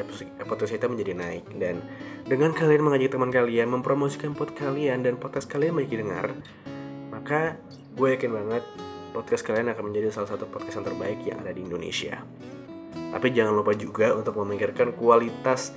podcast 0.48 0.72
kita 0.72 0.88
menjadi 0.90 1.12
naik. 1.14 1.44
Dan 1.54 1.84
dengan 2.26 2.50
kalian 2.56 2.82
mengajak 2.82 3.14
teman 3.14 3.30
kalian 3.30 3.68
mempromosikan 3.70 4.34
podcast 4.34 4.72
kalian 4.72 5.04
dan 5.04 5.14
podcast 5.20 5.46
kalian 5.46 5.76
banyak 5.78 5.92
didengar 5.92 6.34
maka 7.26 7.58
gue 7.98 8.08
yakin 8.14 8.28
banget 8.28 8.62
podcast 9.10 9.42
kalian 9.42 9.72
akan 9.72 9.90
menjadi 9.90 10.14
salah 10.14 10.30
satu 10.30 10.46
podcast 10.46 10.78
yang 10.78 10.86
terbaik 10.86 11.18
yang 11.26 11.40
ada 11.42 11.50
di 11.50 11.64
Indonesia. 11.64 12.22
Tapi 12.92 13.32
jangan 13.32 13.56
lupa 13.56 13.72
juga 13.72 14.12
untuk 14.12 14.36
memikirkan 14.44 14.92
kualitas 14.94 15.72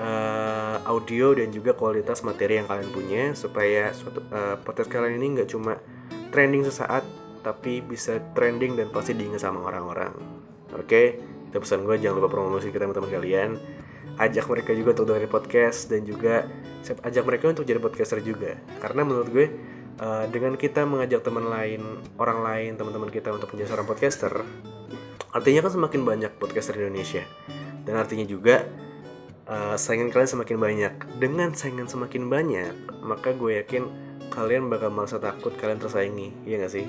uh, 0.00 0.80
audio 0.88 1.36
dan 1.36 1.52
juga 1.52 1.76
kualitas 1.76 2.24
materi 2.24 2.58
yang 2.58 2.66
kalian 2.66 2.90
punya 2.90 3.22
supaya 3.36 3.92
suatu 3.92 4.24
uh, 4.32 4.56
podcast 4.64 4.88
kalian 4.88 5.20
ini 5.20 5.26
nggak 5.40 5.48
cuma 5.52 5.76
trending 6.32 6.64
sesaat 6.64 7.04
tapi 7.40 7.80
bisa 7.80 8.20
trending 8.36 8.76
dan 8.76 8.88
pasti 8.92 9.16
diingat 9.16 9.40
sama 9.44 9.64
orang-orang. 9.64 10.12
Oke? 10.76 10.88
Okay? 10.88 11.06
itu 11.50 11.58
pesan 11.58 11.82
gue 11.82 11.98
jangan 11.98 12.22
lupa 12.22 12.30
promosi 12.30 12.70
ke 12.70 12.78
teman-teman 12.78 13.10
kalian. 13.10 13.58
Ajak 14.22 14.46
mereka 14.46 14.70
juga 14.70 14.94
untuk 14.94 15.10
dengerin 15.10 15.32
podcast 15.32 15.90
dan 15.90 16.06
juga 16.06 16.46
ajak 16.86 17.24
mereka 17.26 17.50
untuk 17.50 17.66
jadi 17.66 17.82
podcaster 17.82 18.22
juga. 18.22 18.54
Karena 18.78 19.02
menurut 19.02 19.28
gue 19.34 19.46
uh, 19.98 20.30
dengan 20.30 20.54
kita 20.54 20.86
mengajak 20.86 21.26
teman 21.26 21.50
lain 21.50 21.82
orang 22.22 22.46
lain 22.46 22.70
teman-teman 22.78 23.10
kita 23.10 23.34
untuk 23.34 23.50
menjadi 23.50 23.74
seorang 23.74 23.88
podcaster 23.88 24.34
artinya 25.30 25.62
kan 25.62 25.72
semakin 25.78 26.00
banyak 26.02 26.32
podcaster 26.38 26.78
di 26.78 26.86
Indonesia. 26.86 27.26
Dan 27.82 27.98
artinya 27.98 28.26
juga 28.26 28.66
uh, 29.50 29.76
saingan 29.76 30.14
kalian 30.14 30.30
semakin 30.30 30.58
banyak. 30.62 30.92
Dengan 31.18 31.50
saingan 31.52 31.90
semakin 31.90 32.30
banyak 32.30 32.74
maka 33.02 33.34
gue 33.34 33.58
yakin 33.58 33.90
kalian 34.30 34.70
bakal 34.70 34.94
merasa 34.94 35.18
takut 35.18 35.52
kalian 35.58 35.82
tersaingi. 35.82 36.30
Iya 36.46 36.64
gak 36.64 36.72
sih? 36.72 36.86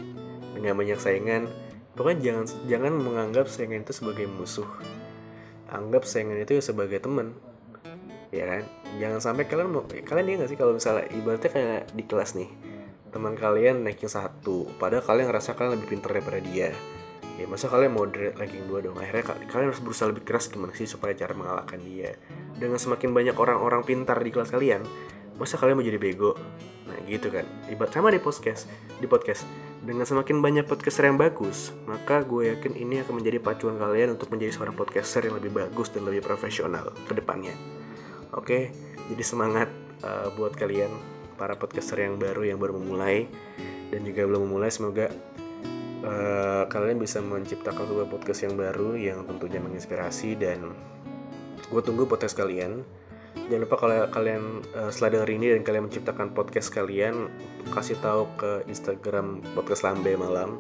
Dengan 0.54 0.78
banyak 0.78 1.00
saingan. 1.02 1.50
Pokoknya 1.98 2.20
jangan 2.22 2.46
jangan 2.70 2.94
menganggap 2.96 3.46
saingan 3.50 3.84
itu 3.84 3.94
sebagai 3.98 4.30
musuh. 4.30 4.70
Anggap 5.74 6.06
saingan 6.06 6.38
itu 6.40 6.62
ya 6.62 6.64
sebagai 6.64 7.02
teman. 7.02 7.34
Ya 8.32 8.48
kan? 8.48 8.64
Jangan 9.02 9.20
sampai 9.20 9.44
kalian 9.50 9.74
mau 9.74 9.84
kalian 9.84 10.26
dia 10.28 10.36
nggak 10.40 10.50
sih 10.54 10.60
kalau 10.60 10.78
misalnya 10.78 11.04
ibaratnya 11.12 11.52
kayak 11.52 11.84
di 11.92 12.04
kelas 12.06 12.38
nih 12.38 12.52
teman 13.12 13.36
kalian 13.36 13.84
naikin 13.84 14.08
satu 14.08 14.72
padahal 14.80 15.04
kalian 15.04 15.28
ngerasa 15.28 15.52
kalian 15.60 15.76
lebih 15.76 16.00
pintar 16.00 16.16
daripada 16.16 16.40
dia. 16.40 16.72
Ya 17.36 17.44
masa 17.44 17.68
kalian 17.68 17.92
mau 17.92 18.08
ranking 18.08 18.72
dua 18.72 18.80
dong? 18.80 18.96
Akhirnya 18.96 19.36
kalian 19.52 19.68
harus 19.68 19.84
berusaha 19.84 20.08
lebih 20.08 20.24
keras 20.24 20.48
gimana 20.48 20.72
sih 20.72 20.88
supaya 20.88 21.12
cara 21.12 21.36
mengalahkan 21.36 21.84
dia 21.84 22.16
dengan 22.62 22.78
semakin 22.78 23.10
banyak 23.10 23.34
orang-orang 23.34 23.82
pintar 23.82 24.22
di 24.22 24.30
kelas 24.30 24.54
kalian 24.54 24.86
masa 25.42 25.58
kalian 25.58 25.82
mau 25.82 25.86
jadi 25.86 25.98
bego? 25.98 26.38
Nah 26.86 27.02
gitu 27.10 27.34
kan. 27.34 27.50
Ibarat 27.66 27.98
sama 27.98 28.14
di 28.14 28.22
podcast 28.22 28.70
di 29.02 29.10
podcast. 29.10 29.42
Dengan 29.82 30.06
semakin 30.06 30.46
banyak 30.46 30.70
podcaster 30.70 31.10
yang 31.10 31.18
bagus, 31.18 31.74
maka 31.90 32.22
gue 32.22 32.54
yakin 32.54 32.78
ini 32.78 33.02
akan 33.02 33.18
menjadi 33.18 33.42
pacuan 33.42 33.82
kalian 33.82 34.14
untuk 34.14 34.30
menjadi 34.30 34.54
seorang 34.54 34.78
podcaster 34.78 35.26
yang 35.26 35.42
lebih 35.42 35.50
bagus 35.50 35.90
dan 35.90 36.06
lebih 36.06 36.22
profesional 36.22 36.94
ke 37.10 37.18
depannya. 37.18 37.58
Oke, 38.38 38.70
jadi 39.10 39.24
semangat 39.26 39.74
uh, 40.06 40.30
buat 40.38 40.54
kalian 40.54 40.94
para 41.34 41.58
podcaster 41.58 41.98
yang 41.98 42.22
baru 42.22 42.46
yang 42.46 42.62
baru 42.62 42.78
memulai 42.78 43.26
dan 43.90 44.06
juga 44.06 44.30
belum 44.30 44.46
memulai 44.46 44.70
semoga 44.70 45.10
uh, 46.06 46.70
kalian 46.70 47.02
bisa 47.02 47.18
menciptakan 47.18 47.90
sebuah 47.90 48.08
podcast 48.14 48.46
yang 48.46 48.54
baru 48.54 48.94
yang 48.94 49.26
tentunya 49.26 49.58
menginspirasi 49.58 50.38
dan 50.38 50.78
gue 51.72 51.82
tunggu 51.82 52.04
podcast 52.04 52.36
kalian. 52.36 52.84
Jangan 53.48 53.64
lupa 53.64 53.76
kalau 53.80 54.12
kalian 54.12 54.60
uh, 54.76 54.92
setelah 54.92 55.24
denger 55.24 55.30
ini 55.40 55.48
dan 55.56 55.62
kalian 55.64 55.88
menciptakan 55.88 56.36
podcast 56.36 56.68
kalian 56.68 57.32
kasih 57.72 57.96
tahu 58.04 58.28
ke 58.36 58.68
Instagram 58.68 59.40
podcast 59.56 59.88
lambe 59.88 60.12
malam 60.20 60.60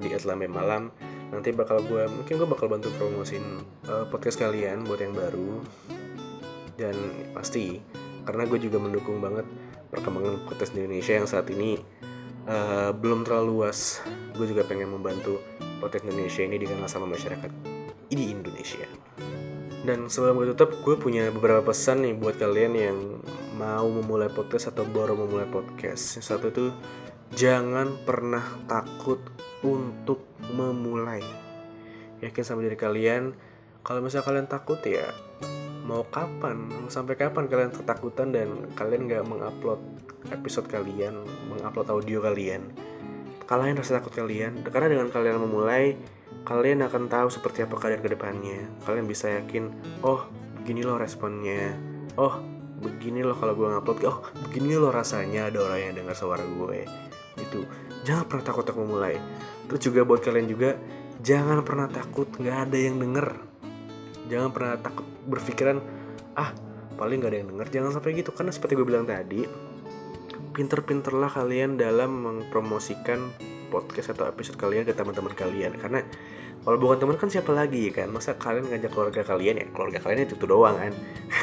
di 0.00 0.08
@lambe 0.08 0.48
malam. 0.48 0.88
Nanti 1.28 1.52
bakal 1.52 1.84
gue 1.84 2.08
mungkin 2.08 2.40
gue 2.40 2.48
bakal 2.48 2.72
bantu 2.72 2.88
promosin 2.96 3.44
uh, 3.84 4.08
podcast 4.08 4.40
kalian 4.40 4.88
buat 4.88 5.00
yang 5.04 5.12
baru. 5.12 5.60
Dan 6.80 6.96
pasti 7.36 7.76
karena 8.24 8.48
gue 8.48 8.56
juga 8.56 8.80
mendukung 8.80 9.20
banget 9.20 9.44
perkembangan 9.92 10.48
podcast 10.48 10.72
di 10.72 10.88
Indonesia 10.88 11.12
yang 11.20 11.28
saat 11.28 11.52
ini 11.52 11.76
uh, 12.48 12.96
belum 12.96 13.28
terlalu 13.28 13.60
luas. 13.60 14.00
Gue 14.32 14.48
juga 14.48 14.64
pengen 14.64 14.88
membantu 14.88 15.36
podcast 15.84 16.08
Indonesia 16.08 16.40
ini 16.40 16.56
dikenal 16.56 16.88
sama 16.88 17.04
masyarakat 17.04 17.52
di 18.08 18.32
Indonesia 18.32 18.88
dan 19.86 20.10
sebelum 20.10 20.42
gue 20.42 20.50
tutup, 20.50 20.74
gue 20.82 20.98
punya 20.98 21.30
beberapa 21.30 21.62
pesan 21.62 22.02
nih 22.02 22.18
buat 22.18 22.34
kalian 22.34 22.72
yang 22.74 22.98
mau 23.54 23.86
memulai 23.86 24.26
podcast 24.26 24.74
atau 24.74 24.82
baru 24.82 25.14
memulai 25.14 25.46
podcast. 25.46 26.18
Yang 26.18 26.26
satu 26.26 26.50
itu, 26.50 26.74
jangan 27.38 27.94
pernah 28.02 28.42
takut 28.66 29.22
untuk 29.62 30.26
memulai. 30.50 31.22
Yakin 32.18 32.42
sama 32.42 32.66
diri 32.66 32.74
kalian, 32.74 33.38
kalau 33.86 34.02
misalnya 34.02 34.26
kalian 34.26 34.48
takut 34.50 34.82
ya, 34.82 35.06
mau 35.86 36.02
kapan, 36.10 36.66
mau 36.66 36.90
sampai 36.90 37.14
kapan 37.14 37.46
kalian 37.46 37.70
ketakutan 37.70 38.34
dan 38.34 38.66
kalian 38.74 39.06
gak 39.06 39.22
mengupload 39.22 39.78
episode 40.34 40.66
kalian, 40.66 41.22
mengupload 41.46 41.86
audio 41.94 42.18
kalian. 42.18 42.74
Kalian 43.46 43.78
rasa 43.78 44.02
takut 44.02 44.10
kalian, 44.10 44.66
karena 44.66 44.98
dengan 44.98 45.14
kalian 45.14 45.38
memulai, 45.38 45.94
kalian 46.46 46.86
akan 46.86 47.10
tahu 47.10 47.28
seperti 47.28 47.66
apa 47.66 47.74
kalian 47.74 48.00
ke 48.00 48.10
depannya. 48.14 48.70
Kalian 48.86 49.06
bisa 49.10 49.30
yakin, 49.42 49.74
oh 50.06 50.30
begini 50.62 50.86
loh 50.86 50.98
responnya. 50.98 51.74
Oh 52.14 52.38
begini 52.78 53.26
loh 53.26 53.34
kalau 53.34 53.58
gue 53.58 53.66
ngupload. 53.66 53.98
Oh 54.06 54.18
begini 54.46 54.78
loh 54.78 54.94
rasanya 54.94 55.50
ada 55.50 55.66
orang 55.66 55.80
yang 55.90 55.94
dengar 55.98 56.14
suara 56.14 56.46
gue. 56.46 56.86
Itu 57.38 57.66
jangan 58.06 58.30
pernah 58.30 58.44
takut 58.46 58.62
untuk 58.66 58.78
memulai. 58.86 59.18
Terus 59.66 59.80
juga 59.82 60.06
buat 60.06 60.22
kalian 60.22 60.46
juga 60.46 60.78
jangan 61.20 61.66
pernah 61.66 61.90
takut 61.90 62.30
nggak 62.30 62.56
ada 62.70 62.78
yang 62.78 62.96
denger. 63.02 63.28
Jangan 64.30 64.50
pernah 64.54 64.74
takut 64.78 65.06
berpikiran 65.26 65.78
ah 66.38 66.54
paling 66.94 67.18
nggak 67.18 67.30
ada 67.34 67.38
yang 67.42 67.50
denger. 67.54 67.66
Jangan 67.74 67.90
sampai 67.98 68.10
gitu 68.14 68.30
karena 68.30 68.54
seperti 68.54 68.78
gue 68.78 68.86
bilang 68.86 69.06
tadi, 69.06 69.42
pinter-pinterlah 70.54 71.28
kalian 71.28 71.76
dalam 71.76 72.10
mempromosikan 72.22 73.34
podcast 73.68 74.14
atau 74.14 74.26
episode 74.26 74.56
kalian 74.56 74.86
ke 74.86 74.94
teman-teman 74.94 75.34
kalian. 75.34 75.76
Karena 75.76 76.00
kalau 76.66 76.82
bukan 76.82 76.98
teman 76.98 77.14
kan 77.14 77.30
siapa 77.30 77.54
lagi 77.54 77.94
kan? 77.94 78.10
Masa 78.10 78.34
kalian 78.34 78.66
ngajak 78.66 78.90
keluarga 78.90 79.22
kalian? 79.22 79.62
Ya 79.62 79.66
keluarga 79.70 80.02
kalian 80.02 80.26
itu 80.26 80.34
tuh 80.34 80.50
doang 80.50 80.74
kan? 80.74 80.90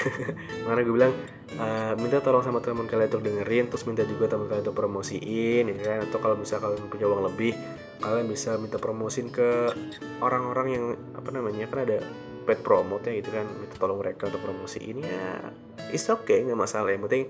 Mana 0.67 0.83
gue 0.83 0.91
bilang 0.91 1.15
uh, 1.55 1.95
minta 1.95 2.19
tolong 2.19 2.43
sama 2.43 2.59
teman 2.59 2.91
kalian 2.91 3.07
untuk 3.07 3.23
dengerin 3.23 3.71
terus 3.71 3.87
minta 3.87 4.03
juga 4.03 4.27
teman 4.27 4.51
kalian 4.51 4.67
untuk 4.67 4.75
promosiin 4.75 5.63
ya 5.71 5.75
kan? 5.79 5.97
Atau 6.11 6.19
kalau 6.19 6.35
misalnya 6.35 6.67
kalian 6.67 6.91
punya 6.91 7.05
uang 7.07 7.23
lebih 7.31 7.55
kalian 8.03 8.27
bisa 8.27 8.59
minta 8.59 8.75
promosin 8.75 9.31
ke 9.31 9.71
orang-orang 10.19 10.67
yang 10.75 10.85
apa 11.15 11.29
namanya 11.31 11.71
kan 11.71 11.87
ada 11.87 12.03
pet 12.43 12.59
promote 12.59 13.07
ya 13.07 13.23
gitu 13.23 13.31
kan? 13.31 13.47
Minta 13.47 13.79
tolong 13.79 14.03
mereka 14.03 14.27
untuk 14.27 14.43
promosiin 14.43 15.07
ya 15.07 15.55
it's 15.87 16.11
okay 16.11 16.43
nggak 16.43 16.59
masalah. 16.59 16.91
Yang 16.91 17.03
penting 17.07 17.25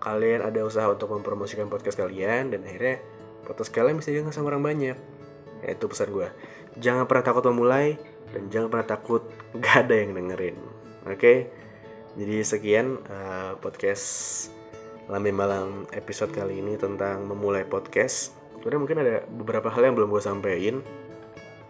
kalian 0.00 0.40
ada 0.46 0.64
usaha 0.64 0.86
untuk 0.88 1.12
mempromosikan 1.12 1.68
podcast 1.68 1.98
kalian 1.98 2.54
dan 2.54 2.64
akhirnya 2.64 3.04
podcast 3.48 3.72
kalian 3.72 3.96
bisa 3.96 4.12
dengar 4.12 4.36
sama 4.36 4.52
orang 4.52 4.62
banyak 4.62 4.96
ya, 5.64 5.68
itu 5.72 5.84
pesan 5.88 6.12
gue 6.12 6.28
jangan 6.76 7.08
pernah 7.08 7.24
takut 7.24 7.44
memulai 7.48 7.96
dan 8.36 8.52
jangan 8.52 8.68
pernah 8.68 8.86
takut 8.86 9.24
gak 9.64 9.88
ada 9.88 9.94
yang 9.96 10.12
dengerin 10.12 10.60
oke 11.08 11.16
okay? 11.16 11.48
jadi 12.20 12.44
sekian 12.44 13.00
uh, 13.08 13.56
podcast 13.58 14.06
Lambe 15.08 15.32
Malam 15.32 15.88
episode 15.96 16.28
kali 16.36 16.60
ini 16.60 16.76
tentang 16.76 17.24
memulai 17.24 17.64
podcast. 17.64 18.36
Sebenarnya 18.60 18.80
mungkin 18.84 18.98
ada 19.00 19.14
beberapa 19.24 19.72
hal 19.72 19.88
yang 19.88 19.96
belum 19.96 20.12
gue 20.12 20.20
sampaikan. 20.20 20.84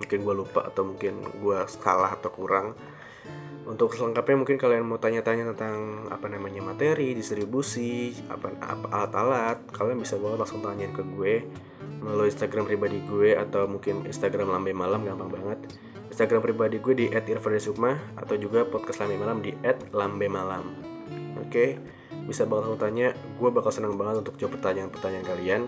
Mungkin 0.02 0.18
gue 0.26 0.34
lupa 0.34 0.66
atau 0.66 0.82
mungkin 0.82 1.22
gue 1.22 1.58
salah 1.70 2.18
atau 2.18 2.34
kurang. 2.34 2.74
Untuk 3.68 3.92
selengkapnya 3.92 4.40
mungkin 4.40 4.56
kalian 4.56 4.88
mau 4.88 4.96
tanya-tanya 4.96 5.52
tentang 5.52 6.08
apa 6.08 6.24
namanya 6.24 6.64
materi, 6.64 7.12
distribusi, 7.12 8.16
apa 8.32 8.56
alat-alat, 8.88 9.68
kalian 9.76 10.00
bisa 10.00 10.16
banget 10.16 10.40
langsung 10.40 10.64
tanyain 10.64 10.88
ke 10.96 11.04
gue 11.04 11.44
melalui 12.00 12.32
Instagram 12.32 12.64
pribadi 12.64 13.04
gue 13.04 13.36
atau 13.36 13.68
mungkin 13.68 14.08
Instagram 14.08 14.48
Lambe 14.48 14.72
Malam 14.72 15.04
gampang 15.04 15.28
banget. 15.28 15.58
Instagram 16.08 16.40
pribadi 16.40 16.80
gue 16.80 16.94
di 16.96 17.06
@irfandesukma 17.12 18.16
atau 18.16 18.40
juga 18.40 18.64
podcast 18.64 19.04
Lambe 19.04 19.20
Malam 19.20 19.44
di 19.44 19.52
@lambemalam. 19.92 20.64
Oke, 21.36 21.52
okay? 21.52 21.68
bisa 22.24 22.48
banget 22.48 22.72
langsung 22.72 22.80
tanya, 22.80 23.12
gue 23.12 23.50
bakal 23.52 23.68
senang 23.68 24.00
banget 24.00 24.24
untuk 24.24 24.40
jawab 24.40 24.56
pertanyaan-pertanyaan 24.56 25.26
kalian. 25.28 25.62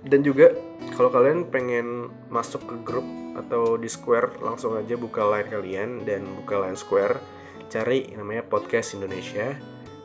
Dan 0.00 0.20
juga 0.24 0.52
kalau 0.96 1.12
kalian 1.12 1.48
pengen 1.48 2.08
masuk 2.28 2.64
ke 2.66 2.76
grup 2.84 3.04
atau 3.36 3.78
di 3.80 3.88
Square 3.88 4.42
langsung 4.42 4.76
aja 4.76 4.96
buka 4.98 5.24
line 5.24 5.48
kalian 5.48 5.90
dan 6.04 6.24
buka 6.40 6.60
line 6.60 6.76
Square. 6.76 7.20
Cari 7.70 8.12
namanya 8.16 8.42
podcast 8.44 8.98
Indonesia. 8.98 9.54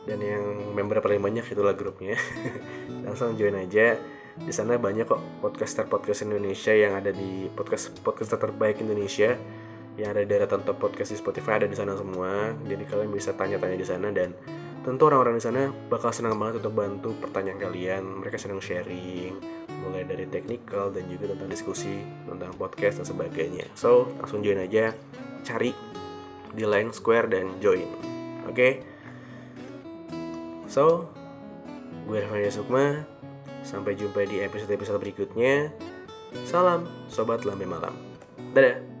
Dan 0.06 0.22
yang 0.22 0.44
member 0.70 1.02
paling 1.02 1.18
banyak 1.18 1.42
itulah 1.50 1.74
grupnya. 1.74 2.14
Langsung 3.06 3.34
join 3.34 3.58
aja. 3.58 3.98
Di 4.38 4.54
sana 4.54 4.78
banyak 4.78 5.02
kok 5.02 5.42
podcaster 5.42 5.90
podcast 5.90 6.22
Indonesia 6.22 6.70
yang 6.70 6.94
ada 6.94 7.10
di 7.10 7.50
podcast 7.50 7.90
podcast 8.06 8.38
terbaik 8.38 8.78
Indonesia. 8.78 9.34
Yang 9.98 10.08
ada 10.14 10.20
di 10.22 10.28
deretan 10.30 10.62
top 10.62 10.78
podcast 10.78 11.10
di 11.10 11.18
Spotify 11.18 11.58
ada 11.58 11.66
di 11.66 11.74
sana 11.74 11.98
semua. 11.98 12.54
Jadi 12.54 12.86
kalian 12.86 13.10
bisa 13.10 13.34
tanya-tanya 13.34 13.74
di 13.74 13.86
sana 13.88 14.14
dan 14.14 14.30
tentu 14.86 15.10
orang-orang 15.10 15.34
di 15.34 15.42
sana 15.42 15.66
bakal 15.90 16.14
senang 16.14 16.38
banget 16.38 16.62
untuk 16.62 16.78
bantu 16.78 17.10
pertanyaan 17.18 17.58
kalian. 17.58 18.06
Mereka 18.22 18.38
senang 18.38 18.62
sharing 18.62 19.55
mulai 19.86 20.02
dari 20.02 20.26
technical 20.26 20.90
dan 20.90 21.06
juga 21.06 21.30
tentang 21.30 21.46
diskusi 21.46 22.02
tentang 22.26 22.50
podcast 22.58 22.98
dan 23.00 23.06
sebagainya. 23.06 23.70
So 23.78 24.10
langsung 24.18 24.42
join 24.42 24.58
aja 24.58 24.90
cari 25.46 25.70
di 26.50 26.64
line 26.66 26.90
square 26.90 27.30
dan 27.30 27.62
join. 27.62 27.86
Oke? 28.50 28.52
Okay? 28.52 28.72
so 30.66 31.06
gue 32.10 32.18
Raffi 32.26 32.50
Sukma 32.50 33.06
sampai 33.62 33.94
jumpa 33.94 34.26
di 34.26 34.42
episode-episode 34.42 34.98
berikutnya. 34.98 35.70
Salam 36.42 36.84
sobat 37.06 37.46
lambe 37.46 37.64
malam. 37.64 37.94
Dadah 38.52 38.95